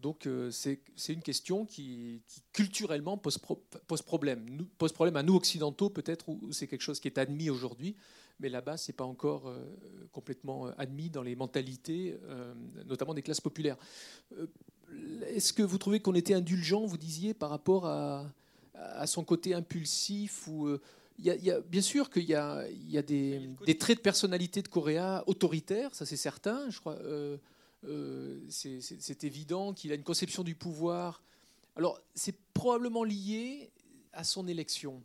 Donc 0.04 0.26
euh, 0.26 0.50
c'est 0.50 0.78
une 1.08 1.22
question 1.22 1.64
qui, 1.64 2.20
culturellement 2.52 3.16
pose, 3.16 3.38
pose, 3.86 4.02
problème. 4.02 4.44
Nous, 4.48 4.66
pose 4.78 4.92
problème 4.92 5.16
à 5.16 5.22
nous 5.22 5.34
occidentaux 5.34 5.88
peut-être, 5.88 6.28
où 6.28 6.52
c'est 6.52 6.66
quelque 6.66 6.82
chose 6.82 7.00
qui 7.00 7.08
est 7.08 7.18
admis 7.18 7.50
aujourd'hui, 7.50 7.96
mais 8.38 8.50
là-bas, 8.50 8.76
ce 8.76 8.92
n'est 8.92 8.96
pas 8.96 9.04
encore 9.04 9.48
euh, 9.48 9.58
complètement 10.12 10.66
admis 10.78 11.08
dans 11.08 11.22
les 11.22 11.34
mentalités, 11.34 12.16
notamment 12.86 13.14
des 13.14 13.22
classes 13.22 13.40
populaires. 13.40 13.78
Est-ce 15.28 15.52
que 15.52 15.62
vous 15.62 15.78
trouvez 15.78 16.00
qu'on 16.00 16.14
était 16.14 16.34
indulgent, 16.34 16.84
vous 16.84 16.98
disiez, 16.98 17.34
par 17.34 17.50
rapport 17.50 17.86
à, 17.86 18.26
à 18.74 19.06
son 19.06 19.24
côté 19.24 19.54
impulsif 19.54 20.46
ou 20.48 20.66
euh, 20.66 20.80
il 21.18 21.26
y, 21.26 21.50
a, 21.50 21.60
bien 21.60 21.80
sûr 21.80 22.10
qu'il 22.10 22.24
y 22.24 22.34
a, 22.34 22.66
il 22.68 22.90
y 22.90 22.98
a 22.98 23.02
des, 23.02 23.48
des, 23.64 23.78
traits 23.78 23.98
de 23.98 24.02
personnalité 24.02 24.62
de 24.62 24.68
Coréa 24.68 25.22
autoritaires, 25.28 25.94
ça 25.94 26.04
c'est 26.04 26.16
certain. 26.16 26.68
Je 26.70 26.80
crois, 26.80 26.94
euh, 26.94 27.04
euh, 27.04 27.36
c'est 28.48 29.24
évident 29.24 29.72
qu'il 29.72 29.92
a 29.92 29.94
une 29.94 30.04
conception 30.04 30.42
du 30.42 30.54
pouvoir. 30.54 31.22
Alors 31.76 32.00
c'est 32.14 32.36
probablement 32.52 33.04
lié 33.04 33.72
à 34.12 34.24
son 34.24 34.46
élection. 34.46 35.02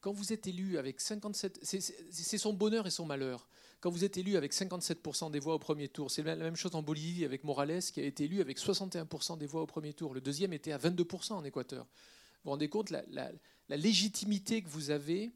Quand 0.00 0.12
vous 0.12 0.32
êtes 0.32 0.46
élu 0.46 0.78
avec 0.78 1.00
57, 1.00 1.60
c'est 1.62 2.38
son 2.38 2.52
bonheur 2.52 2.86
et 2.86 2.90
son 2.90 3.04
malheur. 3.04 3.48
Quand 3.80 3.90
vous 3.90 4.04
êtes 4.04 4.16
élu 4.16 4.36
avec 4.36 4.52
57% 4.52 5.30
des 5.30 5.38
voix 5.38 5.54
au 5.54 5.58
premier 5.58 5.88
tour, 5.88 6.10
c'est 6.10 6.22
la 6.22 6.36
même 6.36 6.56
chose 6.56 6.74
en 6.74 6.82
Bolivie 6.82 7.24
avec 7.24 7.44
Morales 7.44 7.82
qui 7.82 8.00
a 8.00 8.04
été 8.04 8.24
élu 8.24 8.40
avec 8.40 8.58
61% 8.58 9.38
des 9.38 9.46
voix 9.46 9.62
au 9.62 9.66
premier 9.66 9.92
tour. 9.92 10.14
Le 10.14 10.20
deuxième 10.20 10.52
était 10.52 10.72
à 10.72 10.78
22% 10.78 11.34
en 11.34 11.44
Équateur. 11.44 11.84
Vous 11.84 12.44
vous 12.44 12.50
rendez 12.50 12.68
compte 12.68 12.90
la, 12.90 13.02
la, 13.10 13.76
légitimité 13.76 14.62
que 14.62 14.68
vous 14.68 14.90
avez 14.90 15.30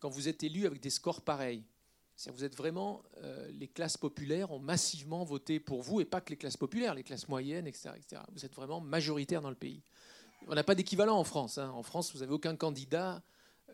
quand 0.00 0.10
vous 0.10 0.28
êtes 0.28 0.42
élu 0.42 0.66
avec 0.66 0.80
des 0.80 0.90
scores 0.90 1.22
pareils 1.22 1.62
vous 2.26 2.44
êtes 2.44 2.56
vraiment, 2.56 3.02
euh, 3.22 3.48
les 3.52 3.68
classes 3.68 3.96
populaires 3.96 4.50
ont 4.50 4.58
massivement 4.58 5.24
voté 5.24 5.60
pour 5.60 5.82
vous, 5.82 6.00
et 6.00 6.04
pas 6.04 6.20
que 6.20 6.30
les 6.30 6.36
classes 6.36 6.56
populaires, 6.56 6.94
les 6.94 7.02
classes 7.02 7.28
moyennes, 7.28 7.66
etc. 7.66 7.90
etc. 7.96 8.22
Vous 8.32 8.44
êtes 8.44 8.54
vraiment 8.54 8.80
majoritaire 8.80 9.42
dans 9.42 9.50
le 9.50 9.56
pays. 9.56 9.82
On 10.48 10.54
n'a 10.54 10.64
pas 10.64 10.74
d'équivalent 10.74 11.18
en 11.18 11.24
France. 11.24 11.58
Hein. 11.58 11.70
En 11.70 11.82
France, 11.82 12.12
vous 12.12 12.20
n'avez 12.20 12.32
aucun 12.32 12.56
candidat 12.56 13.22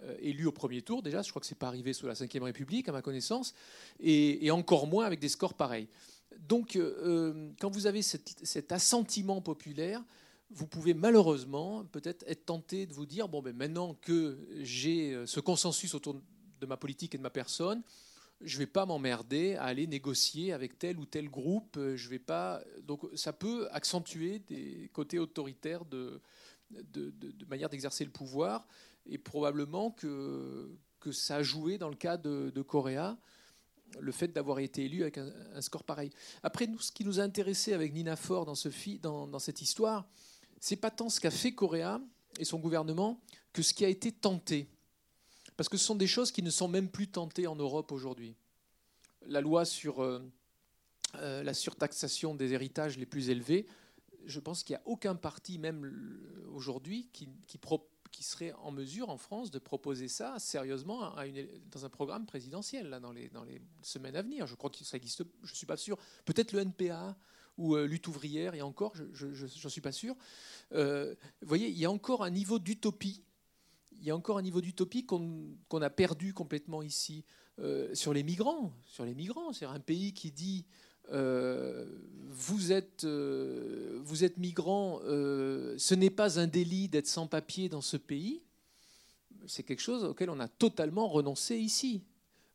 euh, 0.03 0.17
élu 0.21 0.47
au 0.47 0.53
premier 0.53 0.83
tour. 0.83 1.03
Déjà, 1.03 1.23
je 1.23 1.31
crois 1.31 1.41
que 1.41 1.47
ce 1.47 1.55
n'est 1.55 1.59
pas 1.59 1.69
arrivé 1.69 1.93
sous 1.93 2.07
la 2.07 2.15
Ve 2.15 2.43
République, 2.43 2.89
à 2.89 2.93
ma 2.93 3.03
connaissance, 3.03 3.55
et, 4.01 4.51
encore 4.51 4.87
moins 4.87 5.07
avec 5.07 5.21
des 5.21 5.29
scores 5.29 5.55
pareils. 5.55 5.89
Donc, 6.41 6.77
euh, 6.77 7.53
quand 7.61 7.71
vous 7.71 7.87
avez 7.87 8.03
cet 8.03 8.73
assentiment 8.73 9.41
populaire, 9.41 10.03
vous 10.51 10.67
pouvez 10.67 10.95
malheureusement 10.95 11.85
peut-être 11.85 12.25
être 12.27 12.45
tenté 12.45 12.87
de 12.87 12.93
vous 12.93 13.07
dire 13.07 13.29
bon, 13.29 13.41
ben 13.41 13.57
maintenant 13.57 13.95
que 13.95 14.39
j'ai 14.61 15.19
ce 15.27 15.41
consensus 15.41 15.95
autour 15.95 16.21
de 16.61 16.67
ma 16.67 16.77
politique 16.77 17.15
et 17.15 17.19
de 17.19 17.23
ma 17.23 17.31
personne, 17.31 17.83
je 18.45 18.57
ne 18.57 18.59
vais 18.61 18.67
pas 18.67 18.87
m'emmerder 18.87 19.55
à 19.55 19.65
aller 19.65 19.87
négocier 19.87 20.53
avec 20.53 20.79
tel 20.79 20.99
ou 20.99 21.07
tel 21.07 21.29
groupe. 21.31 21.77
Euh, 21.77 21.97
je 21.97 22.09
vais 22.09 22.19
pas. 22.19 22.63
Donc, 22.83 23.03
ça 23.15 23.33
peut 23.33 23.69
accentuer 23.73 24.41
des 24.41 24.91
côtés 24.93 25.19
autoritaires 25.19 25.85
de, 25.85 26.21
manière 27.49 27.69
d'exercer 27.69 28.05
le 28.05 28.11
pouvoir, 28.11 28.67
et 29.07 29.19
probablement 29.19 29.91
que, 29.91 30.71
ça 31.11 31.37
a 31.37 31.43
joué 31.43 31.79
dans 31.79 31.89
le 31.89 31.97
cas 31.97 32.17
de, 32.17 32.51
de 32.55 32.63
le 34.01 34.13
fait 34.13 34.29
d'avoir 34.29 34.59
été 34.61 34.85
élu 34.85 35.03
avec 35.03 35.19
un, 35.19 35.61
score 35.61 35.85
pareil. 35.85 36.11
Après, 36.43 36.69
ce 36.79 36.93
qui 36.93 37.05
nous 37.05 37.21
a 37.21 37.23
intéressé 37.23 37.73
avec 37.73 37.93
Nina 37.93 38.17
Ford 38.17 38.47
dans, 38.47 38.55
ce 38.55 38.69
dans, 38.99 39.27
dans 39.27 39.39
cette 39.39 39.61
histoire, 39.61 40.07
c'est 40.61 40.77
pas 40.77 40.91
tant 40.91 41.09
ce 41.09 41.21
qu'a 41.21 41.31
fait 41.31 41.53
Coréa 41.53 42.01
et 42.39 42.45
son 42.45 42.59
gouvernement 42.59 43.21
que 43.53 43.63
ce 43.63 43.75
qui 43.75 43.85
a 43.85 43.89
été 43.89 44.13
tenté. 44.13 44.69
Parce 45.57 45.69
que 45.69 45.77
ce 45.77 45.85
sont 45.85 45.95
des 45.95 46.07
choses 46.07 46.33
qui 46.33 46.43
ne 46.43 46.51
sont 46.51 46.69
même 46.69 46.89
plus 46.89 47.09
tentées 47.09 47.47
en 47.47 47.57
Europe 47.57 47.93
aujourd'hui. 47.93 48.35
La 49.27 49.41
loi 49.41 49.65
sur 49.65 50.03
euh, 50.03 50.21
euh, 51.17 51.43
la 51.43 51.55
surtaxation 51.55 52.35
des 52.35 52.53
héritages 52.53 52.99
les 52.99 53.07
plus 53.07 53.31
élevés, 53.31 53.67
je 54.25 54.41
pense 54.41 54.63
qu'il 54.63 54.75
n'y 54.75 54.79
a 54.79 54.83
aucun 54.87 55.15
parti, 55.15 55.59
même 55.59 56.19
aujourd'hui, 56.55 57.09
qui, 57.13 57.29
serait 58.21 58.53
en 58.63 58.71
mesure 58.71 59.11
en 59.11 59.17
France 59.17 59.51
de 59.51 59.59
proposer 59.59 60.07
ça 60.07 60.39
sérieusement 60.39 61.13
dans 61.73 61.85
un 61.85 61.89
programme 61.89 62.25
présidentiel 62.25 62.89
dans, 63.03 63.11
les, 63.11 63.29
dans 63.31 63.43
les 63.43 63.61
semaines 63.83 64.15
à 64.15 64.23
venir. 64.23 64.47
Je 64.47 64.55
crois 64.55 64.71
que 64.71 64.85
ça 64.85 64.97
existe, 64.97 65.25
je 65.43 65.51
ne 65.51 65.57
suis 65.57 65.67
pas 65.67 65.77
sûr. 65.77 65.99
Peut-être 66.25 66.53
le 66.53 66.61
NPA, 66.61 67.17
ou 67.59 67.75
euh, 67.75 67.85
lutte 67.85 68.07
ouvrière, 68.07 68.55
et 68.55 68.63
encore, 68.63 68.95
je 68.95 69.27
n'en 69.27 69.69
suis 69.69 69.81
pas 69.81 69.93
sûr. 69.93 70.15
Vous 70.71 71.17
voyez, 71.43 71.69
il 71.69 71.77
y 71.77 71.85
a 71.85 71.91
encore 71.91 72.23
un 72.23 72.31
niveau 72.31 72.61
d'utopie, 72.61 73.25
il 74.03 74.09
y 74.09 74.11
a 74.11 74.17
encore 74.17 74.37
un 74.37 74.43
niveau 74.43 74.61
d'utopie 74.61 75.07
qu'on 75.07 75.81
a 75.81 75.91
perdu 75.91 76.35
complètement 76.35 76.83
ici. 76.83 77.25
Euh, 77.61 77.95
sur 77.95 78.13
les 78.13 78.25
migrants, 78.25 78.73
sur 78.85 79.05
les 79.05 79.15
migrants, 79.15 79.53
c'est 79.53 79.65
un 79.65 79.79
pays 79.81 80.13
qui 80.13 80.31
dit 80.33 80.67
vous 81.09 82.73
êtes 82.73 83.05
vous 83.05 84.25
êtes 84.25 84.39
migrant, 84.39 85.01
ce 85.03 85.95
n'est 85.95 86.11
pas 86.11 86.41
un 86.41 86.47
délit 86.47 86.89
d'être 86.89 87.07
sans 87.07 87.27
papier 87.27 87.69
dans 87.69 87.81
ce 87.81 87.97
pays. 87.97 88.43
C'est 89.47 89.63
quelque 89.63 89.83
chose 89.83 90.05
auquel 90.05 90.31
on 90.31 90.41
a 90.41 90.49
totalement 90.49 91.09
renoncé 91.09 91.57
ici. 91.57 92.03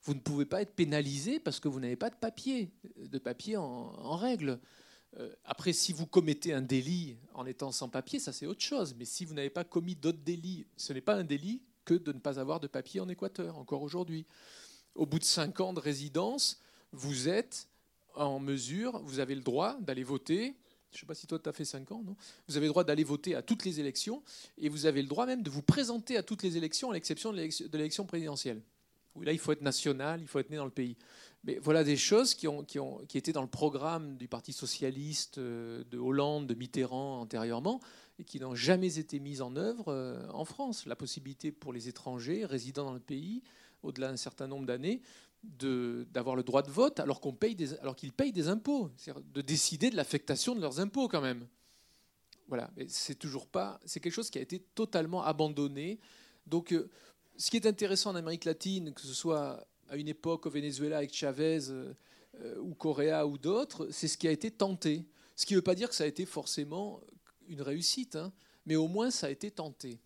Vous 0.04 0.14
ne 0.14 0.20
pouvez 0.20 0.45
pas 0.45 0.62
être 0.62 0.74
pénalisé 0.74 1.39
parce 1.39 1.60
que 1.60 1.68
vous 1.68 1.80
n'avez 1.80 1.98
pas 1.98 2.10
de 2.10 2.16
papier, 2.16 2.72
de 2.98 3.20
papier 3.20 3.58
en 3.58 4.16
règle. 4.16 4.60
Euh, 5.20 5.34
après, 5.45 5.74
si 5.74 5.93
vous 5.93 6.05
commettez 6.05 6.53
un 6.53 6.62
délit 6.62 7.18
en 7.34 7.45
étant 7.45 7.72
sans 7.72 7.89
papier, 7.89 8.20
ça 8.20 8.34
c'est 8.34 8.45
autre 8.45 8.62
chose. 8.62 8.95
Mais 8.97 9.05
si 9.05 9.26
vous 9.26 9.34
n'avez 9.34 9.49
pas 9.49 9.64
commis 9.64 9.95
d'autres 9.95 10.24
délits, 10.24 10.68
ce 10.76 10.93
n'est 10.93 11.01
pas 11.01 11.16
un 11.16 11.24
délit 11.24 11.62
que 11.86 11.93
de 11.93 12.12
ne 12.12 12.20
pas 12.20 12.39
avoir 12.39 12.60
de 12.60 12.68
papier 12.68 12.99
en 12.99 13.10
Équateur, 13.10 13.58
encore 13.58 13.82
aujourd'hui. 13.82 14.26
Au 14.95 15.05
bout 15.05 15.20
de 15.20 15.24
cinq 15.24 15.62
ans 15.62 15.74
de 15.74 15.80
résidence, 15.80 16.60
vous 16.91 17.30
êtes 17.30 17.68
en 18.16 18.39
mesure, 18.39 18.99
vous 19.03 19.20
avez 19.20 19.36
le 19.36 19.41
droit 19.41 19.78
d'aller 19.80 20.03
voter. 20.03 20.55
Je 20.91 20.97
ne 20.97 20.99
sais 21.01 21.05
pas 21.05 21.16
si 21.16 21.28
toi 21.28 21.39
tu 21.39 21.47
as 21.47 21.53
fait 21.53 21.66
cinq 21.66 21.91
ans, 21.91 22.01
non? 22.03 22.16
Vous 22.47 22.58
avez 22.58 22.66
le 22.66 22.72
droit 22.72 22.84
d'aller 22.84 23.03
voter 23.03 23.36
à 23.36 23.41
toutes 23.41 23.66
les 23.66 23.80
élections 23.80 24.24
et 24.58 24.70
vous 24.70 24.86
avez 24.86 25.01
le 25.01 25.08
droit 25.08 25.26
même 25.26 25.43
de 25.43 25.49
vous 25.49 25.62
présenter 25.62 26.18
à 26.18 26.24
toutes 26.24 26.43
les 26.43 26.58
élections, 26.58 26.91
à 26.91 26.93
l'exception 26.93 27.32
de 27.32 27.38
l'élection 27.38 28.05
présidentielle. 28.05 28.62
Là, 29.22 29.34
il 29.34 29.39
faut 29.39 29.51
être 29.51 29.61
national, 29.61 30.22
il 30.22 30.28
faut 30.28 30.39
être 30.39 30.49
né 30.49 30.57
dans 30.57 30.65
le 30.65 30.72
pays. 30.72 30.97
Mais 31.43 31.59
voilà 31.59 31.84
des 31.84 31.97
choses 31.97 32.34
qui, 32.34 32.47
étaient 33.13 33.32
dans 33.32 33.41
le 33.41 33.47
programme 33.47 34.18
du 34.18 34.28
Parti 34.28 34.53
socialiste 34.53 35.38
euh, 35.38 35.84
de 35.89 35.97
Hollande, 35.97 36.47
de 36.47 36.55
Mitterrand 36.55 37.22
antérieurement, 37.22 37.80
et 38.20 38.24
qui 38.24 38.39
n'ont 38.39 38.55
jamais 38.55 38.97
été 38.99 39.20
mises 39.20 39.41
en 39.41 39.55
œuvre 39.55 39.86
euh, 39.89 40.28
en 40.34 40.45
France. 40.45 40.86
La 40.86 40.95
possibilité 40.95 41.51
pour 41.51 41.72
les 41.74 41.88
étrangers 41.88 42.45
résidant 42.45 42.86
dans 42.86 42.93
le 42.93 42.99
pays, 42.99 43.43
au-delà 43.84 44.09
d'un 44.09 44.18
certain 44.18 44.47
nombre 44.47 44.65
d'années, 44.65 45.01
d'avoir 45.43 46.36
le 46.36 46.43
droit 46.43 46.63
de 46.63 46.72
vote 46.72 46.99
alors 46.99 47.22
qu'on 47.22 47.34
paye 47.34 47.55
des, 47.55 47.76
alors 47.76 47.95
qu'ils 47.95 48.11
payent 48.11 48.34
des 48.34 48.49
impôts, 48.49 48.89
de 49.34 49.41
décider 49.41 49.89
de 49.89 49.95
l'affectation 49.95 50.55
de 50.55 50.61
leurs 50.61 50.80
impôts 50.80 51.07
quand 51.07 51.22
même. 51.22 51.47
Voilà, 52.47 52.72
c'est 52.88 53.20
toujours 53.20 53.47
pas, 53.47 53.80
c'est 53.86 53.99
quelque 53.99 54.13
chose 54.13 54.30
qui 54.30 54.39
a 54.39 54.41
été 54.41 54.59
totalement 54.59 55.24
abandonné. 55.24 55.99
Donc, 56.45 56.72
euh, 56.72 56.89
ce 57.38 57.52
qui 57.52 57.58
est 57.58 57.66
intéressant 57.66 58.12
en 58.12 58.16
Amérique 58.16 58.46
latine, 58.46 58.94
que 58.94 59.02
ce 59.02 59.14
soit 59.14 59.66
à 59.90 59.96
une 59.96 60.08
époque 60.08 60.46
au 60.46 60.50
Venezuela 60.50 60.98
avec 60.98 61.14
Chavez 61.14 61.70
euh, 61.70 61.94
ou 62.60 62.74
Correa 62.74 63.26
ou 63.26 63.38
d'autres, 63.38 63.90
c'est 63.92 64.08
ce 64.08 64.18
qui 64.18 64.28
a 64.28 64.32
été 64.32 64.52
tenté. 64.52 65.06
Ce 65.36 65.46
qui 65.46 65.54
ne 65.54 65.60
veut 65.60 65.64
pas 65.64 65.76
dire 65.76 65.90
que 65.90 65.96
ça 65.96 66.04
a 66.04 66.08
été 66.08 66.26
forcément 66.26 67.00
une 67.48 67.62
réussite, 67.62 68.16
hein, 68.16 68.34
mais 68.66 68.76
au 68.76 68.88
moins 68.88 69.12
ça 69.12 69.28
a 69.28 69.30
été 69.30 69.52
tenté. 69.52 70.00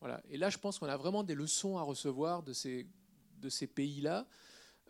Voilà. 0.00 0.20
Et 0.28 0.36
là, 0.36 0.50
je 0.50 0.58
pense 0.58 0.80
qu'on 0.80 0.86
a 0.86 0.96
vraiment 0.96 1.22
des 1.22 1.34
leçons 1.34 1.78
à 1.78 1.82
recevoir 1.82 2.42
de 2.42 2.52
ces, 2.52 2.88
de 3.38 3.48
ces 3.48 3.68
pays-là. 3.68 4.26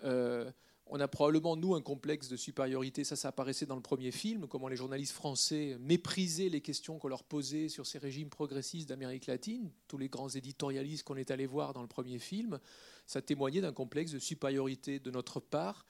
Euh, 0.04 0.50
on 0.94 1.00
a 1.00 1.08
probablement, 1.08 1.56
nous, 1.56 1.74
un 1.74 1.80
complexe 1.80 2.28
de 2.28 2.36
supériorité. 2.36 3.02
Ça, 3.02 3.16
ça 3.16 3.28
apparaissait 3.28 3.64
dans 3.64 3.76
le 3.76 3.80
premier 3.80 4.10
film, 4.10 4.46
comment 4.46 4.68
les 4.68 4.76
journalistes 4.76 5.14
français 5.14 5.78
méprisaient 5.80 6.50
les 6.50 6.60
questions 6.60 6.98
qu'on 6.98 7.08
leur 7.08 7.24
posait 7.24 7.70
sur 7.70 7.86
ces 7.86 7.96
régimes 7.96 8.28
progressistes 8.28 8.90
d'Amérique 8.90 9.24
latine. 9.24 9.70
Tous 9.88 9.96
les 9.96 10.10
grands 10.10 10.28
éditorialistes 10.28 11.04
qu'on 11.04 11.16
est 11.16 11.30
allé 11.30 11.46
voir 11.46 11.72
dans 11.72 11.80
le 11.80 11.88
premier 11.88 12.18
film, 12.18 12.60
ça 13.06 13.22
témoignait 13.22 13.62
d'un 13.62 13.72
complexe 13.72 14.12
de 14.12 14.18
supériorité 14.18 14.98
de 14.98 15.10
notre 15.10 15.40
part. 15.40 15.86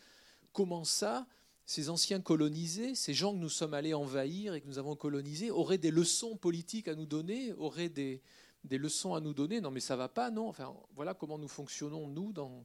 Comment 0.53 0.85
ça, 0.85 1.27
ces 1.67 1.91
anciens 1.91 2.21
colonisés, 2.21 2.95
ces 2.95 3.13
gens 3.13 3.33
que 3.33 3.41
nous 3.41 3.49
sommes 3.49 3.75
allés 3.75 3.95
envahir 3.95 4.55
et 4.55 4.61
que 4.61 4.69
nous 4.69 4.79
avons 4.79 4.95
colonisés, 4.95 5.51
auraient 5.51 5.79
des 5.79 5.91
leçons 5.91 6.37
politiques 6.37 6.87
à 6.87 6.95
nous 6.95 7.07
donner, 7.07 7.53
auraient 7.55 7.89
des, 7.89 8.23
des 8.63 8.79
leçons 8.79 9.15
à 9.15 9.21
nous 9.21 9.35
donner? 9.35 9.61
Non, 9.61 9.73
mais 9.73 9.81
ça 9.81 9.97
va 9.97 10.09
pas, 10.09 10.31
non? 10.31 10.47
Enfin, 10.47 10.73
voilà 10.95 11.13
comment 11.13 11.39
nous 11.39 11.49
fonctionnons, 11.49 12.07
nous, 12.07 12.33
dans 12.33 12.65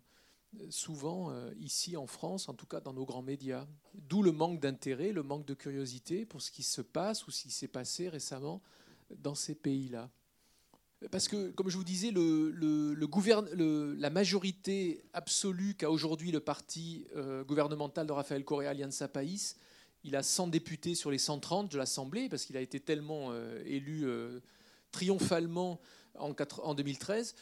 souvent 0.69 1.31
euh, 1.31 1.51
ici 1.59 1.97
en 1.97 2.07
France, 2.07 2.49
en 2.49 2.53
tout 2.53 2.65
cas 2.65 2.79
dans 2.79 2.93
nos 2.93 3.05
grands 3.05 3.21
médias. 3.21 3.67
D'où 3.93 4.23
le 4.23 4.31
manque 4.31 4.59
d'intérêt, 4.59 5.11
le 5.11 5.23
manque 5.23 5.45
de 5.45 5.53
curiosité 5.53 6.25
pour 6.25 6.41
ce 6.41 6.51
qui 6.51 6.63
se 6.63 6.81
passe 6.81 7.27
ou 7.27 7.31
ce 7.31 7.43
qui 7.43 7.51
s'est 7.51 7.67
passé 7.67 8.09
récemment 8.09 8.61
dans 9.09 9.35
ces 9.35 9.55
pays-là. 9.55 10.09
Parce 11.11 11.27
que, 11.27 11.51
comme 11.51 11.69
je 11.69 11.77
vous 11.77 11.83
disais, 11.83 12.11
la 12.11 14.09
majorité 14.09 15.03
absolue 15.13 15.75
qu'a 15.75 15.91
aujourd'hui 15.91 16.31
le 16.31 16.39
parti 16.39 17.05
euh, 17.15 17.43
gouvernemental 17.43 18.07
de 18.07 18.11
Rafael 18.11 18.43
Correa, 18.43 18.71
Alianza 18.71 19.07
País, 19.07 19.55
il 20.03 20.15
a 20.15 20.23
100 20.23 20.47
députés 20.47 20.95
sur 20.95 21.11
les 21.11 21.19
130 21.19 21.71
de 21.71 21.77
l'Assemblée, 21.77 22.29
parce 22.29 22.45
qu'il 22.45 22.57
a 22.57 22.61
été 22.61 22.79
tellement 22.79 23.27
euh, 23.29 23.61
élu 23.65 24.07
triomphalement 24.91 25.79
en, 26.19 26.73
2013, 26.73 27.35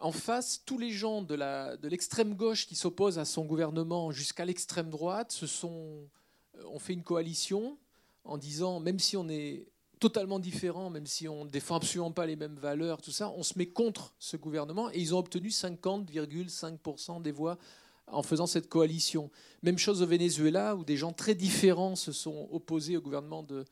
En 0.00 0.12
face, 0.12 0.62
tous 0.64 0.78
les 0.78 0.92
gens 0.92 1.22
de 1.22 1.88
l'extrême 1.88 2.34
gauche 2.34 2.66
qui 2.66 2.76
s'opposent 2.76 3.18
à 3.18 3.24
son 3.24 3.44
gouvernement 3.44 4.12
jusqu'à 4.12 4.44
l'extrême 4.44 4.90
droite 4.90 5.32
se 5.32 5.48
sont, 5.48 6.08
euh, 6.56 6.64
ont 6.66 6.78
fait 6.78 6.92
une 6.92 7.02
coalition 7.02 7.76
en 8.24 8.38
disant, 8.38 8.78
même 8.78 9.00
si 9.00 9.16
on 9.16 9.28
est 9.28 9.66
totalement 9.98 10.38
différent, 10.38 10.90
même 10.90 11.06
si 11.06 11.26
on 11.26 11.44
ne 11.44 11.50
défend 11.50 11.74
absolument 11.76 12.12
pas 12.12 12.26
les 12.26 12.36
mêmes 12.36 12.54
valeurs, 12.54 13.02
tout 13.02 13.10
ça, 13.10 13.30
on 13.30 13.42
se 13.42 13.58
met 13.58 13.66
contre 13.66 14.14
ce 14.20 14.36
gouvernement 14.36 14.88
et 14.92 15.00
ils 15.00 15.12
ont 15.14 15.18
obtenu 15.18 15.48
50,5% 15.48 17.20
des 17.20 17.32
voix 17.32 17.58
en 18.06 18.22
faisant 18.22 18.46
cette 18.46 18.68
coalition. 18.68 19.30
Même 19.62 19.78
chose 19.78 20.02
au 20.02 20.06
Venezuela, 20.06 20.76
où 20.76 20.84
des 20.84 20.96
gens 20.96 21.12
très 21.12 21.34
différents 21.34 21.96
se 21.96 22.12
sont 22.12 22.48
opposés 22.52 22.96
au 22.96 23.00
gouvernement 23.00 23.42
de 23.42 23.64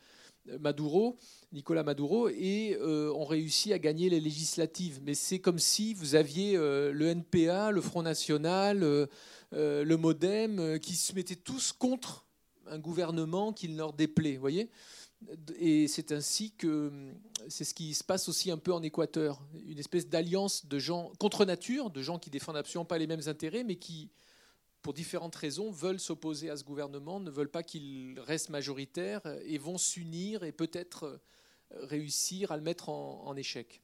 Maduro, 0.61 1.17
Nicolas 1.53 1.83
Maduro, 1.83 2.29
et 2.29 2.77
euh, 2.81 3.13
ont 3.13 3.25
réussi 3.25 3.73
à 3.73 3.79
gagner 3.79 4.11
les 4.11 4.21
législatives. 4.21 5.01
Mais 5.05 5.15
c'est 5.15 5.39
comme 5.39 5.59
si 5.59 5.95
vous 5.95 6.15
aviez 6.15 6.57
euh, 6.57 6.93
le 6.93 7.07
NPA, 7.07 7.71
le 7.71 7.81
Front 7.81 8.03
National, 8.03 8.83
euh, 8.83 9.07
le 9.53 9.97
Modem, 9.97 10.79
qui 10.81 10.95
se 10.95 11.15
mettaient 11.15 11.37
tous 11.37 11.73
contre 11.73 12.27
un 12.67 12.79
gouvernement 12.79 13.53
qui 13.53 13.69
leur 13.69 13.93
déplaît. 13.93 14.37
voyez? 14.37 14.71
Et 15.59 15.89
c'est 15.89 16.13
ainsi 16.13 16.53
que 16.53 16.93
c'est 17.49 17.65
ce 17.65 17.73
qui 17.73 17.95
se 17.95 18.05
passe 18.05 18.29
aussi 18.29 18.51
un 18.51 18.59
peu 18.59 18.73
en 18.73 18.83
Équateur, 18.83 19.41
une 19.67 19.79
espèce 19.79 20.09
d'alliance 20.09 20.67
de 20.67 20.79
gens 20.79 21.11
contre 21.19 21.45
nature, 21.45 21.91
de 21.91 22.03
gens 22.03 22.19
qui 22.19 22.29
défendent 22.29 22.59
absolument 22.59 22.85
pas 22.85 22.99
les 22.99 23.07
mêmes 23.07 23.27
intérêts, 23.27 23.65
mais 23.65 23.77
qui 23.77 24.11
pour 24.87 24.95
différentes 24.95 25.35
raisons, 25.35 25.73
veulent 25.73 25.99
s'opposer 25.99 26.49
à 26.49 26.57
ce 26.57 26.63
gouvernement, 26.63 27.19
ne 27.19 27.29
veulent 27.29 27.51
pas 27.51 27.65
qu'il 27.65 28.21
reste 28.21 28.51
majoritaire 28.51 29.21
et 29.45 29.59
vont 29.59 29.79
s'unir 29.79 30.45
et 30.45 30.53
peut-être 30.53 31.07
euh, 31.07 31.17
réussir 31.71 32.53
à 32.53 32.57
le 32.57 32.63
mettre 32.63 32.89
en, 32.89 33.35
échec. 33.37 33.83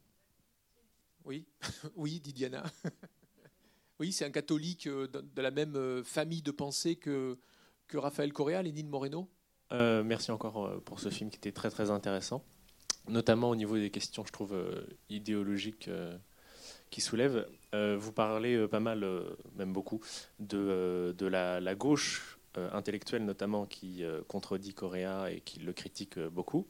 Oui, 1.24 1.47
oui, 1.97 2.20
dit 2.20 2.33
Diana. 2.33 2.64
Oui, 4.01 4.11
c'est 4.11 4.24
un 4.24 4.33
catholique 4.33 4.89
euh, 4.89 5.07
de 5.07 5.43
la 5.43 5.53
même 5.53 5.76
euh, 5.76 6.03
famille 6.03 6.43
de 6.43 6.51
pensée 6.51 6.97
que, 6.97 7.39
que 7.87 7.99
Raphaël 7.99 8.33
Correa, 8.33 8.61
Lénine 8.61 8.89
Moreno. 8.89 9.30
merci 9.70 10.33
encore 10.33 10.83
pour 10.83 10.99
ce 10.99 11.09
film 11.09 11.30
qui 11.30 11.37
était 11.37 11.53
très 11.53 11.70
très 11.70 11.93
intéressant, 11.93 12.43
notamment 13.07 13.51
au 13.51 13.55
niveau 13.55 13.76
des 13.76 13.91
questions, 13.91 14.24
je 14.26 14.33
trouve, 14.33 14.57
idéologiques 15.09 15.89
qui 16.93 17.01
soulève. 17.01 17.49
Euh, 17.74 17.97
vous 17.99 18.12
parlez 18.12 18.55
euh, 18.55 18.68
pas 18.68 18.78
mal, 18.78 19.03
euh, 19.03 19.35
même 19.57 19.72
beaucoup, 19.72 20.01
de, 20.39 21.12
de 21.18 21.26
la, 21.26 21.74
gauche 21.74 22.39
intellectuelle 22.55 23.24
notamment 23.24 23.64
qui 23.64 24.05
contredit 24.28 24.74
Correa 24.74 25.30
et 25.30 25.41
qui 25.41 25.59
le 25.61 25.72
critique 25.72 26.18
beaucoup. 26.18 26.66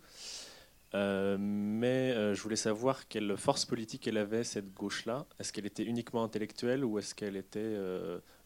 Mais 0.95 2.35
je 2.35 2.43
voulais 2.43 2.57
savoir 2.57 3.09
quelle 3.09 3.37
force 3.37 3.65
politique 3.65 4.07
elle 4.07 4.19
avait, 4.19 4.45
cette 4.45 4.73
gauche-là. 4.75 5.27
Est-ce 5.39 5.53
qu'elle 5.53 5.67
était 5.67 5.85
uniquement 5.85 6.25
intellectuelle 6.25 6.85
ou 6.85 6.99
est-ce 6.99 7.15
qu'elle 7.15 7.37
était 7.37 7.77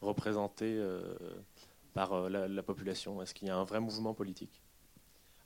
représentée 0.00 0.80
par 1.94 2.28
la, 2.30 2.48
la 2.48 2.62
population? 2.62 3.22
Est-ce 3.22 3.34
qu'il 3.34 3.48
y 3.48 3.50
a 3.50 3.56
un 3.56 3.64
vrai 3.64 3.80
mouvement 3.80 4.14
politique? 4.14 4.62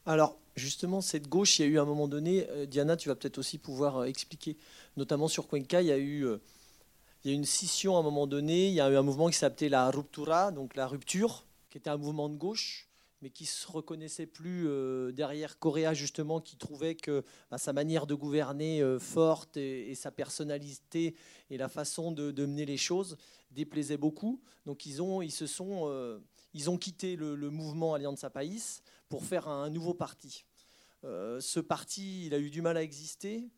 Alors, 0.06 0.38
justement, 0.56 1.00
cette 1.00 1.28
gauche, 1.28 1.58
il 1.58 1.62
y 1.62 1.64
a 1.66 1.68
eu 1.68 1.78
à 1.78 1.82
un 1.82 1.86
moment 1.86 2.08
donné, 2.08 2.48
euh, 2.50 2.66
Diana, 2.66 2.96
tu 2.96 3.08
vas 3.08 3.14
peut-être 3.14 3.38
aussi 3.38 3.58
pouvoir 3.58 3.98
euh, 3.98 4.04
expliquer, 4.04 4.56
notamment 4.96 5.28
sur 5.28 5.46
Cuenca, 5.46 5.82
il 5.82 5.88
y 5.88 5.92
a 5.92 5.98
eu 5.98 6.24
euh, 6.26 6.38
il 7.24 7.30
y 7.30 7.34
a 7.34 7.36
une 7.36 7.44
scission 7.44 7.96
à 7.96 8.00
un 8.00 8.02
moment 8.02 8.26
donné, 8.26 8.68
il 8.68 8.74
y 8.74 8.80
a 8.80 8.90
eu 8.90 8.96
un 8.96 9.02
mouvement 9.02 9.28
qui 9.28 9.36
s'appelait 9.36 9.68
la 9.68 9.90
ruptura, 9.90 10.52
donc 10.52 10.74
la 10.74 10.86
rupture, 10.86 11.44
qui 11.68 11.76
était 11.76 11.90
un 11.90 11.98
mouvement 11.98 12.30
de 12.30 12.34
gauche, 12.34 12.88
mais 13.22 13.30
qui 13.30 13.46
se 13.46 13.66
reconnaissait 13.70 14.26
plus 14.26 14.68
derrière 15.12 15.58
Correa, 15.58 15.92
justement, 15.94 16.40
qui 16.40 16.56
trouvait 16.56 16.94
que 16.94 17.22
bah, 17.50 17.58
sa 17.58 17.72
manière 17.72 18.06
de 18.06 18.14
gouverner 18.14 18.82
forte 18.98 19.56
et, 19.56 19.94
sa 19.94 20.10
personnalité 20.10 21.14
et 21.50 21.58
la 21.58 21.68
façon 21.68 22.12
de, 22.12 22.46
mener 22.46 22.64
les 22.64 22.78
choses 22.78 23.18
déplaisaient 23.50 23.98
beaucoup. 23.98 24.40
Donc 24.64 24.86
ils, 24.86 25.02
ont, 25.02 25.20
ils, 25.20 25.32
se 25.32 25.46
sont, 25.46 26.20
ils 26.54 26.70
ont 26.70 26.78
quitté 26.78 27.16
le, 27.16 27.34
le 27.34 27.50
mouvement 27.50 27.94
Alianza 27.94 28.30
País 28.30 28.80
pour 29.10 29.24
faire 29.24 29.48
un 29.48 29.68
nouveau 29.68 29.92
parti. 29.92 30.44
Euh, 31.04 31.40
ce 31.40 31.60
parti, 31.60 32.26
il 32.26 32.34
a 32.34 32.38
eu 32.38 32.50
du 32.50 32.62
mal 32.62 32.76
à 32.76 32.82
exister. 32.82 33.48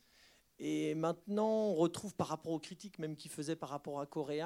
Et 0.59 0.95
maintenant, 0.95 1.69
on 1.69 1.75
retrouve 1.75 2.15
par 2.15 2.29
rapport 2.29 2.53
aux 2.53 2.61
critiques 2.61 2.99
même 2.99 3.17
qu'il 3.17 3.31
faisait 3.31 3.57
par 3.57 3.69
rapport 3.69 4.01
à 4.01 4.07
Corée, 4.07 4.43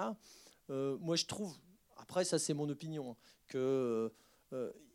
euh, 0.71 0.97
moi 0.99 1.17
je 1.17 1.27
trouve, 1.27 1.55
Après, 1.97 2.25
ça 2.25 2.39
c'est 2.39 2.55
mon 2.55 2.69
opinion, 2.69 3.13
hein, 3.13 3.17
que 3.49 4.13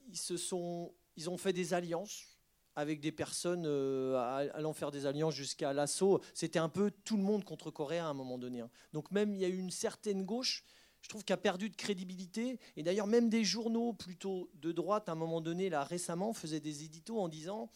ils 0.08 0.18
se 0.18 0.38
sont, 0.38 0.94
ils 1.16 1.30
ont 1.30 1.38
fait 1.38 1.54
des 1.54 1.74
alliances 1.74 2.28
avec 2.76 3.02
des 3.02 3.12
personnes 3.12 3.66
allant 3.66 4.72
faire 4.74 4.92
des 4.92 5.06
alliances 5.06 5.36
jusqu'à 5.36 5.74
l'assaut. 5.74 6.22
C'était 6.34 6.60
un 6.60 6.70
peu 6.70 6.90
tout 7.04 7.18
le 7.18 7.24
monde 7.24 7.44
contre 7.44 7.70
Corée 7.70 8.00
à 8.00 8.06
un 8.08 8.14
moment 8.14 8.38
donné. 8.38 8.62
Hein. 8.62 8.70
Donc 8.94 9.12
même 9.12 9.36
il 9.36 9.42
y 9.42 9.46
a 9.46 9.50
eu 9.50 9.58
une 9.58 9.72
certaine 9.72 10.24
gauche 10.24 10.64
je 11.02 11.10
trouve 11.10 11.24
qu'il 11.24 11.34
a 11.34 11.38
perdu 11.38 11.70
de 11.70 11.76
crédibilité. 11.76 12.60
Et 12.78 12.84
d'ailleurs, 12.84 13.08
même 13.08 13.30
des 13.30 13.44
journaux 13.44 13.94
plutôt 13.94 14.50
de 14.56 14.72
droite, 14.72 15.10
à 15.10 15.14
un 15.14 15.16
moment 15.16 15.42
donné, 15.42 15.70
là 15.70 15.84
récemment, 15.84 16.34
faisaient 16.34 16.60
des 16.60 16.84
éditos 16.84 17.20
en 17.20 17.28
disant 17.28 17.70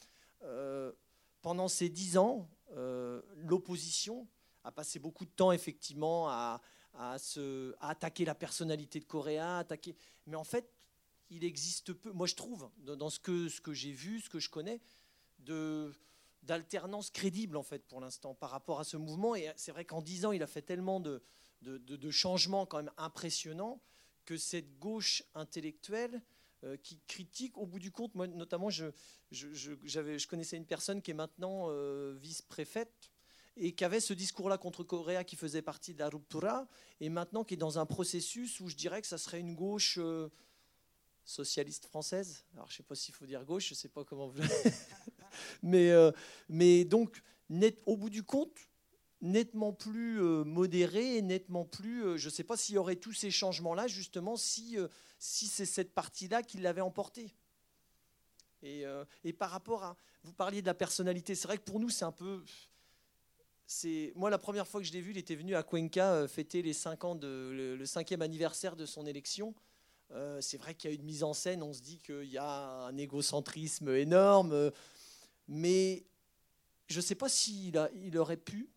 euh, 0.44 0.92
pendant 1.42 1.68
ces 1.68 1.90
dix 1.90 2.18
ans, 2.18 2.48
euh, 2.76 3.22
l'opposition 3.36 4.28
a 4.64 4.72
passé 4.72 5.00
beaucoup 5.00 5.26
de 5.26 5.32
temps 5.32 5.52
effectivement 5.52 6.30
à, 6.30 6.62
se, 7.18 7.76
attaquer 7.82 8.26
la 8.26 8.36
personnalité 8.36 9.00
de 9.00 9.06
Coréa, 9.06 9.60
attaquer. 9.60 9.96
Mais 10.28 10.36
en 10.36 10.44
fait, 10.44 10.72
il 11.30 11.44
existe 11.44 11.94
peu. 11.94 12.12
Moi, 12.12 12.28
je 12.28 12.36
trouve 12.36 12.70
dans 12.78 13.10
ce 13.10 13.20
que 13.20 13.74
j'ai 13.74 13.92
vu, 13.92 14.22
ce 14.22 14.30
que 14.30 14.40
je 14.40 14.50
connais, 14.50 14.82
de 15.40 15.92
d'alternance 16.44 17.10
crédible 17.10 17.58
en 17.58 17.64
fait 17.64 17.88
pour 17.88 18.00
l'instant 18.00 18.36
par 18.36 18.52
rapport 18.52 18.80
à 18.80 18.84
ce 18.84 18.98
mouvement. 18.98 19.36
Et 19.36 19.52
c'est 19.56 19.72
vrai 19.72 19.84
qu'en 19.84 20.04
dix 20.04 20.26
ans, 20.26 20.32
il 20.32 20.44
a 20.44 20.48
fait 20.48 20.62
tellement 20.62 21.00
de 21.00 21.22
changements 22.12 22.68
quand 22.68 22.78
même 22.78 22.92
impressionnants 22.98 23.82
que 24.26 24.38
cette 24.38 24.78
gauche 24.78 25.24
intellectuelle 25.34 26.22
euh, 26.66 26.78
qui 26.78 27.00
critique, 27.08 27.58
au 27.58 27.66
bout 27.66 27.80
du 27.80 27.92
compte, 27.92 28.16
moi 28.16 28.28
notamment, 28.28 28.70
je, 28.70 28.90
connaissais 30.26 30.58
une 30.58 30.66
personne 30.66 31.02
qui 31.02 31.12
est 31.12 31.16
maintenant 31.16 31.68
euh, 31.70 32.16
vice-préfète 32.18 33.12
et 33.58 33.74
qui 33.74 33.86
avait 33.86 34.00
ce 34.00 34.14
discours-là 34.14 34.58
contre 34.58 34.84
Coréa 34.84 35.24
qui 35.24 35.36
faisait 35.36 35.62
partie 35.62 35.94
de 35.94 36.00
la 36.00 36.10
ruptura, 36.10 36.68
et 37.00 37.10
maintenant 37.10 37.44
qui 37.44 37.54
est 37.54 37.58
dans 37.58 37.78
un 37.78 37.86
processus 37.86 38.60
où 38.62 38.68
je 38.68 38.76
dirais 38.76 39.02
que 39.02 39.08
ça 39.08 39.18
serait 39.18 39.40
une 39.40 39.54
gauche 39.54 40.00
euh, 40.02 40.30
socialiste 41.26 41.86
française. 41.88 42.46
Alors 42.54 42.68
je 42.68 42.74
ne 42.74 42.78
sais 42.78 42.84
pas 42.84 42.96
s'il 42.96 43.14
faut 43.14 43.26
dire 43.26 43.44
gauche, 43.44 43.68
je 43.68 43.74
ne 43.74 43.78
sais 43.78 43.90
pas 43.90 44.06
comment 44.06 44.28
vous... 44.28 44.42
mais, 45.64 45.92
mais 46.48 46.86
donc, 46.86 47.22
net, 47.50 47.82
au 47.86 47.98
bout 47.98 48.10
du 48.10 48.24
compte, 48.24 48.58
nettement 49.26 49.74
plus 49.74 50.22
euh, 50.22 50.44
modéré 50.44 51.18
et 51.18 51.22
nettement 51.22 51.66
plus. 51.66 52.06
Euh, 52.06 52.18
je 52.18 52.28
ne 52.28 52.32
sais 52.32 52.44
pas 52.44 52.58
s'il 52.58 52.76
y 52.76 52.78
aurait 52.78 52.96
tous 52.96 53.14
ces 53.14 53.32
changements-là, 53.32 53.88
justement, 53.88 54.36
si, 54.38 54.78
euh, 54.78 54.88
si 55.20 55.48
c'est 55.48 55.66
cette 55.66 55.94
partie-là 55.94 56.44
qui 56.44 56.58
l'avait 56.58 56.82
emporté. 56.82 57.34
Et, 58.62 58.84
et, 59.24 59.32
par 59.32 59.52
rapport 59.52 59.84
à. 59.84 59.96
Vous 60.24 60.34
parliez 60.34 60.62
de 60.64 60.66
la 60.66 60.74
personnalité. 60.74 61.36
C'est 61.36 61.48
vrai 61.48 61.60
que 61.60 61.64
pour 61.64 61.80
nous, 61.80 61.90
c'est 61.90 62.06
un 62.06 62.12
peu. 62.12 62.44
Moi, 64.16 64.32
la 64.32 64.40
première 64.40 64.68
fois 64.68 64.82
que 64.82 64.88
je 64.88 64.92
l'ai 64.92 65.02
vu, 65.02 65.12
il 65.12 65.20
était 65.20 65.36
venu 65.36 65.56
à 65.56 65.62
Cuenca 65.62 66.28
fêter 66.28 66.64
les 66.64 66.74
5 66.74 67.04
ans 67.04 67.14
de, 67.14 67.76
le, 67.78 67.86
cinquième 67.86 68.24
anniversaire 68.24 68.76
de 68.76 68.88
son 68.88 69.06
élection. 69.06 69.54
C'est 70.40 70.58
vrai 70.58 70.76
qu'il 70.76 70.90
y 70.90 70.94
a 70.94 70.96
une 70.96 71.04
mise 71.04 71.24
en 71.24 71.34
scène, 71.34 71.62
on 71.64 71.74
se 71.74 71.82
dit 71.82 72.00
qu'il 72.00 72.30
y 72.30 72.38
a 72.38 72.86
un 72.86 72.98
égocentrisme 72.98 73.90
énorme, 73.90 74.72
mais 75.48 76.06
je 76.88 76.98
ne 76.98 77.02
sais 77.02 77.16
pas 77.16 77.30
s'il 77.30 77.78
aurait 78.18 78.38
pu 78.38 78.70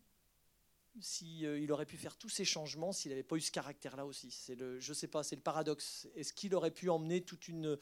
s'il 1.01 1.45
euh, 1.45 1.67
aurait 1.69 1.85
pu 1.85 1.97
faire 1.97 2.17
tous 2.17 2.29
ces 2.29 2.45
changements 2.45 2.91
s'il 2.91 3.11
n'avait 3.11 3.23
pas 3.23 3.35
eu 3.35 3.41
ce 3.41 3.51
caractère-là 3.51 4.05
aussi. 4.05 4.31
C'est 4.31 4.55
le, 4.55 4.79
je 4.79 4.93
sais 4.93 5.07
pas, 5.07 5.23
c'est 5.23 5.35
le 5.35 5.41
paradoxe. 5.41 6.07
Est-ce 6.15 6.33
qu'il 6.33 6.53
aurait 6.55 6.71
pu 6.71 6.89
emmener 6.89 7.21
toute 7.21 7.47
une, 7.47 7.77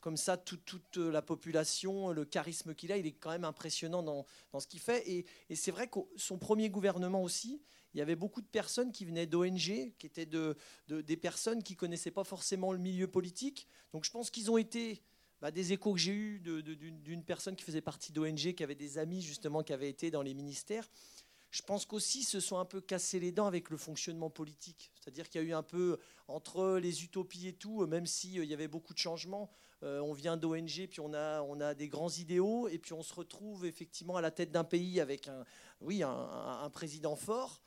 comme 0.00 0.16
ça, 0.16 0.36
toute, 0.36 0.96
la 0.96 1.22
population, 1.22 2.10
le 2.12 2.24
charisme 2.24 2.74
qu'il 2.74 2.92
a, 2.92 2.96
il 2.96 3.06
est 3.06 3.12
quand 3.12 3.30
même 3.30 3.44
impressionnant 3.44 4.02
dans, 4.02 4.26
ce 4.58 4.66
qu'il 4.66 4.80
fait. 4.80 5.08
Et, 5.08 5.56
c'est 5.56 5.70
vrai 5.70 5.88
que 5.88 6.00
son 6.16 6.38
premier 6.38 6.70
gouvernement 6.70 7.22
aussi, 7.22 7.60
il 7.94 7.98
y 7.98 8.00
avait 8.00 8.16
beaucoup 8.16 8.40
de 8.40 8.46
personnes 8.46 8.92
qui 8.92 9.04
venaient 9.04 9.26
d'ONG, 9.26 9.92
qui 9.98 10.06
étaient 10.06 10.26
de, 10.26 10.56
des 10.88 11.16
personnes 11.16 11.62
qui 11.62 11.76
connaissaient 11.76 12.10
pas 12.10 12.24
forcément 12.24 12.72
le 12.72 12.78
milieu 12.78 13.08
politique. 13.08 13.66
Donc 13.92 14.04
je 14.04 14.10
pense 14.10 14.30
qu'ils 14.30 14.50
ont 14.50 14.58
été 14.58 15.02
bah, 15.40 15.50
des 15.50 15.72
échos 15.72 15.94
que 15.94 15.98
j'ai 15.98 16.12
eus 16.12 16.40
d'une 16.40 17.24
personne 17.24 17.56
qui 17.56 17.64
faisait 17.64 17.80
partie 17.80 18.12
d'ONG, 18.12 18.54
qui 18.54 18.62
avait 18.62 18.74
des 18.74 18.98
amis 18.98 19.22
justement 19.22 19.62
qui 19.62 19.72
avaient 19.72 19.90
été 19.90 20.10
dans 20.10 20.22
les 20.22 20.34
ministères 20.34 20.88
je 21.50 21.62
pense 21.62 21.84
qu'aussi 21.84 22.22
se 22.22 22.40
sont 22.40 22.58
un 22.58 22.64
peu 22.64 22.80
cassés 22.80 23.18
les 23.18 23.32
dents 23.32 23.46
avec 23.46 23.70
le 23.70 23.76
fonctionnement 23.76 24.30
politique. 24.30 24.92
C'est-à-dire 24.94 25.28
qu'il 25.28 25.40
y 25.40 25.44
a 25.44 25.46
eu 25.48 25.52
un 25.52 25.62
peu, 25.62 25.98
entre 26.28 26.78
les 26.78 27.04
utopies 27.04 27.48
et 27.48 27.52
tout, 27.52 27.86
même 27.86 28.06
s'il 28.06 28.38
euh, 28.38 28.44
y 28.44 28.54
avait 28.54 28.68
beaucoup 28.68 28.94
de 28.94 28.98
changements, 28.98 29.50
euh, 29.82 30.00
on 30.00 30.12
vient 30.12 30.36
d'ONG, 30.36 30.86
puis 30.88 31.00
on 31.00 31.12
a, 31.12 31.42
on 31.42 31.60
a 31.60 31.74
des 31.74 31.88
grands 31.88 32.10
idéaux, 32.10 32.68
et 32.68 32.78
puis 32.78 32.92
on 32.92 33.02
se 33.02 33.14
retrouve 33.14 33.66
effectivement 33.66 34.16
à 34.16 34.20
la 34.20 34.30
tête 34.30 34.52
d'un 34.52 34.64
pays 34.64 35.00
avec 35.00 35.26
un, 35.26 35.44
oui, 35.80 36.02
un, 36.02 36.70
président 36.70 37.16
fort, 37.16 37.60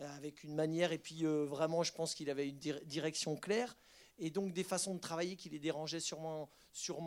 avec 0.00 0.44
une 0.44 0.54
manière, 0.54 0.92
et 0.92 0.98
puis 0.98 1.24
vraiment, 1.24 1.82
je 1.82 1.92
pense 1.92 2.14
qu'il 2.14 2.30
avait 2.30 2.48
une 2.48 2.58
direction 2.58 3.36
claire 3.36 3.76
et 4.18 4.30
donc 4.30 4.52
des 4.52 4.64
façons 4.64 4.94
de 4.94 5.00
travailler 5.00 5.36
qui 5.36 5.48
les 5.48 5.58
dérangeaient 5.58 6.00
sûrement, 6.00 6.50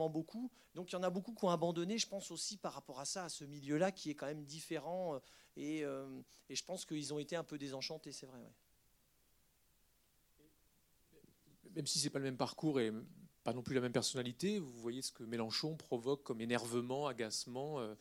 beaucoup. 0.10 0.50
Donc 0.76 0.92
il 0.92 0.94
y 0.94 0.98
en 0.98 1.04
a 1.04 1.10
beaucoup 1.10 1.34
qui 1.34 1.44
ont 1.46 1.50
abandonné, 1.50 1.98
je 1.98 2.08
pense 2.08 2.32
aussi 2.32 2.58
par 2.58 2.74
rapport 2.74 3.00
à 3.00 3.06
ça, 3.06 3.26
à 3.26 3.30
ce 3.30 3.44
milieu-là 3.44 3.92
qui 3.92 4.10
est 4.10 4.16
quand 4.16 4.28
même 4.28 4.46
différent. 4.46 5.16
Euh, 5.16 5.20
et, 5.58 5.84
euh, 5.84 6.08
je 6.50 6.64
pense 6.64 6.86
qu'ils 6.86 7.14
ont 7.14 7.20
été 7.20 7.36
un 7.36 7.44
peu 7.44 7.58
désenchantés, 7.58 8.14
c'est 8.14 8.26
vrai. 8.26 8.40
Même 11.76 11.88
si 11.88 12.00
c'est 12.00 12.10
pas 12.10 12.20
le 12.20 12.26
même 12.26 12.38
parcours 12.38 12.80
et 12.80 12.92
pas 13.44 13.54
non 13.54 13.62
plus 13.62 13.76
la 13.76 13.82
même 13.82 13.94
personnalité, 13.94 14.60
vous 14.60 14.72
voyez 14.80 15.02
ce 15.02 15.12
que 15.12 15.24
Mélenchon 15.24 15.76
provoque 15.76 16.24
comme 16.24 16.42
énervement, 16.42 17.08
agacement. 17.08 17.80
Euh, 17.80 17.96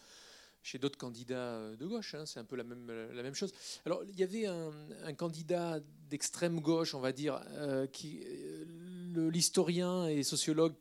chez 0.63 0.79
d'autres 0.79 0.99
candidats 0.99 1.55
euh, 1.55 1.77
de 1.77 1.87
gauche. 1.87 2.15
Hein, 2.15 2.27
c'est 2.27 2.41
un 2.41 2.45
peu 2.45 2.57
la 2.57 2.65
même, 2.65 2.91
la 3.13 3.23
même 3.23 3.35
chose. 3.35 3.53
Alors, 3.87 4.03
il 4.09 4.19
y 4.19 4.23
avait 4.23 4.47
un, 4.47 5.15
candidat 5.15 5.81
d'extrême 6.09 6.61
gauche, 6.61 6.95
on 6.95 7.01
va 7.01 7.13
dire, 7.13 7.41
euh, 7.51 7.87
qui, 7.87 8.23
euh, 8.25 9.31
l'historien 9.31 10.07
et 10.07 10.23
sociologue 10.23 10.75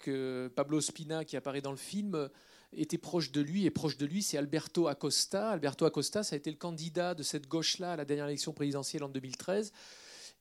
Pablo 0.55 0.81
Spina, 0.81 1.25
qui 1.25 1.37
apparaît 1.37 1.61
dans 1.61 1.71
le 1.71 1.77
film, 1.77 2.29
était 2.73 2.97
proche 2.97 3.31
de 3.31 3.41
lui. 3.41 3.65
Et 3.65 3.71
proche 3.71 3.97
de 3.97 4.05
lui, 4.05 4.21
c'est 4.21 4.37
Alberto 4.37 4.87
Acosta. 4.87 5.49
Alberto 5.49 5.85
Acosta, 5.85 6.23
ça 6.23 6.35
a 6.35 6.37
été 6.37 6.51
le 6.51 6.57
candidat 6.57 7.15
de 7.15 7.23
cette 7.23 7.47
gauche-là 7.47 7.93
à 7.93 7.95
la 7.95 8.05
dernière 8.05 8.27
élection 8.27 8.53
présidentielle 8.53 9.03
en 9.03 9.09
2013. 9.09 9.73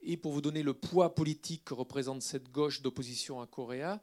Et 0.02 0.16
pour 0.16 0.32
vous 0.32 0.40
donner 0.40 0.62
le 0.62 0.74
poids 0.74 1.14
politique 1.14 1.64
que 1.64 1.74
représente 1.74 2.22
cette 2.22 2.52
gauche 2.52 2.82
d'opposition 2.82 3.40
à 3.40 3.46
Correa, 3.46 4.00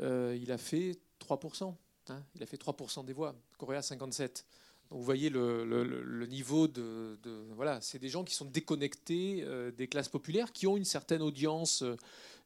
il 0.00 0.50
a 0.50 0.58
fait 0.58 0.98
3%. 1.20 1.74
Hein. 2.08 2.22
il 2.34 2.42
a 2.42 2.46
fait 2.46 2.60
3% 2.60 3.04
des 3.04 3.12
voix. 3.12 3.34
Correa, 3.58 3.82
57 3.82 4.46
vous 4.90 5.02
voyez 5.02 5.30
le, 5.30 6.26
niveau 6.26 6.68
de, 6.68 7.18
voilà, 7.54 7.80
c'est 7.80 7.98
des 7.98 8.08
gens 8.08 8.24
qui 8.24 8.34
sont 8.34 8.44
déconnectés 8.44 9.42
euh, 9.44 9.70
des 9.70 9.88
classes 9.88 10.08
populaires, 10.08 10.52
qui 10.52 10.66
ont 10.66 10.76
une 10.76 10.84
certaine 10.84 11.22
audience 11.22 11.82
euh, 11.82 11.96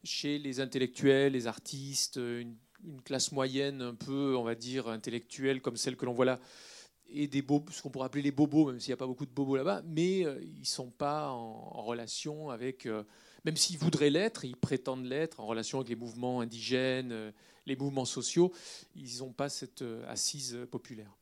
chez 0.05 0.39
les 0.39 0.61
intellectuels, 0.61 1.33
les 1.33 1.47
artistes, 1.47 2.17
euh, 2.17 2.41
une, 2.41 2.57
classe 3.05 3.31
moyenne 3.33 3.83
un 3.83 3.95
peu, 3.95 4.35
on 4.39 4.43
va 4.43 4.55
dire, 4.55 4.89
intellectuelle 4.89 5.61
comme 5.61 5.77
celle 5.77 5.97
que 5.97 6.07
l'on 6.07 6.15
voit 6.15 6.25
là, 6.25 6.41
et 7.11 7.27
des 7.27 7.43
bobos, 7.43 7.71
ce 7.73 7.83
qu'on 7.83 7.91
pourrait 7.91 8.07
appeler 8.07 8.23
les 8.23 8.31
bobos, 8.31 8.71
même 8.71 8.81
s'il 8.81 8.89
n'y 8.89 8.95
a 8.95 8.97
pas 8.97 9.07
beaucoup 9.07 9.27
de 9.27 9.31
bobos 9.31 9.57
là-bas, 9.57 9.83
mais 9.85 10.21
ils 10.21 10.67
sont 10.67 10.91
pas 10.91 11.29
en, 11.29 11.83
relation 11.83 12.49
avec, 12.49 12.89
même 13.45 13.57
s'ils 13.57 13.77
voudraient 13.77 14.09
l'être, 14.09 14.47
ils 14.47 14.57
prétendent 14.57 15.05
l'être 15.05 15.41
en 15.41 15.47
relation 15.47 15.79
avec 15.79 15.91
les 15.91 15.97
mouvements 15.97 16.41
indigènes, 16.41 17.35
les 17.67 17.77
mouvements 17.77 18.07
sociaux, 18.07 18.51
ils 18.97 19.19
n'ont 19.19 19.33
pas 19.33 19.51
cette 19.51 19.85
assise 20.09 20.59
populaire 20.71 21.20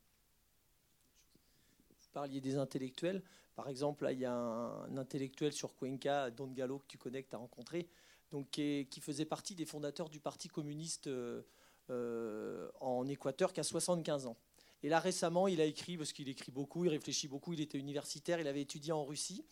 parliez 2.18 2.40
des 2.40 2.56
intellectuels. 2.56 3.22
Par 3.54 3.68
exemple, 3.68 4.08
il 4.10 4.18
y 4.18 4.24
a 4.24 4.32
un, 4.32 4.96
intellectuel 4.96 5.52
sur 5.52 5.76
Cuenca, 5.76 6.32
Don 6.32 6.48
Gallo, 6.48 6.80
que 6.80 6.86
tu 6.88 6.98
connais, 6.98 7.22
que 7.22 7.30
tu 7.30 7.36
as 7.36 7.38
rencontré, 7.38 7.88
donc, 8.32 8.50
qui, 8.50 9.00
faisait 9.00 9.24
partie 9.24 9.54
des 9.54 9.64
fondateurs 9.64 10.08
du 10.08 10.18
Parti 10.18 10.48
communiste 10.48 11.06
euh, 11.06 11.42
euh, 11.90 12.68
en 12.80 13.06
Équateur, 13.06 13.52
qui 13.52 13.60
a 13.60 13.62
75 13.62 14.26
ans. 14.26 14.36
Et 14.82 14.88
là, 14.88 14.98
récemment, 14.98 15.46
il 15.46 15.60
a 15.60 15.64
écrit, 15.64 15.96
parce 15.96 16.12
qu'il 16.12 16.28
écrit 16.28 16.50
beaucoup, 16.50 16.84
il 16.84 16.88
réfléchit 16.88 17.28
beaucoup, 17.28 17.52
il 17.52 17.60
était 17.60 17.78
universitaire, 17.78 18.40
il 18.40 18.48
avait 18.48 18.62
étudié 18.62 18.92
en 18.92 19.04
Russie. 19.04 19.44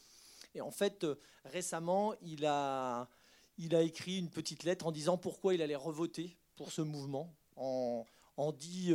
Et 0.57 0.61
en 0.61 0.73
fait, 0.73 1.05
euh, 1.05 1.15
récemment, 1.45 2.15
il 2.21 2.47
a, 2.47 3.09
écrit 3.59 4.19
une 4.19 4.31
petite 4.31 4.65
lettre 4.65 4.87
en 4.87 4.93
disant 4.93 5.19
pourquoi 5.19 5.55
il 5.55 5.63
allait 5.63 5.77
revoter 5.77 6.37
pour 6.57 6.73
ce 6.73 6.83
mouvement, 6.83 7.33
en, 7.55 8.05
en 8.37 8.51
dit 8.51 8.93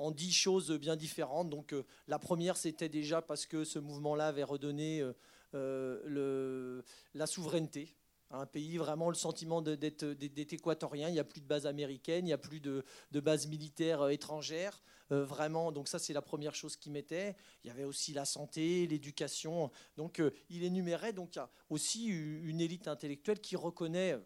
en 0.00 0.10
dix 0.10 0.32
choses 0.32 0.72
bien 0.72 0.96
différentes. 0.96 1.50
Donc 1.50 1.72
euh, 1.72 1.84
la 2.08 2.18
première, 2.18 2.56
c'était 2.56 2.88
déjà 2.88 3.20
parce 3.22 3.46
que 3.46 3.64
ce 3.64 3.78
mouvement-là 3.78 4.28
avait 4.28 4.44
redonné 4.44 5.02
euh, 5.02 5.12
euh, 5.54 6.82
la 7.14 7.26
souveraineté 7.26 7.94
un 8.32 8.46
pays, 8.46 8.76
vraiment 8.76 9.08
le 9.08 9.16
sentiment 9.16 9.60
d'être 9.60 10.04
équatorien. 10.52 11.08
Il 11.08 11.14
n'y 11.14 11.18
a 11.18 11.24
plus 11.24 11.40
de 11.40 11.48
base 11.48 11.66
américaine, 11.66 12.24
il 12.24 12.28
n'y 12.28 12.32
a 12.32 12.38
plus 12.38 12.60
de, 12.60 12.84
de 13.10 13.18
base 13.18 13.48
militaire 13.48 14.08
étrangère. 14.08 14.84
vraiment, 15.10 15.72
donc 15.72 15.88
ça 15.88 15.98
c'est 15.98 16.12
la 16.12 16.22
première 16.22 16.54
chose 16.54 16.76
qu'il 16.76 16.92
mettait. 16.92 17.34
Il 17.64 17.66
y 17.66 17.70
avait 17.72 17.82
aussi 17.82 18.12
la 18.12 18.24
santé, 18.24 18.86
l'éducation. 18.86 19.72
Donc 19.96 20.22
il 20.48 20.62
énumérait. 20.62 21.12
Donc 21.12 21.34
il 21.34 21.38
y 21.38 21.42
a 21.42 21.50
aussi 21.70 22.06
une 22.06 22.60
élite 22.60 22.86
intellectuelle 22.86 23.40
qui 23.40 23.56
reconnaît 23.56 24.16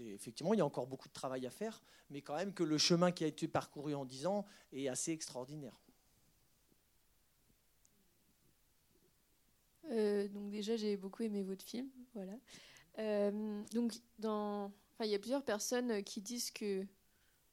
effectivement 0.00 0.54
il 0.54 0.58
y 0.58 0.60
a 0.60 0.66
encore 0.66 0.86
beaucoup 0.86 1.08
de 1.08 1.12
travail 1.12 1.46
à 1.46 1.50
faire, 1.50 1.82
mais 2.10 2.22
quand 2.22 2.36
même 2.36 2.52
que 2.52 2.62
le 2.62 2.78
chemin 2.78 3.12
qui 3.12 3.24
a 3.24 3.26
été 3.26 3.48
parcouru 3.48 3.94
en 3.94 4.04
10 4.04 4.26
ans 4.26 4.46
est 4.72 4.88
assez 4.88 5.12
extraordinaire. 5.12 5.78
Euh, 9.90 10.28
donc 10.28 10.50
déjà 10.50 10.76
j'ai 10.76 10.96
beaucoup 10.96 11.22
aimé 11.22 11.42
votre 11.42 11.64
film, 11.64 11.88
voilà. 12.14 12.32
Euh, 12.98 13.62
donc 13.72 13.94
dans, 14.18 14.70
il 15.00 15.06
y 15.06 15.14
a 15.14 15.18
plusieurs 15.18 15.44
personnes 15.44 16.02
qui 16.04 16.20
disent 16.20 16.50
que 16.50 16.86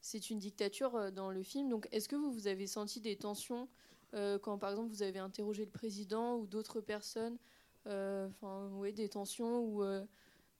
c'est 0.02 0.30
une 0.30 0.40
dictature 0.40 1.12
dans 1.12 1.30
le 1.30 1.44
film. 1.44 1.68
Donc, 1.68 1.88
est-ce 1.92 2.08
que 2.08 2.16
vous, 2.16 2.32
vous 2.32 2.48
avez 2.48 2.68
senti 2.68 3.02
des 3.02 3.18
tensions 3.18 3.68
quand, 4.14 4.58
par 4.58 4.72
exemple, 4.72 4.90
vous 4.90 5.04
avez 5.04 5.20
interrogé 5.20 5.66
le 5.66 5.72
président 5.72 6.38
ou 6.38 6.48
d'autres 6.48 6.82
personnes 6.82 7.38
Enfin, 7.86 8.70
des 8.94 9.10
tensions 9.10 9.60
ou 9.60 9.84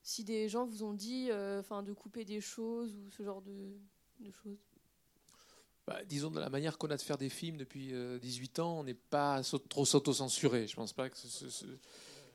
si 0.02 0.24
des 0.24 0.48
gens 0.48 0.66
vous 0.66 0.82
ont 0.82 0.94
dit 0.94 1.30
enfin 1.58 1.82
de 1.82 1.92
couper 1.92 2.24
des 2.24 2.40
choses 2.40 2.94
ou 2.94 3.10
ce 3.10 3.22
genre 3.22 3.42
de, 3.42 3.76
de 4.20 4.30
choses? 4.30 4.58
Bah, 5.90 6.04
disons, 6.04 6.30
de 6.30 6.38
la 6.38 6.50
manière 6.50 6.78
qu'on 6.78 6.88
a 6.90 6.96
de 6.96 7.02
faire 7.02 7.18
des 7.18 7.28
films 7.28 7.56
depuis 7.56 7.92
18 8.20 8.58
euh, 8.58 8.62
ans, 8.62 8.78
on 8.78 8.84
n'est 8.84 8.94
pas 8.94 9.42
trop 9.68 9.84
s'auto-censuré. 9.84 10.68
Je 10.68 10.76
pense 10.76 10.92
pas 10.92 11.10
que 11.10 11.16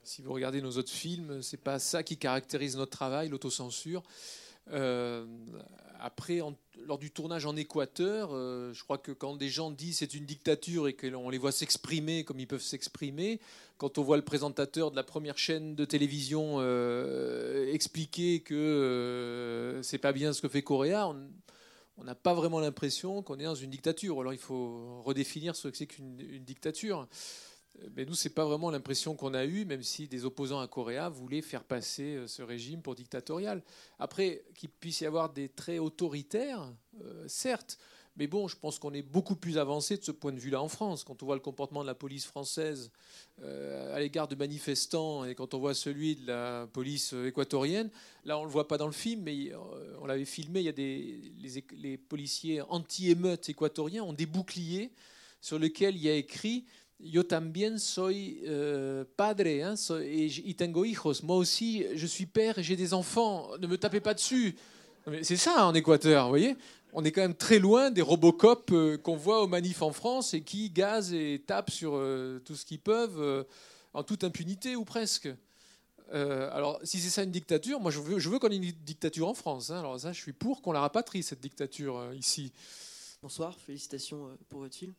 si 0.02 0.20
vous 0.22 0.32
regardez 0.32 0.60
nos 0.60 0.76
autres 0.76 0.92
films, 0.92 1.40
c'est 1.40 1.56
pas 1.56 1.78
ça 1.78 2.02
qui 2.02 2.18
caractérise 2.18 2.76
notre 2.76 2.90
travail, 2.90 3.30
l'autocensure. 3.30 4.02
Euh, 4.72 5.26
après, 5.98 6.40
lors 6.86 6.98
du 6.98 7.10
tournage 7.10 7.46
en 7.46 7.56
Équateur, 7.56 8.30
euh, 8.32 8.72
je 8.72 8.82
crois 8.84 8.98
que 8.98 9.12
quand 9.12 9.36
des 9.36 9.48
gens 9.48 9.70
disent 9.70 9.98
c'est 9.98 10.14
une 10.14 10.26
dictature 10.26 10.88
et 10.88 10.94
qu'on 10.94 11.30
les 11.30 11.38
voit 11.38 11.52
s'exprimer 11.52 12.24
comme 12.24 12.40
ils 12.40 12.46
peuvent 12.46 12.62
s'exprimer, 12.62 13.40
quand 13.78 13.98
on 13.98 14.02
voit 14.02 14.16
le 14.16 14.24
présentateur 14.24 14.90
de 14.90 14.96
la 14.96 15.04
première 15.04 15.38
chaîne 15.38 15.74
de 15.74 15.84
télévision 15.84 16.60
expliquer 17.72 18.40
que 18.40 19.80
c'est 19.82 19.98
pas 19.98 20.12
bien 20.12 20.32
ce 20.32 20.40
que 20.40 20.48
fait 20.48 20.64
on, 20.68 21.28
on 21.98 22.04
n'a 22.04 22.14
pas 22.14 22.34
vraiment 22.34 22.60
l'impression 22.60 23.22
qu'on 23.22 23.38
est 23.38 23.44
dans 23.44 23.54
une 23.54 23.70
dictature. 23.70 24.20
Alors 24.20 24.32
il 24.32 24.38
faut 24.38 25.02
redéfinir 25.02 25.56
ce 25.56 25.68
que 25.68 25.76
c'est 25.76 25.86
qu'une 25.86 26.16
dictature. 26.16 27.06
Mais 27.94 28.04
nous, 28.04 28.14
ce 28.14 28.28
n'est 28.28 28.34
pas 28.34 28.44
vraiment 28.44 28.70
l'impression 28.70 29.14
qu'on 29.14 29.34
a 29.34 29.44
eue, 29.44 29.64
même 29.64 29.82
si 29.82 30.08
des 30.08 30.24
opposants 30.24 30.60
à 30.60 30.68
Coréa 30.68 31.08
voulaient 31.08 31.42
faire 31.42 31.64
passer 31.64 32.16
euh, 32.16 32.26
ce 32.26 32.42
régime 32.42 32.82
pour 32.82 32.94
dictatorial. 32.94 33.62
Après, 33.98 34.44
qu'il 34.54 34.68
puisse 34.68 35.00
y 35.00 35.06
avoir 35.06 35.32
des 35.32 35.48
traits 35.48 35.80
autoritaires, 35.80 36.72
euh, 37.02 37.24
certes, 37.28 37.78
mais 38.18 38.26
bon, 38.26 38.48
je 38.48 38.56
pense 38.56 38.78
qu'on 38.78 38.94
est 38.94 39.02
beaucoup 39.02 39.36
plus 39.36 39.58
avancé 39.58 39.98
de 39.98 40.02
ce 40.02 40.10
point 40.10 40.32
de 40.32 40.38
vue-là 40.38 40.62
en 40.62 40.68
France. 40.68 41.04
Quand 41.04 41.22
on 41.22 41.26
voit 41.26 41.34
le 41.34 41.42
comportement 41.42 41.82
de 41.82 41.86
la 41.86 41.94
police 41.94 42.24
française 42.24 42.90
euh, 43.42 43.94
à 43.94 44.00
l'égard 44.00 44.26
de 44.26 44.34
manifestants 44.34 45.26
et 45.26 45.34
quand 45.34 45.52
on 45.52 45.58
voit 45.58 45.74
celui 45.74 46.16
de 46.16 46.26
la 46.28 46.66
police 46.72 47.12
équatorienne, 47.12 47.90
là 48.24 48.38
on 48.38 48.42
ne 48.42 48.46
le 48.46 48.52
voit 48.52 48.68
pas 48.68 48.78
dans 48.78 48.86
le 48.86 48.92
film, 48.92 49.24
mais 49.24 49.52
on 50.00 50.06
l'avait 50.06 50.24
filmé, 50.24 50.60
il 50.60 50.64
y 50.64 50.68
a 50.70 50.72
des, 50.72 51.30
les, 51.76 51.98
policiers 51.98 52.62
anti-émeutes 52.62 53.50
équatoriens 53.50 54.02
ont 54.02 54.14
des 54.14 54.24
boucliers 54.24 54.92
sur 55.42 55.58
lesquels 55.58 55.94
il 55.94 56.02
y 56.02 56.08
a 56.08 56.14
écrit 56.14 56.64
Yo 56.98 57.22
también 57.22 57.78
soy 57.78 58.40
euh, 58.46 59.04
padre 59.16 59.62
hein, 59.62 59.74
y 60.00 60.54
tengo 60.54 60.84
hijos. 60.84 61.22
Moi 61.22 61.36
aussi, 61.36 61.84
je 61.94 62.06
suis 62.06 62.24
père 62.24 62.58
et 62.58 62.62
j'ai 62.62 62.76
des 62.76 62.94
enfants. 62.94 63.50
Ne 63.60 63.66
me 63.66 63.76
tapez 63.76 64.00
pas 64.00 64.14
dessus. 64.14 64.56
C'est 65.22 65.36
ça 65.36 65.66
en 65.66 65.74
Équateur, 65.74 66.24
vous 66.24 66.30
voyez 66.30 66.56
on 66.98 67.04
est 67.04 67.12
quand 67.12 67.20
même 67.20 67.34
très 67.34 67.58
loin 67.58 67.90
des 67.90 68.00
Robocop 68.00 68.70
euh, 68.72 68.96
qu'on 68.96 69.16
voit 69.16 69.42
aux 69.42 69.46
manifs 69.46 69.82
en 69.82 69.92
France 69.92 70.32
et 70.32 70.40
qui 70.40 70.70
gazent 70.70 71.12
et 71.12 71.42
tapent 71.46 71.70
sur 71.70 71.94
euh, 71.94 72.40
tout 72.42 72.54
ce 72.54 72.64
qu'ils 72.64 72.78
peuvent 72.78 73.44
en 73.92 74.02
toute 74.02 74.24
impunité 74.24 74.76
ou 74.76 74.86
presque. 74.86 75.28
alors, 76.10 76.80
si 76.84 76.98
c'est 76.98 77.10
ça 77.10 77.22
une 77.22 77.30
dictature, 77.30 77.80
moi 77.80 77.90
je 77.90 78.00
veux, 78.00 78.18
je 78.18 78.30
veux 78.30 78.38
qu'on 78.38 78.48
ait 78.48 78.56
une 78.56 78.70
dictature 78.70 79.28
en 79.28 79.34
France. 79.34 79.68
Hein. 79.68 79.80
Alors 79.80 80.00
ça, 80.00 80.12
je 80.12 80.20
suis 80.22 80.32
pour 80.32 80.62
qu'on 80.62 80.72
la 80.72 80.80
rapatrie, 80.80 81.22
cette 81.22 81.40
dictature 81.40 82.14
ici. 82.14 82.50
Bonsoir, 83.20 83.54
félicitations 83.58 84.30
pour 84.48 84.60
votre 84.60 84.76
film. 84.76 84.94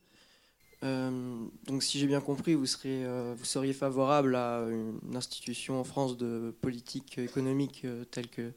Donc 0.82 1.82
si 1.82 2.00
j'ai 2.00 2.08
bien 2.08 2.22
compris, 2.22 2.54
vous, 2.54 2.66
serez, 2.66 3.04
vous 3.36 3.46
seriez 3.46 3.74
favorable 3.74 4.36
à 4.36 4.66
une 4.70 5.16
institution 5.16 5.80
en 5.80 5.84
France 5.84 6.18
de 6.18 6.56
politique 6.62 7.18
économique 7.18 7.86
telle 8.12 8.28
que 8.28 8.52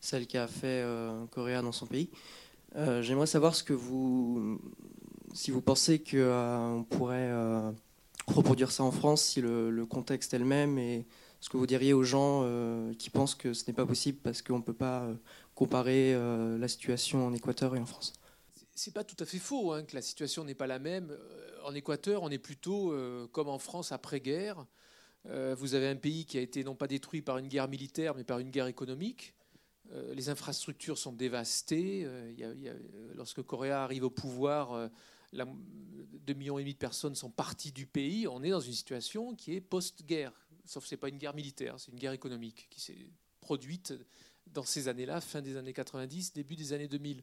celle 0.00 0.26
qu'a 0.26 0.46
fait 0.46 0.84
Coréa 1.30 1.62
dans 1.62 1.72
son 1.72 1.86
pays. 1.86 2.10
Euh, 2.76 3.02
j'aimerais 3.02 3.26
savoir 3.26 3.54
ce 3.54 3.62
que 3.62 3.72
vous, 3.72 4.58
si 5.32 5.50
vous 5.50 5.60
pensez 5.60 6.00
qu'on 6.00 6.16
euh, 6.16 6.80
pourrait 6.90 7.30
euh, 7.30 7.70
reproduire 8.26 8.72
ça 8.72 8.82
en 8.82 8.90
France, 8.90 9.22
si 9.22 9.40
le, 9.40 9.86
contexte 9.86 10.34
est 10.34 10.38
le 10.38 10.44
même, 10.44 10.78
et 10.78 11.06
ce 11.40 11.48
que 11.48 11.56
vous 11.56 11.66
diriez 11.66 11.92
aux 11.92 12.02
gens 12.02 12.44
qui 12.98 13.10
pensent 13.10 13.34
que 13.34 13.52
ce 13.52 13.64
n'est 13.66 13.74
pas 13.74 13.84
possible 13.84 14.18
parce 14.22 14.40
qu'on 14.40 14.58
ne 14.58 14.62
peut 14.62 14.72
pas 14.72 15.06
comparer 15.54 16.16
la 16.58 16.68
situation 16.68 17.26
en 17.26 17.34
Équateur 17.34 17.76
et 17.76 17.78
en 17.78 17.84
France. 17.84 18.14
C'est 18.74 18.92
pas 18.92 19.04
tout 19.04 19.16
à 19.20 19.24
fait 19.24 19.38
faux 19.38 19.72
hein, 19.72 19.84
que 19.84 19.94
la 19.94 20.02
situation 20.02 20.44
n'est 20.44 20.54
pas 20.54 20.66
la 20.66 20.78
même. 20.78 21.16
En 21.64 21.74
Équateur, 21.74 22.22
on 22.22 22.30
est 22.30 22.38
plutôt 22.38 22.94
comme 23.32 23.48
en 23.48 23.58
France 23.58 23.92
après-guerre. 23.92 24.66
vous 25.24 25.74
avez 25.74 25.88
un 25.88 25.96
pays 25.96 26.26
qui 26.26 26.38
a 26.38 26.40
été 26.40 26.64
non 26.64 26.74
pas 26.74 26.88
détruit 26.88 27.22
par 27.22 27.38
une 27.38 27.48
guerre 27.48 27.68
militaire, 27.68 28.14
mais 28.14 28.24
par 28.24 28.40
une 28.40 28.50
guerre 28.50 28.66
économique. 28.66 29.34
Euh, 29.92 30.14
les 30.14 30.28
infrastructures 30.28 30.98
sont 30.98 31.12
dévastées. 31.12 32.02
Euh, 32.04 32.74
lorsque 33.14 33.42
Coréa 33.42 33.82
arrive 33.82 34.04
au 34.04 34.10
pouvoir, 34.10 34.72
euh, 34.72 34.88
la, 35.32 35.44
2,5 35.44 36.36
millions 36.36 36.58
et 36.58 36.62
demi 36.62 36.74
de 36.74 36.78
personnes 36.78 37.14
sont 37.14 37.30
parties 37.30 37.72
du 37.72 37.86
pays. 37.86 38.26
On 38.26 38.42
est 38.42 38.50
dans 38.50 38.60
une 38.60 38.72
situation 38.72 39.34
qui 39.34 39.54
est 39.54 39.60
post-guerre. 39.60 40.32
Sauf 40.64 40.84
que 40.84 40.88
ce 40.88 40.94
n'est 40.94 41.00
pas 41.00 41.08
une 41.08 41.18
guerre 41.18 41.34
militaire, 41.34 41.78
c'est 41.78 41.92
une 41.92 41.98
guerre 41.98 42.12
économique 42.12 42.68
qui 42.70 42.80
s'est 42.80 43.06
produite 43.40 43.92
dans 44.46 44.62
ces 44.62 44.88
années-là, 44.88 45.20
fin 45.20 45.42
des 45.42 45.56
années 45.56 45.74
90, 45.74 46.32
début 46.32 46.56
des 46.56 46.72
années 46.72 46.88
2000. 46.88 47.22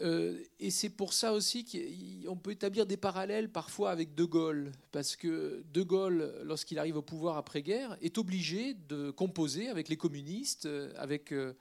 Euh, 0.00 0.38
et 0.60 0.70
c'est 0.70 0.90
pour 0.90 1.12
ça 1.12 1.32
aussi 1.32 1.64
qu'on 1.64 2.36
peut 2.36 2.52
établir 2.52 2.86
des 2.86 2.96
parallèles 2.96 3.50
parfois 3.50 3.90
avec 3.90 4.14
De 4.14 4.24
Gaulle, 4.24 4.72
parce 4.92 5.16
que 5.16 5.64
De 5.72 5.82
Gaulle, 5.82 6.32
lorsqu'il 6.44 6.78
arrive 6.78 6.96
au 6.96 7.02
pouvoir 7.02 7.36
après-guerre, 7.36 7.96
est 8.00 8.18
obligé 8.18 8.74
de 8.88 9.10
composer 9.10 9.68
avec 9.68 9.88
les 9.88 9.96
communistes, 9.96 10.66
euh, 10.66 10.92
avec... 10.96 11.32
Euh, 11.32 11.54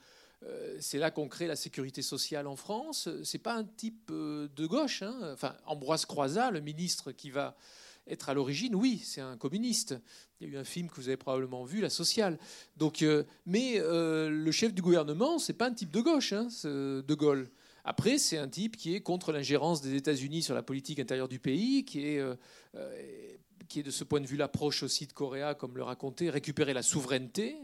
c'est 0.79 0.99
là 0.99 1.09
qu'on 1.09 1.27
crée 1.27 1.47
la 1.47 1.55
sécurité 1.55 2.03
sociale 2.03 2.45
en 2.45 2.55
France. 2.55 3.09
C'est 3.23 3.39
pas 3.39 3.55
un 3.55 3.63
type 3.63 4.11
de 4.11 4.67
gauche. 4.67 5.01
Hein. 5.01 5.31
Enfin, 5.33 5.55
Ambroise 5.65 6.05
Croizat, 6.05 6.51
le 6.51 6.61
ministre 6.61 7.11
qui 7.11 7.31
va 7.31 7.57
être 8.05 8.29
à 8.29 8.35
l'origine, 8.35 8.75
oui, 8.75 9.01
c'est 9.03 9.19
un 9.19 9.35
communiste. 9.35 9.95
Il 10.39 10.47
y 10.47 10.51
a 10.51 10.53
eu 10.53 10.57
un 10.59 10.63
film 10.63 10.89
que 10.89 10.95
vous 10.97 11.07
avez 11.07 11.17
probablement 11.17 11.63
vu, 11.63 11.81
La 11.81 11.89
Sociale. 11.89 12.37
Donc, 12.75 13.03
mais 13.47 13.79
le 13.79 14.51
chef 14.51 14.75
du 14.75 14.83
gouvernement, 14.83 15.39
c'est 15.39 15.53
pas 15.53 15.69
un 15.69 15.73
type 15.73 15.89
de 15.89 16.01
gauche, 16.01 16.33
hein, 16.33 16.49
De 16.63 17.13
Gaulle. 17.15 17.49
Après, 17.89 18.17
c'est 18.17 18.37
un 18.37 18.49
type 18.49 18.75
qui 18.75 18.95
est 18.95 18.99
contre 18.99 19.31
l'ingérence 19.31 19.81
des 19.81 19.95
États-Unis 19.95 20.43
sur 20.43 20.53
la 20.53 20.61
politique 20.61 20.99
intérieure 20.99 21.29
du 21.29 21.39
pays, 21.39 21.85
qui 21.85 22.05
est, 22.05 22.19
euh, 22.19 22.35
euh, 22.75 23.37
de 23.73 23.91
ce 23.91 24.03
point 24.03 24.19
de 24.19 24.25
vue 24.27 24.35
l'approche 24.35 24.83
aussi 24.83 25.07
de 25.07 25.13
Coréa, 25.13 25.55
comme 25.55 25.77
le 25.77 25.83
racontait, 25.83 26.29
récupérer 26.29 26.73
la 26.73 26.81
souveraineté. 26.81 27.55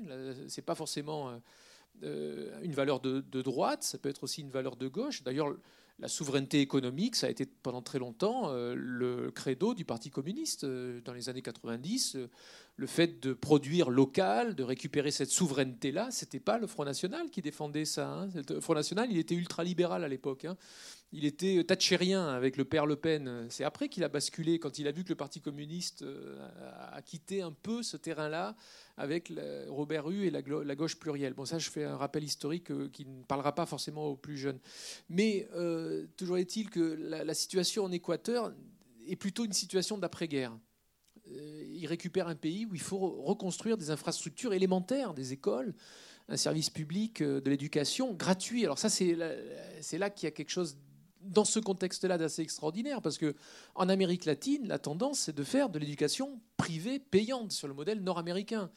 C'est 0.48 0.62
pas 0.62 0.76
forcément 0.76 1.38
euh, 2.04 2.58
une 2.64 2.72
valeur 2.72 3.02
de, 3.02 3.20
de, 3.20 3.42
droite, 3.42 3.84
ça 3.84 3.98
peut 3.98 4.08
être 4.08 4.24
aussi 4.24 4.40
une 4.40 4.50
valeur 4.50 4.78
de 4.78 4.88
gauche. 4.88 5.24
D'ailleurs, 5.24 5.54
la 6.00 6.08
souveraineté 6.08 6.60
économique, 6.60 7.16
ça 7.16 7.28
a 7.28 7.30
été 7.30 7.46
pendant 7.46 7.82
très 7.82 8.00
longtemps 8.00 8.52
le 8.52 9.32
credo 9.32 9.74
du 9.74 9.86
Parti 9.86 10.10
communiste 10.10 10.66
dans 10.66 11.14
les 11.14 11.30
années 11.30 11.42
90 11.42 12.18
le 12.76 12.88
fait 12.88 13.22
de 13.22 13.34
produire 13.34 13.90
local, 13.90 14.56
de 14.56 14.64
récupérer 14.64 15.12
cette 15.12 15.30
souveraineté-là, 15.30 16.10
c'était 16.10 16.40
pas 16.40 16.58
le 16.58 16.66
Front 16.66 16.86
National 16.86 17.30
qui 17.30 17.42
défendait 17.42 17.86
ça. 17.86 18.10
Hein. 18.10 18.30
Le 18.50 18.60
Front 18.62 18.74
National, 18.74 19.12
il 19.12 19.18
était 19.18 19.36
ultra-libéral 19.36 20.04
à 20.04 20.08
l'époque. 20.08 20.46
Hein. 20.46 20.58
Il 21.12 21.26
était 21.26 21.64
thatchérien 21.64 22.28
avec 22.30 22.58
le 22.58 22.66
père 22.66 22.88
Le 22.88 22.96
Pen. 22.96 23.46
C'est 23.50 23.64
après 23.64 23.90
qu'il 23.90 24.04
a 24.04 24.10
basculé, 24.10 24.58
quand 24.58 24.80
il 24.80 24.88
a 24.88 24.92
vu 24.92 25.04
que 25.04 25.10
le 25.10 25.16
Parti 25.16 25.40
communiste 25.40 26.02
euh, 26.02 26.50
a 26.92 27.02
quitté 27.04 27.44
un 27.44 27.52
peu 27.52 27.84
ce 27.84 27.98
terrain-là 27.98 28.56
avec 28.98 29.34
Robert 29.68 30.10
Hue 30.10 30.28
et 30.28 30.30
la, 30.30 30.42
gauche 30.76 30.98
plurielle. 30.98 31.34
Bon, 31.34 31.46
ça, 31.46 31.58
je 31.58 31.70
fais 31.70 31.84
un 31.84 31.98
rappel 31.98 32.24
historique 32.24 32.72
euh, 32.72 32.90
qui 32.90 33.06
ne 33.06 33.24
parlera 33.24 33.56
pas 33.56 33.66
forcément 33.66 34.08
aux 34.08 34.16
plus 34.16 34.38
jeunes. 34.38 34.60
Mais 35.10 35.48
euh, 35.56 36.06
toujours 36.16 36.38
est-il 36.38 36.70
que 36.70 36.80
la 36.80 37.34
situation 37.34 37.86
en 37.86 37.92
Équateur 37.92 38.54
est 39.08 39.16
plutôt 39.16 39.46
une 39.46 39.54
situation 39.54 39.98
d'après-guerre. 39.98 40.58
Euh, 41.32 41.64
il 41.74 41.88
récupère 41.88 42.28
un 42.28 42.36
pays 42.36 42.66
où 42.66 42.76
il 42.76 42.82
faut 42.82 43.00
reconstruire 43.00 43.78
des 43.78 43.90
infrastructures 43.90 44.54
élémentaires, 44.54 45.14
des 45.14 45.34
écoles, 45.34 45.74
un 46.30 46.38
service 46.38 46.70
public 46.70 47.22
de 47.24 47.50
l'éducation 47.50 48.14
gratuit. 48.14 48.64
Alors 48.64 48.78
ça, 48.78 48.90
c'est 48.90 49.16
là, 49.16 50.10
qu'il 50.10 50.28
y 50.28 50.28
a 50.28 50.32
quelque 50.32 50.52
chose 50.52 50.78
dans 51.24 51.46
ce 51.46 51.60
contexte-là 51.60 52.18
d'assez 52.18 52.42
extraordinaire, 52.42 53.02
parce 53.02 53.18
que 53.18 53.36
en 53.76 53.90
Amérique 53.90 54.26
latine, 54.26 54.68
la 54.68 54.80
tendance, 54.80 55.20
c'est 55.20 55.36
de 55.36 55.44
faire 55.44 55.70
de 55.70 55.80
l'éducation 55.80 56.40
privée 56.58 57.00
payante 57.00 57.52
sur 57.52 57.68
le 57.68 57.74
modèle 57.74 58.02
nord-américain. 58.02 58.70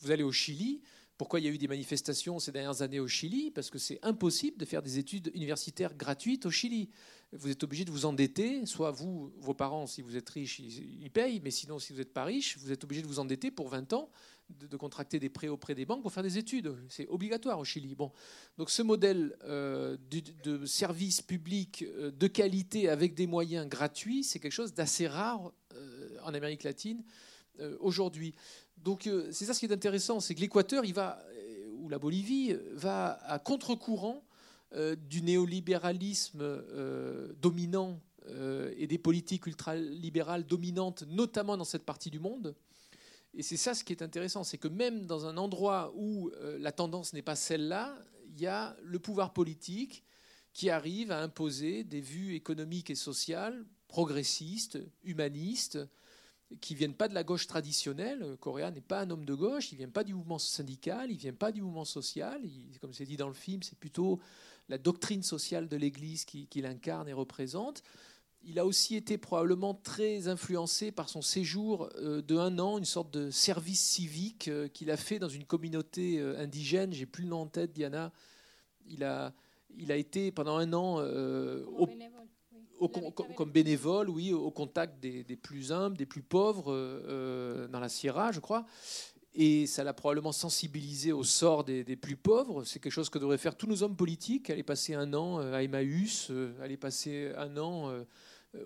Vous 0.00 0.10
allez 0.10 0.22
au 0.22 0.32
Chili, 0.32 0.82
pourquoi 1.18 1.40
il 1.40 1.46
y 1.46 1.48
a 1.48 1.52
eu 1.52 1.58
des 1.58 1.68
manifestations 1.68 2.38
ces 2.38 2.52
dernières 2.52 2.82
années 2.82 3.00
au 3.00 3.08
Chili? 3.08 3.50
Parce 3.50 3.70
que 3.70 3.78
c'est 3.78 3.98
impossible 4.02 4.58
de 4.58 4.64
faire 4.64 4.82
des 4.82 4.98
études 4.98 5.30
universitaires 5.34 5.94
gratuites 5.94 6.46
au 6.46 6.50
Chili 6.50 6.90
vous 7.32 7.50
êtes 7.50 7.64
obligé 7.64 7.84
de 7.84 7.90
vous 7.90 8.06
endetter, 8.06 8.64
soit 8.66 8.90
vous, 8.90 9.32
vos 9.38 9.54
parents, 9.54 9.86
si 9.86 10.02
vous 10.02 10.16
êtes 10.16 10.28
riches, 10.30 10.58
ils, 10.58 11.10
payent, 11.10 11.40
mais 11.42 11.50
sinon, 11.50 11.78
si 11.78 11.92
vous 11.92 11.98
n'êtes 11.98 12.12
pas 12.12 12.24
riche, 12.24 12.56
vous 12.58 12.72
êtes 12.72 12.84
obligé 12.84 13.02
de 13.02 13.06
vous 13.06 13.18
endetter 13.18 13.50
pour 13.50 13.68
20 13.68 13.92
ans, 13.92 14.10
de, 14.50 14.76
contracter 14.76 15.18
des 15.18 15.28
prêts 15.28 15.48
auprès 15.48 15.74
des 15.74 15.84
banques 15.84 16.02
pour 16.02 16.12
faire 16.12 16.22
des 16.22 16.38
études. 16.38 16.74
C'est 16.88 17.06
obligatoire 17.08 17.58
au 17.58 17.64
Chili. 17.64 17.94
Bon. 17.94 18.12
Donc 18.58 18.70
ce 18.70 18.82
modèle 18.82 19.36
euh, 19.44 19.96
de, 20.44 20.64
service 20.66 21.22
public 21.22 21.82
euh, 21.82 22.10
de 22.10 22.26
qualité 22.26 22.88
avec 22.88 23.14
des 23.14 23.26
moyens 23.26 23.68
gratuits, 23.68 24.24
c'est 24.24 24.38
quelque 24.38 24.52
chose 24.52 24.74
d'assez 24.74 25.06
rare 25.06 25.52
euh, 25.74 26.16
en 26.22 26.34
Amérique 26.34 26.62
latine 26.62 27.02
aujourd'hui. 27.80 28.34
Donc 28.76 29.08
c'est 29.30 29.46
ça 29.46 29.54
ce 29.54 29.60
qui 29.60 29.64
est 29.64 29.72
intéressant, 29.72 30.20
c'est 30.20 30.34
que 30.34 30.40
l'Équateur, 30.40 30.84
ou 31.78 31.88
la 31.88 31.98
Bolivie 31.98 32.54
va 32.72 33.12
à 33.24 33.38
contre-courant 33.38 34.22
du 35.08 35.22
néolibéralisme 35.22 36.62
dominant 37.40 37.98
et 38.76 38.86
des 38.86 38.98
politiques 38.98 39.46
ultralibérales 39.46 40.44
dominantes, 40.44 41.04
notamment 41.08 41.56
dans 41.56 41.64
cette 41.64 41.86
partie 41.86 42.10
du 42.10 42.18
monde. 42.18 42.54
Et 43.36 43.42
c'est 43.42 43.58
ça 43.58 43.74
ce 43.74 43.84
qui 43.84 43.92
est 43.92 44.02
intéressant, 44.02 44.44
c'est 44.44 44.58
que 44.58 44.68
même 44.68 45.06
dans 45.06 45.26
un 45.26 45.36
endroit 45.36 45.92
où 45.94 46.30
la 46.58 46.72
tendance 46.72 47.12
n'est 47.12 47.22
pas 47.22 47.36
celle-là, 47.36 47.96
il 48.30 48.40
y 48.40 48.46
a 48.46 48.76
le 48.82 48.98
pouvoir 48.98 49.32
politique 49.32 50.04
qui 50.52 50.70
arrive 50.70 51.12
à 51.12 51.20
imposer 51.20 51.84
des 51.84 52.00
vues 52.00 52.34
économiques 52.34 52.88
et 52.88 52.94
sociales 52.94 53.64
progressistes, 53.88 54.78
humanistes, 55.04 55.78
qui 56.60 56.74
ne 56.74 56.78
viennent 56.78 56.94
pas 56.94 57.08
de 57.08 57.14
la 57.14 57.24
gauche 57.24 57.46
traditionnelle. 57.46 58.36
Correa 58.40 58.70
n'est 58.70 58.80
pas 58.80 59.00
un 59.00 59.10
homme 59.10 59.24
de 59.24 59.34
gauche, 59.34 59.72
il 59.72 59.78
vient 59.78 59.88
pas 59.88 60.04
du 60.04 60.14
mouvement 60.14 60.38
syndical, 60.38 61.10
il 61.10 61.16
vient 61.16 61.32
pas 61.32 61.52
du 61.52 61.60
mouvement 61.60 61.84
social. 61.84 62.40
comme 62.80 62.92
c'est 62.92 63.04
dit 63.04 63.16
dans 63.16 63.28
le 63.28 63.34
film, 63.34 63.62
c'est 63.62 63.78
plutôt 63.78 64.20
la 64.68 64.78
doctrine 64.78 65.22
sociale 65.22 65.68
de 65.68 65.76
l'Église 65.76 66.24
qu'il 66.24 66.66
incarne 66.66 67.08
et 67.08 67.12
représente. 67.12 67.82
Il 68.48 68.60
a 68.60 68.64
aussi 68.64 68.94
été 68.94 69.18
probablement 69.18 69.74
très 69.74 70.28
influencé 70.28 70.92
par 70.92 71.08
son 71.08 71.20
séjour 71.20 71.90
euh, 71.96 72.22
de 72.22 72.36
un 72.36 72.60
an, 72.60 72.78
une 72.78 72.84
sorte 72.84 73.12
de 73.12 73.32
service 73.32 73.80
civique 73.80 74.46
euh, 74.46 74.68
qu'il 74.68 74.92
a 74.92 74.96
fait 74.96 75.18
dans 75.18 75.28
une 75.28 75.44
communauté 75.44 76.20
euh, 76.20 76.38
indigène. 76.38 76.92
J'ai 76.92 77.06
plus 77.06 77.24
le 77.24 77.30
nom 77.30 77.40
en 77.40 77.46
tête, 77.48 77.72
Diana. 77.72 78.12
Il 78.86 79.02
a, 79.02 79.34
il 79.76 79.90
a 79.90 79.96
été 79.96 80.30
pendant 80.30 80.58
un 80.58 80.72
an 80.74 80.98
euh, 81.00 81.64
comme 83.34 83.50
bénévole, 83.50 84.08
oui, 84.10 84.32
au 84.32 84.52
contact 84.52 85.00
des, 85.00 85.24
plus 85.36 85.72
humbles, 85.72 85.96
des 85.96 86.06
plus 86.06 86.22
pauvres 86.22 86.72
euh, 86.72 87.66
dans 87.66 87.80
la 87.80 87.88
Sierra, 87.88 88.30
je 88.30 88.38
crois. 88.38 88.64
Et 89.34 89.66
ça 89.66 89.82
l'a 89.82 89.92
probablement 89.92 90.32
sensibilisé 90.32 91.10
au 91.10 91.24
sort 91.24 91.64
des, 91.64 91.84
plus 91.96 92.16
pauvres. 92.16 92.62
C'est 92.62 92.78
quelque 92.78 92.92
chose 92.92 93.10
que 93.10 93.18
devraient 93.18 93.38
faire 93.38 93.56
tous 93.56 93.66
nos 93.66 93.82
hommes 93.82 93.96
politiques. 93.96 94.50
Aller 94.50 94.62
passer 94.62 94.94
un 94.94 95.12
an 95.14 95.38
à 95.38 95.62
Emmaüs, 95.62 96.30
aller 96.62 96.76
passer 96.76 97.32
un 97.36 97.56
an 97.58 97.90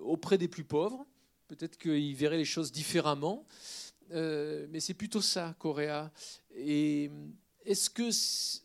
auprès 0.03 0.39
des 0.39 0.49
plus 0.49 0.65
pauvres. 0.65 1.07
Peut-être 1.49 1.79
qu'ils 1.79 2.15
verraient 2.15 2.39
les 2.39 2.45
choses 2.45 2.73
différemment. 2.73 3.47
mais 4.11 4.81
c'est 4.81 4.95
plutôt 4.95 5.21
ça, 5.21 5.55
Coréa. 5.59 6.13
Et 6.55 7.11
est-ce 7.65 7.91
que 7.91 8.11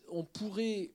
on 0.08 0.24
pourrait 0.24 0.92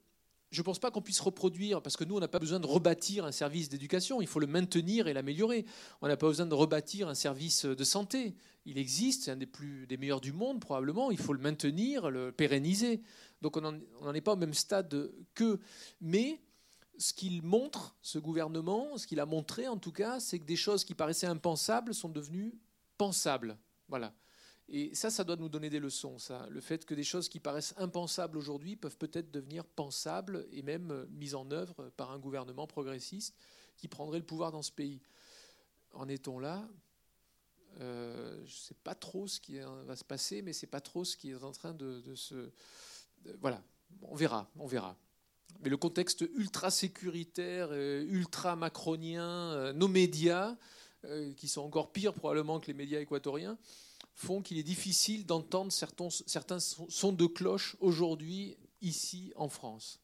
je 0.52 0.60
ne 0.60 0.66
pense 0.66 0.80
pas 0.80 0.92
qu'on 0.92 1.02
puisse 1.02 1.22
reproduire, 1.22 1.82
parce 1.82 1.96
que 1.96 2.04
nous, 2.04 2.18
on 2.18 2.20
n'a 2.20 2.28
pas 2.28 2.40
besoin 2.40 2.60
de 2.60 2.68
rebâtir 2.68 3.26
un 3.26 3.32
service 3.32 3.70
d'éducation, 3.70 4.22
il 4.22 4.28
faut 4.28 4.42
le 4.42 4.48
maintenir 4.48 5.08
et 5.08 5.14
l'améliorer. 5.14 5.66
On 6.02 6.08
n'a 6.10 6.18
pas 6.18 6.28
besoin 6.28 6.46
de 6.46 6.54
rebâtir 6.54 7.08
un 7.08 7.16
service 7.16 7.66
de 7.66 7.84
santé. 7.86 8.36
Il 8.66 8.78
existe, 8.78 9.24
c'est 9.24 9.32
un 9.32 9.38
des, 9.38 9.46
plus, 9.46 9.88
des 9.88 9.96
meilleurs 9.96 10.20
du 10.20 10.34
monde 10.34 10.60
probablement, 10.60 11.10
il 11.10 11.18
faut 11.18 11.34
le 11.34 11.40
maintenir, 11.40 12.10
le 12.12 12.34
pérenniser. 12.34 13.02
Donc 13.42 13.56
on 13.56 13.62
n'en 13.62 14.14
est 14.14 14.22
pas 14.22 14.34
au 14.34 14.38
même 14.38 14.54
stade 14.54 15.12
qu'eux. 15.34 15.60
Mais 16.02 16.42
ce 17.02 17.14
qu'il 17.14 17.42
montre, 17.42 17.96
ce 18.04 18.20
gouvernement, 18.20 18.96
ce 18.98 19.08
qu'il 19.08 19.20
a 19.20 19.26
montré 19.26 19.68
en 19.68 19.78
tout 19.78 19.92
cas, 19.92 20.20
c'est 20.20 20.38
que 20.38 20.46
des 20.46 20.56
choses 20.56 20.86
qui 20.86 20.94
paraissaient 20.94 21.26
impensables 21.26 21.96
sont 21.96 22.10
devenues 22.10 22.54
pensables. 22.98 23.58
Voilà. 23.88 24.14
Et 24.70 24.94
ça, 24.94 25.10
ça 25.10 25.24
doit 25.24 25.36
nous 25.36 25.50
donner 25.50 25.72
des 25.72 25.80
leçons, 25.80 26.20
ça. 26.20 26.48
Le 26.50 26.62
fait 26.62 26.86
que 26.86 26.94
des 26.94 27.04
choses 27.04 27.28
qui 27.28 27.40
paraissent 27.40 27.74
impensables 27.78 28.38
aujourd'hui 28.38 28.76
peuvent 28.76 28.98
peut-être 28.98 29.32
devenir 29.32 29.66
pensables 29.66 30.48
et 30.52 30.62
même 30.62 30.92
euh, 30.92 31.06
mises 31.10 31.34
en 31.34 31.50
œuvre 31.50 31.90
par 31.98 32.12
un 32.12 32.20
gouvernement 32.20 32.68
progressiste 32.68 33.36
qui 33.78 33.88
prendrait 33.88 34.20
le 34.20 34.26
pouvoir 34.26 34.52
dans 34.52 34.62
ce 34.62 34.72
pays. 34.72 35.02
En 35.94 36.08
est-on 36.08 36.38
là? 36.38 36.70
Euh, 37.80 38.38
Je 38.46 38.54
ne 38.54 38.60
sais 38.60 38.76
pas 38.84 38.94
trop 38.94 39.28
ce 39.28 39.42
qui 39.42 39.58
va 39.58 39.96
se 39.96 40.06
passer, 40.06 40.44
mais 40.44 40.54
c'est 40.54 40.68
pas 40.68 40.82
trop 40.82 41.04
ce 41.04 41.18
qui 41.18 41.32
est 41.32 41.44
en 41.44 41.52
train 41.52 41.74
de, 41.74 42.14
se. 42.14 42.52
voilà, 43.40 43.64
on 44.04 44.16
verra, 44.16 44.48
on 44.56 44.68
verra. 44.68 44.96
Mais 45.64 45.70
le 45.70 45.78
contexte 45.78 46.26
ultra 46.36 46.72
sécuritaire, 46.72 47.72
ultra 47.74 48.56
macronien, 48.56 49.74
nos 49.74 49.88
médias, 49.88 50.56
euh, 51.06 51.34
qui 51.34 51.48
sont 51.48 51.62
encore 51.62 51.92
pires 51.92 52.14
probablement 52.14 52.60
que 52.60 52.68
les 52.68 52.76
médias 52.76 53.00
équatoriens, 53.00 53.58
font 54.14 54.44
qu'il 54.44 54.60
est 54.60 54.64
difficile 54.64 55.26
d'entendre 55.26 55.72
certains, 55.72 56.60
sons 56.60 57.12
de 57.12 57.26
cloche 57.26 57.76
aujourd'hui 57.80 58.56
ici 58.82 59.34
en 59.36 59.50
France. 59.50 60.00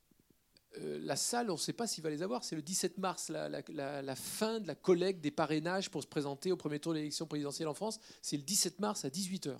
Euh, 0.79 0.99
la 1.03 1.15
salle, 1.15 1.51
on 1.51 1.53
ne 1.53 1.59
sait 1.59 1.73
pas 1.73 1.85
s'il 1.85 2.03
va 2.03 2.09
les 2.09 2.23
avoir. 2.23 2.43
C'est 2.43 2.55
le 2.55 2.63
17 2.63 2.97
mars, 2.97 3.29
la, 3.29 4.15
fin 4.15 4.59
de 4.59 4.65
la 4.65 4.73
collecte 4.73 5.21
des 5.21 5.29
parrainages 5.29 5.91
pour 5.91 6.01
se 6.01 6.07
présenter 6.07 6.51
au 6.51 6.57
premier 6.57 6.79
tour 6.79 6.93
de 6.93 6.97
l'élection 6.97 7.27
présidentielle 7.27 7.67
en 7.67 7.75
France. 7.75 7.99
C'est 8.23 8.37
le 8.37 8.43
17 8.43 8.79
mars 8.79 9.05
à 9.05 9.09
18h. 9.09 9.55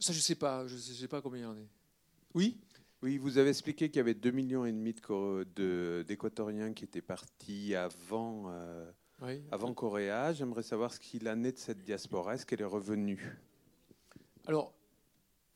Ça, 0.00 0.12
je 0.12 0.18
ne 0.18 0.22
sais 0.22 0.34
pas. 0.34 0.66
Je 0.66 0.74
ne 0.74 0.80
sais 0.80 1.06
pas 1.06 1.22
combien 1.22 1.42
il 1.42 1.44
y 1.44 1.46
en 1.46 1.52
a. 1.52 1.66
Oui? 2.34 2.58
Oui, 3.02 3.18
vous 3.18 3.38
avez 3.38 3.50
expliqué 3.50 3.88
qu'il 3.88 3.98
y 3.98 4.00
avait 4.00 4.14
2,5 4.14 4.32
millions 4.32 4.64
et 4.64 4.72
demi 4.72 4.94
d'Équatoriens 6.04 6.72
qui 6.72 6.84
étaient 6.84 7.02
partis 7.02 7.74
avant 7.74 8.50
euh, 8.50 8.90
avant 9.50 9.74
Coréa. 9.74 10.32
J'aimerais 10.32 10.62
savoir 10.62 10.92
ce 10.92 11.00
qu'il 11.00 11.28
en 11.28 11.44
est 11.44 11.52
de 11.52 11.58
cette 11.58 11.82
diaspora. 11.82 12.34
Est-ce 12.34 12.46
qu'elle 12.46 12.60
est 12.60 12.64
revenue? 12.64 13.38
Alors, 14.46 14.72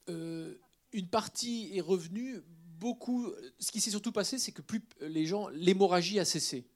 euh, 0.09 0.55
une 0.93 1.09
partie 1.09 1.70
est 1.74 1.80
revenue. 1.80 2.43
Beaucoup. 2.78 3.30
Ce 3.59 3.70
qui 3.70 3.80
s'est 3.80 3.91
surtout 3.91 4.12
passé, 4.12 4.38
c'est 4.38 4.53
que 4.53 4.62
plus 4.62 4.82
les 5.01 5.26
gens, 5.26 5.49
l'hémorragie 5.49 6.18
a 6.18 6.24
cessé. 6.24 6.66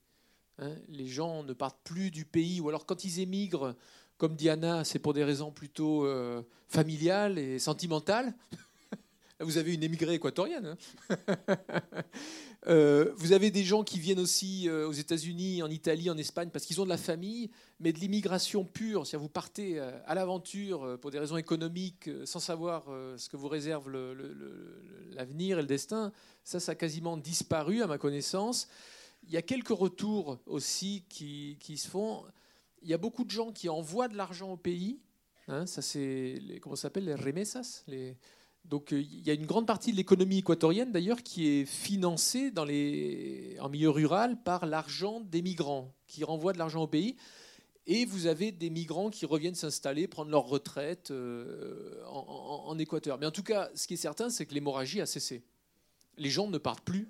Hein. 0.57 0.73
les 0.87 1.07
gens 1.07 1.43
ne 1.43 1.51
partent 1.51 1.81
plus 1.83 2.11
du 2.11 2.23
pays, 2.23 2.61
ou 2.61 2.69
alors 2.69 2.85
quand 2.85 3.03
ils 3.03 3.19
émigrent, 3.19 3.75
comme 4.17 4.35
Diana, 4.35 4.85
c'est 4.85 4.99
pour 4.99 5.13
des 5.13 5.23
raisons 5.25 5.51
plutôt 5.51 6.05
euh, 6.05 6.43
familiales 6.67 7.37
et 7.37 7.59
sentimentales. 7.59 8.33
Vous 9.41 9.57
avez 9.57 9.73
une 9.73 9.83
émigrée 9.83 10.13
équatorienne. 10.13 10.77
Hein. 11.09 11.17
Euh, 12.67 13.13
vous 13.17 13.31
avez 13.31 13.51
des 13.51 13.63
gens 13.63 13.83
qui 13.83 13.99
viennent 13.99 14.19
aussi 14.19 14.67
euh, 14.67 14.87
aux 14.87 14.91
États-Unis, 14.91 15.61
en 15.61 15.69
Italie, 15.69 16.09
en 16.09 16.17
Espagne, 16.17 16.49
parce 16.51 16.65
qu'ils 16.65 16.81
ont 16.81 16.83
de 16.83 16.89
la 16.89 16.97
famille, 16.97 17.51
mais 17.79 17.93
de 17.93 17.99
l'immigration 17.99 18.65
pure. 18.65 19.05
Si 19.05 19.15
vous 19.15 19.29
partez 19.29 19.79
euh, 19.79 19.91
à 20.07 20.15
l'aventure 20.15 20.97
pour 20.99 21.11
des 21.11 21.19
raisons 21.19 21.37
économiques, 21.37 22.09
sans 22.23 22.39
savoir 22.39 22.85
ce 23.17 23.29
que 23.29 23.37
vous 23.37 23.49
réserve 23.49 23.91
l'avenir 25.11 25.59
et 25.59 25.61
le 25.61 25.67
destin, 25.67 26.11
ça, 26.43 26.59
ça 26.59 26.71
a 26.71 26.75
quasiment 26.75 27.17
disparu 27.17 27.83
à 27.83 27.87
ma 27.87 27.99
connaissance. 27.99 28.67
Il 29.27 29.33
y 29.35 29.37
a 29.37 29.43
quelques 29.43 29.67
retours 29.67 30.39
aussi 30.47 31.03
qui, 31.07 31.77
se 31.77 31.87
font. 31.87 32.23
Il 32.81 32.89
y 32.89 32.95
a 32.95 32.97
beaucoup 32.97 33.25
de 33.25 33.31
gens 33.31 33.51
qui 33.51 33.69
envoient 33.69 34.07
de 34.07 34.17
l'argent 34.17 34.53
au 34.53 34.57
pays. 34.57 34.99
Hein, 35.49 35.67
ça, 35.67 35.83
c'est 35.83 36.41
comment 36.63 36.75
s'appelle 36.75 37.05
les 37.05 37.13
remesas, 37.13 37.83
les, 37.85 38.17
donc 38.69 38.93
euh, 38.93 39.01
il 39.01 39.25
y 39.25 39.29
a 39.29 39.33
une 39.33 39.45
grande 39.45 39.67
partie 39.67 39.91
de 39.91 39.97
l'économie 39.97 40.39
équatorienne 40.39 40.91
d'ailleurs 40.91 41.23
qui 41.23 41.47
est 41.47 41.65
financée 41.65 42.51
dans 42.51 42.65
les, 42.65 43.57
en 43.59 43.69
milieu 43.69 43.89
rural 43.89 44.41
par 44.41 44.65
l'argent 44.65 45.19
des 45.19 45.41
migrants 45.41 45.93
qui 46.07 46.23
renvoient 46.23 46.53
de 46.53 46.57
l'argent 46.57 46.83
au 46.83 46.87
pays. 46.87 47.15
Et 47.87 48.05
vous 48.05 48.25
avez 48.25 48.51
des 48.51 48.71
migrants 48.71 49.11
qui 49.11 49.27
reviennent 49.27 49.55
s'installer, 49.55 50.07
prendre 50.07 50.31
leur 50.31 50.45
retraite 50.47 51.11
euh, 51.11 52.03
en, 52.07 52.77
Équateur. 52.79 53.19
Mais 53.19 53.27
en 53.27 53.31
tout 53.31 53.43
cas, 53.43 53.69
ce 53.75 53.85
qui 53.85 53.93
est 53.93 53.97
certain, 53.97 54.29
c'est 54.29 54.47
que 54.47 54.55
l'hémorragie 54.55 55.01
a 55.01 55.05
cessé. 55.05 55.43
Les 56.17 56.31
gens 56.31 56.47
ne 56.47 56.57
partent 56.57 56.83
plus 56.83 57.09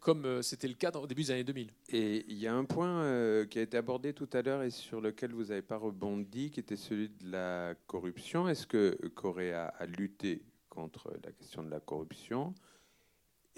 comme 0.00 0.42
c'était 0.42 0.68
le 0.68 0.74
cas 0.74 0.90
au 0.92 1.06
début 1.06 1.22
des 1.22 1.30
années 1.30 1.44
2000. 1.44 1.70
Et 1.90 2.24
il 2.28 2.38
y 2.38 2.46
a 2.46 2.54
un 2.54 2.64
point 2.64 3.46
qui 3.46 3.58
a 3.58 3.62
été 3.62 3.76
abordé 3.76 4.12
tout 4.12 4.28
à 4.32 4.42
l'heure 4.42 4.62
et 4.62 4.70
sur 4.70 5.00
lequel 5.00 5.32
vous 5.32 5.46
n'avez 5.46 5.62
pas 5.62 5.76
rebondi, 5.76 6.50
qui 6.50 6.60
était 6.60 6.76
celui 6.76 7.08
de 7.08 7.30
la 7.30 7.74
corruption. 7.86 8.48
Est-ce 8.48 8.66
que 8.66 8.98
Corée 9.14 9.52
a 9.52 9.72
lutté 9.86 10.42
contre 10.68 11.12
la 11.24 11.32
question 11.32 11.62
de 11.62 11.70
la 11.70 11.80
corruption? 11.80 12.54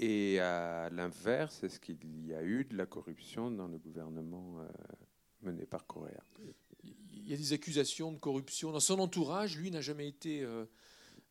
Et 0.02 0.40
à 0.40 0.88
l'inverse, 0.88 1.62
est-ce 1.62 1.78
qu'il 1.78 1.98
y 2.26 2.32
a 2.32 2.42
eu 2.42 2.64
de 2.64 2.74
la 2.74 2.86
corruption 2.86 3.50
dans 3.50 3.68
le 3.68 3.76
gouvernement 3.76 4.58
euh, 4.60 4.66
mené 5.42 5.66
par 5.66 5.86
Correa 5.86 6.24
Il 6.82 7.28
y 7.28 7.34
a 7.34 7.36
des 7.36 7.52
accusations 7.52 8.10
de 8.10 8.18
corruption. 8.18 8.72
Dans 8.72 8.80
son 8.80 8.98
entourage, 8.98 9.58
lui 9.58 9.70
n'a 9.70 9.82
jamais 9.82 10.08
été, 10.08 10.42
euh, 10.42 10.64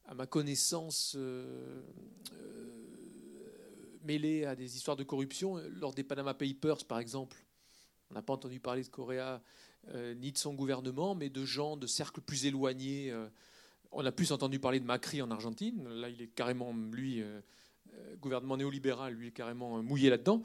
à 0.05 0.13
ma 0.13 0.27
connaissance, 0.27 1.15
euh, 1.17 1.81
mêlé 4.03 4.45
à 4.45 4.55
des 4.55 4.75
histoires 4.75 4.97
de 4.97 5.03
corruption. 5.03 5.57
Lors 5.69 5.93
des 5.93 6.03
Panama 6.03 6.33
Papers, 6.33 6.85
par 6.85 6.99
exemple, 6.99 7.37
on 8.09 8.13
n'a 8.13 8.21
pas 8.21 8.33
entendu 8.33 8.59
parler 8.59 8.83
de 8.83 8.89
Correa 8.89 9.41
ni 10.17 10.31
de 10.31 10.37
son 10.37 10.53
gouvernement, 10.53 11.15
mais 11.15 11.29
de 11.29 11.45
gens 11.45 11.77
de 11.77 11.87
cercles 11.87 12.21
plus 12.21 12.45
éloignés 12.45 13.13
on 13.91 14.05
a 14.05 14.11
plus 14.11 14.31
entendu 14.31 14.59
parler 14.59 14.79
de 14.79 14.85
Macri 14.85 15.21
en 15.21 15.31
Argentine. 15.31 15.87
Là, 15.89 16.09
il 16.09 16.21
est 16.21 16.27
carrément, 16.27 16.73
lui, 16.91 17.21
euh, 17.21 17.41
euh, 17.93 18.15
gouvernement 18.17 18.57
néolibéral, 18.57 19.13
lui, 19.13 19.27
est 19.27 19.31
carrément 19.31 19.81
mouillé 19.81 20.09
là-dedans. 20.09 20.41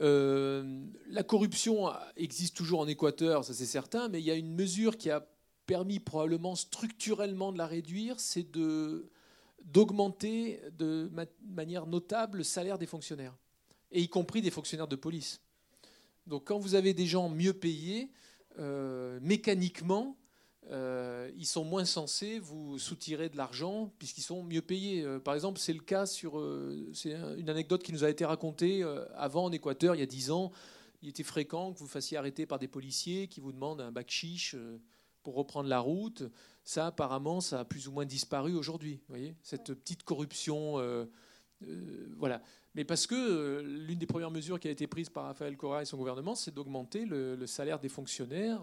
Euh, 0.00 0.84
la 1.08 1.22
corruption 1.22 1.90
existe 2.16 2.56
toujours 2.56 2.80
en 2.80 2.88
Équateur, 2.88 3.44
ça 3.44 3.54
c'est 3.54 3.66
certain, 3.66 4.08
mais 4.08 4.20
il 4.20 4.24
y 4.24 4.30
a 4.30 4.34
une 4.34 4.54
mesure 4.54 4.96
qui 4.96 5.10
a 5.10 5.26
permis 5.66 6.00
probablement 6.00 6.56
structurellement 6.56 7.52
de 7.52 7.58
la 7.58 7.66
réduire, 7.66 8.18
c'est 8.20 8.50
de, 8.50 9.10
d'augmenter 9.64 10.60
de 10.78 11.10
manière 11.42 11.86
notable 11.86 12.38
le 12.38 12.44
salaire 12.44 12.78
des 12.78 12.86
fonctionnaires, 12.86 13.36
et 13.90 14.00
y 14.00 14.08
compris 14.08 14.42
des 14.42 14.50
fonctionnaires 14.50 14.88
de 14.88 14.96
police. 14.96 15.40
Donc 16.26 16.44
quand 16.46 16.58
vous 16.58 16.74
avez 16.74 16.94
des 16.94 17.06
gens 17.06 17.28
mieux 17.28 17.52
payés, 17.52 18.10
mécaniquement, 19.20 20.16
euh, 20.70 21.30
ils 21.36 21.46
sont 21.46 21.64
moins 21.64 21.84
censés 21.84 22.38
vous 22.38 22.78
soutirer 22.78 23.28
de 23.28 23.36
l'argent 23.36 23.92
puisqu'ils 23.98 24.22
sont 24.22 24.42
mieux 24.42 24.62
payés. 24.62 25.02
Euh, 25.02 25.18
par 25.18 25.34
exemple, 25.34 25.58
c'est 25.58 25.74
le 25.74 25.80
cas 25.80 26.06
sur. 26.06 26.38
Euh, 26.38 26.90
c'est 26.94 27.12
une 27.36 27.50
anecdote 27.50 27.82
qui 27.82 27.92
nous 27.92 28.04
a 28.04 28.08
été 28.08 28.24
racontée 28.24 28.82
avant 29.14 29.44
en 29.44 29.52
Équateur, 29.52 29.94
il 29.94 29.98
y 29.98 30.02
a 30.02 30.06
10 30.06 30.30
ans. 30.30 30.52
Il 31.02 31.10
était 31.10 31.22
fréquent 31.22 31.72
que 31.72 31.78
vous 31.78 31.86
fassiez 31.86 32.16
arrêter 32.16 32.46
par 32.46 32.58
des 32.58 32.68
policiers 32.68 33.28
qui 33.28 33.40
vous 33.40 33.52
demandent 33.52 33.82
un 33.82 33.92
bac 33.92 34.10
chiche 34.10 34.56
pour 35.22 35.34
reprendre 35.34 35.68
la 35.68 35.80
route. 35.80 36.22
Ça, 36.64 36.86
apparemment, 36.86 37.40
ça 37.40 37.60
a 37.60 37.64
plus 37.64 37.88
ou 37.88 37.92
moins 37.92 38.06
disparu 38.06 38.54
aujourd'hui. 38.54 38.94
Vous 38.94 39.14
voyez 39.14 39.36
Cette 39.42 39.74
petite 39.74 40.02
corruption. 40.02 40.78
voilà. 42.16 42.42
Mais 42.74 42.84
parce 42.84 43.06
que 43.06 43.60
l'une 43.60 43.98
des 43.98 44.06
premières 44.06 44.30
mesures 44.30 44.58
qui 44.58 44.66
a 44.68 44.70
été 44.70 44.86
prise 44.86 45.08
par 45.08 45.24
Rafael 45.24 45.56
Correa 45.56 45.82
et 45.82 45.84
son 45.84 45.96
gouvernement, 45.96 46.34
c'est 46.34 46.52
d'augmenter 46.52 47.04
le, 47.04 47.36
le, 47.36 47.46
salaire 47.46 47.78
des 47.78 47.88
fonctionnaires 47.88 48.62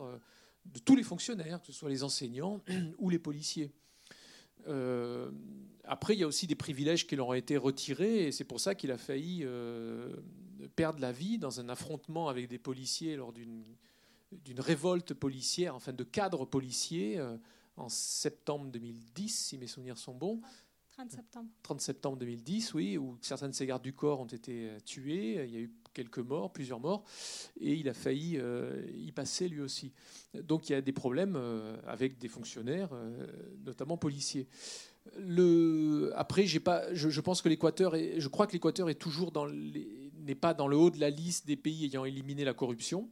de 0.66 0.80
tous 0.80 0.96
les 0.96 1.04
fonctionnaires, 1.04 1.62
que 1.62 1.68
ce 1.68 1.74
soit 1.74 1.90
les 1.90 2.04
enseignants 2.04 2.62
ou 3.00 3.10
les 3.10 3.20
policiers. 3.20 3.72
Euh, 4.68 5.32
après, 5.84 6.14
il 6.14 6.20
y 6.20 6.24
a 6.24 6.28
aussi 6.28 6.48
des 6.48 6.56
privilèges 6.56 7.08
qui 7.08 7.16
leur 7.16 7.30
ont 7.30 7.34
été 7.34 7.58
retirés, 7.58 8.28
et 8.28 8.32
c'est 8.32 8.44
pour 8.44 8.60
ça 8.60 8.76
qu'il 8.76 8.92
a 8.92 8.98
failli 8.98 9.42
euh, 9.44 10.16
perdre 10.76 11.00
la 11.00 11.12
vie 11.12 11.38
dans 11.38 11.60
un 11.60 11.70
affrontement 11.70 12.30
avec 12.30 12.48
des 12.48 12.60
policiers 12.60 13.16
lors 13.16 13.34
d'une 13.34 13.66
révolte 14.60 15.14
policière, 15.14 15.76
enfin 15.76 15.94
de 15.94 16.04
cadres 16.04 16.46
policiers, 16.46 17.18
euh, 17.18 17.38
en 17.78 17.90
septembre 17.90 18.72
2010, 18.72 19.30
si 19.30 19.58
mes 19.58 19.68
souvenirs 19.68 19.98
sont 19.98 20.14
bons. 20.14 20.42
30 20.92 21.12
septembre. 21.12 21.50
30 21.64 21.82
septembre 21.82 22.18
2010, 22.18 22.74
oui, 22.74 22.98
où 22.98 23.18
certains 23.22 23.50
de 23.50 23.54
ses 23.54 23.66
gardes 23.66 23.82
du 23.82 23.94
corps 23.94 24.20
ont 24.20 24.26
été 24.26 24.70
tués. 24.86 25.44
Il 25.46 25.54
y 25.54 25.58
a 25.58 25.62
eu 25.62 25.72
quelques 25.94 26.20
morts, 26.20 26.52
plusieurs 26.52 26.80
morts, 26.80 27.04
et 27.60 27.74
il 27.74 27.90
a 27.90 27.94
failli 27.94 28.38
euh, 28.38 28.86
y 28.94 29.12
passer 29.12 29.48
lui 29.48 29.62
aussi. 29.62 29.94
Donc 30.34 30.70
il 30.70 30.74
y 30.74 30.76
a 30.76 30.82
des 30.82 30.92
problèmes 30.92 31.36
euh, 31.36 31.76
avec 31.86 32.18
des 32.18 32.28
fonctionnaires, 32.28 32.90
euh, 32.94 33.28
notamment 33.66 33.98
policiers. 33.98 34.48
Le... 35.18 36.12
Après, 36.16 36.46
j'ai 36.46 36.60
pas, 36.60 36.94
je, 36.94 37.22
pense 37.22 37.42
que 37.42 37.50
l'Équateur, 37.50 37.96
je 37.96 38.28
crois 38.28 38.48
que 38.48 38.54
l'Équateur 38.54 38.90
est 38.90 38.96
toujours 38.96 39.32
dans 39.32 39.48
n'est 39.48 40.36
pas 40.36 40.54
dans 40.54 40.68
le 40.68 40.78
haut 40.78 40.92
de 40.92 41.00
la 41.00 41.10
liste 41.10 41.48
des 41.48 41.56
pays 41.56 41.86
ayant 41.86 42.06
éliminé 42.06 42.46
la 42.46 42.54
corruption. 42.54 43.10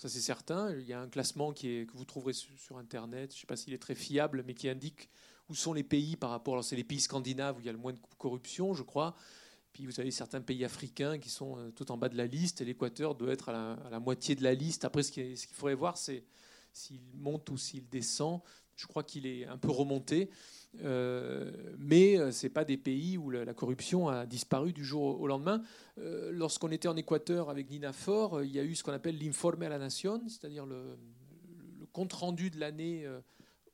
Ça 0.00 0.08
c'est 0.08 0.20
certain. 0.20 0.74
Il 0.78 0.86
y 0.86 0.94
a 0.94 1.00
un 1.00 1.10
classement 1.10 1.52
qui 1.52 1.68
est, 1.68 1.86
que 1.86 1.92
vous 1.94 2.06
trouverez 2.06 2.32
sur, 2.32 2.78
Internet. 2.78 3.32
Je 3.32 3.36
ne 3.36 3.40
sais 3.40 3.46
pas 3.46 3.56
s'il 3.56 3.74
est 3.74 3.78
très 3.78 3.94
fiable, 3.94 4.42
mais 4.46 4.54
qui 4.54 4.66
indique 4.66 5.10
où 5.50 5.54
sont 5.54 5.74
les 5.74 5.82
pays 5.82 6.16
par 6.16 6.30
rapport. 6.30 6.54
Alors 6.54 6.64
c'est 6.64 6.74
les 6.76 6.84
pays 6.84 7.00
scandinaves 7.00 7.58
où 7.58 7.60
il 7.60 7.66
y 7.66 7.68
a 7.68 7.72
le 7.72 7.78
moins 7.78 7.92
de 7.92 7.98
corruption, 8.16 8.72
je 8.72 8.82
crois. 8.82 9.14
Puis 9.74 9.84
vous 9.84 10.00
avez 10.00 10.10
certains 10.10 10.40
pays 10.40 10.64
africains 10.64 11.18
qui 11.18 11.28
sont 11.28 11.58
euh, 11.58 11.70
tout 11.70 11.92
en 11.92 11.98
bas 11.98 12.08
de 12.08 12.16
la 12.16 12.26
liste, 12.26 12.62
et 12.62 12.64
l'Équateur 12.64 13.14
doit 13.14 13.30
être 13.30 13.50
à 13.50 13.76
la, 13.90 14.00
moitié 14.00 14.34
de 14.34 14.42
la 14.42 14.54
liste. 14.54 14.86
Après, 14.86 15.02
ce 15.02 15.12
qu'il 15.12 15.36
faudrait 15.52 15.74
voir, 15.74 15.98
c'est 15.98 16.24
s'il 16.72 17.02
monte 17.12 17.50
ou 17.50 17.58
s'il 17.58 17.86
descend. 17.86 18.40
Je 18.76 18.86
crois 18.86 19.04
qu'il 19.04 19.26
est 19.26 19.44
un 19.44 19.58
peu 19.58 19.70
remonté, 19.70 20.30
euh, 20.82 21.50
mais 21.78 22.18
euh, 22.18 22.30
ce 22.30 22.46
pas 22.46 22.64
des 22.64 22.76
pays 22.76 23.18
où 23.18 23.30
la, 23.30 23.54
corruption 23.54 24.08
a 24.08 24.26
disparu 24.26 24.72
du 24.72 24.84
jour 24.84 25.20
au, 25.20 25.26
lendemain. 25.26 25.62
Lorsqu'on 26.30 26.70
était 26.70 26.88
en 26.88 26.96
Équateur 26.96 27.50
avec 27.50 27.70
Nina 27.70 27.92
Fort, 27.92 28.42
il 28.42 28.50
y 28.50 28.58
a 28.58 28.64
eu 28.64 28.74
ce 28.74 28.82
qu'on 28.82 28.92
appelle 28.92 29.18
l'informe 29.18 29.62
à 29.62 29.68
la 29.68 29.78
nation, 29.78 30.22
c'est-à-dire 30.28 30.64
le, 30.64 30.96
compte-rendu 31.92 32.50
de 32.50 32.58
l'année 32.58 33.06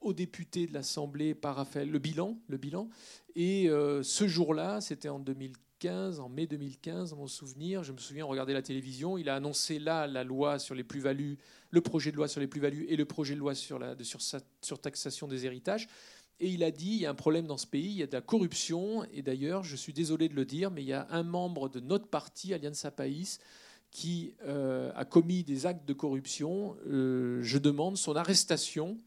aux 0.01 0.13
députés 0.13 0.67
de 0.67 0.73
l'Assemblée 0.73 1.35
par 1.35 1.57
Raphaël, 1.57 1.91
le 1.91 1.99
bilan, 1.99 2.39
le 2.49 2.57
bilan. 2.57 2.89
Et 3.37 3.69
ce 4.03 4.27
jour-là, 4.27 4.81
c'était 4.81 5.09
en 5.09 5.21
2015, 5.21 6.21
en 6.21 6.29
mai 6.29 6.47
2015, 6.47 7.15
mon 7.15 7.27
souvenir, 7.27 7.85
je 7.85 7.93
me 7.93 7.99
souviens 7.99 8.25
regarder 8.25 8.55
la 8.55 8.63
télévision, 8.63 9.19
il 9.19 9.29
a 9.29 9.37
annoncé 9.37 9.79
là 9.79 10.07
la 10.07 10.25
loi 10.25 10.59
sur 10.59 10.75
les 10.75 10.85
plus-values, 10.85 11.39
le 11.71 11.81
projet 11.81 12.11
de 12.11 12.17
loi 12.17 12.29
sur 12.29 12.41
les 12.41 12.47
plus-values 12.47 12.87
et 12.89 12.97
le 12.97 13.05
projet 13.05 13.35
de 13.35 13.41
loi 13.41 13.55
sur 13.55 13.79
la 13.79 13.95
taxation 14.83 15.29
des 15.29 15.47
héritages. 15.47 15.89
Et 16.39 16.49
il 16.49 16.63
a 16.65 16.71
dit, 16.71 16.91
il 16.91 17.01
y 17.01 17.07
a 17.07 17.11
un 17.11 17.15
problème 17.15 17.47
dans 17.47 17.57
ce 17.57 17.67
pays, 17.67 17.87
il 17.87 17.97
y 17.97 18.03
a 18.03 18.07
de 18.07 18.13
la 18.13 18.21
corruption. 18.21 19.05
Et 19.13 19.23
d'ailleurs, 19.23 19.65
je 19.65 19.77
suis 19.77 19.93
désolé 19.93 20.29
de 20.29 20.35
le 20.35 20.45
dire, 20.45 20.71
mais 20.71 20.83
il 20.83 20.89
y 20.89 20.93
a 20.93 21.07
un 21.11 21.23
membre 21.23 21.69
de 21.69 21.81
notre 21.81 22.09
parti, 22.09 22.53
Alianza 22.53 22.91
País, 22.91 23.39
qui 23.91 24.35
euh, 24.45 24.93
a 24.95 25.05
commis 25.05 25.45
des 25.45 25.65
actes 25.65 25.87
de 25.87 25.95
corruption. 25.95 26.77
Euh, 26.87 27.43
je 27.43 27.59
demande 27.59 27.97
son 27.97 28.17
arrestation 28.17 28.99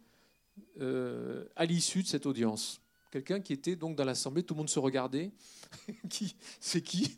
euh, 0.81 1.45
à 1.55 1.65
l'issue 1.65 2.01
de 2.01 2.07
cette 2.07 2.25
audience 2.25 2.81
quelqu'un 3.11 3.39
qui 3.39 3.53
était 3.53 3.75
donc 3.75 3.95
dans 3.95 4.05
l'Assemblée, 4.05 4.43
tout 4.43 4.53
le 4.53 4.59
monde 4.59 4.69
se 4.69 4.79
regardait. 4.79 5.31
qui, 6.09 6.35
c'est 6.59 6.81
qui? 6.81 7.15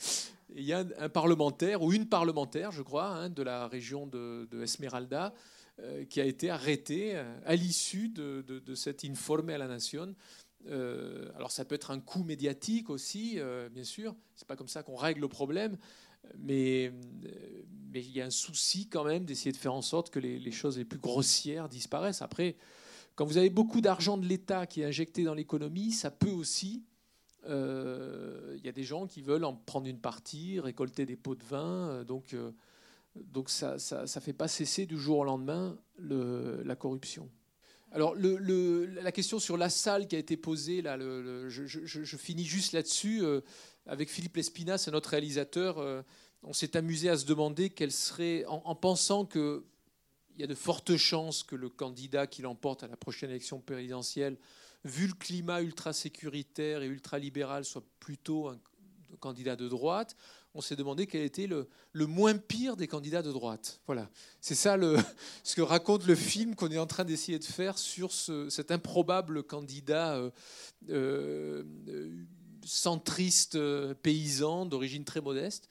Il 0.55 0.63
y 0.63 0.73
a 0.73 0.83
un, 0.99 1.09
parlementaire, 1.09 1.81
ou 1.81 1.93
une 1.93 2.07
parlementaire, 2.07 2.71
je 2.71 2.81
crois, 2.81 3.07
hein, 3.07 3.29
de 3.29 3.41
la 3.41 3.67
région 3.67 4.07
de, 4.07 4.47
Esmeralda, 4.61 5.27
euh, 5.27 5.31
qui 6.09 6.21
a 6.21 6.25
été 6.25 6.49
arrêté 6.49 7.15
euh, 7.15 7.39
à 7.45 7.55
l'issue 7.55 8.09
de, 8.09 8.41
de, 8.41 8.75
cet 8.75 9.05
informe 9.05 9.49
à 9.49 9.57
la 9.57 9.67
nation. 9.67 10.15
Euh, 10.67 11.31
alors 11.35 11.51
ça 11.51 11.65
peut 11.65 11.75
être 11.75 11.91
un 11.91 11.99
coup 11.99 12.23
médiatique 12.23 12.89
aussi, 12.89 13.39
bien 13.71 13.83
sûr. 13.83 14.15
C'est 14.35 14.47
pas 14.47 14.55
comme 14.55 14.67
ça 14.67 14.83
qu'on 14.83 14.95
règle 14.95 15.21
le 15.21 15.27
problème, 15.27 15.77
mais, 16.37 16.91
il 17.93 18.11
y 18.11 18.21
a 18.21 18.25
un 18.25 18.31
souci 18.31 18.87
quand 18.87 19.03
même 19.03 19.25
d'essayer 19.25 19.51
de 19.51 19.57
faire 19.57 19.73
en 19.73 19.81
sorte 19.81 20.11
que 20.11 20.19
les, 20.19 20.51
choses 20.51 20.77
les 20.77 20.85
plus 20.85 20.99
grossières 20.99 21.67
disparaissent. 21.67 22.21
Après, 22.21 22.55
quand 23.15 23.25
vous 23.25 23.37
avez 23.37 23.49
beaucoup 23.49 23.81
d'argent 23.81 24.17
de 24.17 24.25
l'État 24.25 24.65
qui 24.65 24.81
est 24.81 24.85
injecté 24.85 25.23
dans 25.23 25.33
l'économie, 25.33 25.91
ça 25.91 26.11
peut 26.11 26.29
aussi. 26.29 26.83
Euh, 27.47 28.55
il 28.57 28.65
y 28.65 28.69
a 28.69 28.71
des 28.71 28.83
gens 28.83 29.07
qui 29.07 29.21
veulent 29.21 29.45
en 29.45 29.55
prendre 29.55 29.87
une 29.87 29.99
partie, 29.99 30.59
récolter 30.59 31.05
des 31.05 31.15
pots 31.15 31.35
de 31.35 31.43
vin. 31.43 31.89
Euh, 31.89 32.03
donc, 32.03 32.33
euh, 32.33 32.51
donc 33.15 33.49
ça 33.49 33.75
ne 33.75 34.21
fait 34.21 34.33
pas 34.33 34.47
cesser 34.47 34.85
du 34.85 34.97
jour 34.97 35.19
au 35.19 35.23
lendemain 35.23 35.77
le, 35.97 36.61
la 36.63 36.75
corruption. 36.75 37.29
Alors, 37.93 38.15
la 38.15 39.11
question 39.11 39.37
sur 39.39 39.57
la 39.57 39.69
salle 39.69 40.07
qui 40.07 40.15
a 40.15 40.19
été 40.19 40.37
posée, 40.37 40.81
là, 40.81 40.97
je, 40.97 42.17
finis 42.17 42.45
juste 42.45 42.71
là-dessus. 42.71 43.21
avec 43.85 44.09
Philippe 44.09 44.37
Lespinas, 44.37 44.87
notre 44.93 45.09
réalisateur, 45.09 46.03
on 46.43 46.53
s'est 46.53 46.77
amusé 46.77 47.09
à 47.09 47.17
se 47.17 47.25
demander 47.25 47.69
quelle 47.69 47.91
serait, 47.91 48.45
en 48.47 48.75
pensant 48.75 49.25
que 49.25 49.65
il 50.35 50.41
y 50.41 50.43
a 50.43 50.47
de 50.47 50.55
fortes 50.55 50.97
chances 50.97 51.43
que 51.43 51.55
le 51.55 51.69
candidat 51.69 52.27
qui 52.27 52.41
l'emporte 52.41 52.83
à 52.83 52.87
la 52.87 52.97
prochaine 52.97 53.29
élection 53.29 53.59
présidentielle, 53.59 54.37
vu 54.83 55.07
le 55.07 55.13
climat 55.13 55.61
ultra 55.61 55.93
sécuritaire 55.93 56.81
et 56.81 56.87
ultra 56.87 57.19
libéral, 57.19 57.65
soit 57.65 57.83
plutôt 57.99 58.47
un 58.47 58.59
candidat 59.19 59.55
de 59.55 59.67
droite. 59.67 60.15
On 60.53 60.61
s'est 60.61 60.75
demandé 60.75 61.07
quel 61.07 61.21
était 61.21 61.47
le, 61.47 61.69
le, 61.93 62.07
moins 62.07 62.37
pire 62.37 62.75
des 62.75 62.87
candidats 62.87 63.21
de 63.21 63.31
droite. 63.31 63.79
Voilà, 63.87 64.09
c'est 64.41 64.55
ça 64.55 64.75
le, 64.75 64.97
ce 65.43 65.55
que 65.55 65.61
raconte 65.61 66.05
le 66.05 66.15
film 66.15 66.55
qu'on 66.55 66.69
est 66.71 66.77
en 66.77 66.87
train 66.87 67.05
d'essayer 67.05 67.39
de 67.39 67.45
faire 67.45 67.77
sur 67.77 68.11
ce, 68.11 68.49
cet 68.49 68.69
improbable 68.71 69.43
candidat 69.43 70.15
euh, 70.15 70.29
euh, 70.89 71.63
centriste 72.65 73.55
euh, 73.55 73.93
paysan 73.93 74.65
d'origine 74.65 75.05
très 75.05 75.21
modeste, 75.21 75.69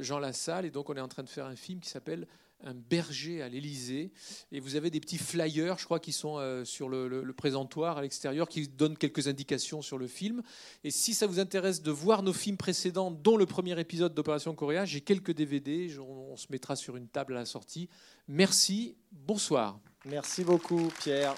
Jean 0.00 0.18
Lassalle. 0.18 0.66
Et 0.66 0.70
donc 0.70 0.90
on 0.90 0.94
est 0.94 1.00
en 1.00 1.08
train 1.08 1.22
de 1.22 1.28
faire 1.28 1.46
un 1.46 1.56
film 1.56 1.80
qui 1.80 1.88
s'appelle 1.88 2.26
un 2.64 2.74
berger 2.74 3.42
à 3.42 3.48
l'Élysée. 3.48 4.12
Et 4.52 4.60
vous 4.60 4.76
avez 4.76 4.90
des 4.90 5.00
petits 5.00 5.18
flyers, 5.18 5.78
je 5.78 5.84
crois, 5.84 6.00
qui 6.00 6.12
sont 6.12 6.38
euh, 6.38 6.64
sur 6.64 6.88
le, 6.88 7.32
présentoir 7.32 7.98
à 7.98 8.02
l'extérieur, 8.02 8.48
qui 8.48 8.66
donnent 8.68 8.96
quelques 8.96 9.28
indications 9.28 9.82
sur 9.82 9.98
le 9.98 10.06
film. 10.06 10.42
Et 10.84 10.90
si 10.90 11.14
ça 11.14 11.26
vous 11.26 11.38
intéresse 11.38 11.82
de 11.82 11.90
voir 11.90 12.22
nos 12.22 12.32
films 12.32 12.56
précédents, 12.56 13.10
dont 13.10 13.36
le 13.36 13.46
premier 13.46 13.78
épisode 13.78 14.14
d'Opération 14.14 14.54
Coréa, 14.54 14.84
j'ai 14.84 15.00
quelques 15.00 15.32
DVD. 15.32 15.94
On, 16.00 16.36
se 16.36 16.46
mettra 16.50 16.76
sur 16.76 16.96
une 16.96 17.08
table 17.08 17.34
à 17.34 17.40
la 17.40 17.46
sortie. 17.46 17.88
Merci. 18.28 18.96
Bonsoir. 19.10 19.78
Merci 20.04 20.44
beaucoup, 20.44 20.90
Pierre. 21.00 21.34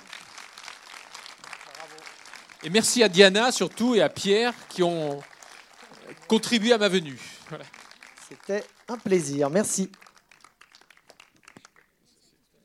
Et 2.65 2.71
merci 2.71 3.05
à 3.05 3.09
Diana 3.09 3.53
surtout 3.53 3.95
et 3.95 4.01
à 4.01 4.09
Pierre 4.09 4.53
qui 4.69 4.83
ont 4.83 5.21
contribué 6.27 6.73
à 6.73 6.79
ma 6.79 6.89
venue. 6.89 7.21
C'était 8.29 8.65
un 8.89 8.99
plaisir. 8.99 9.49
Merci. 9.51 9.91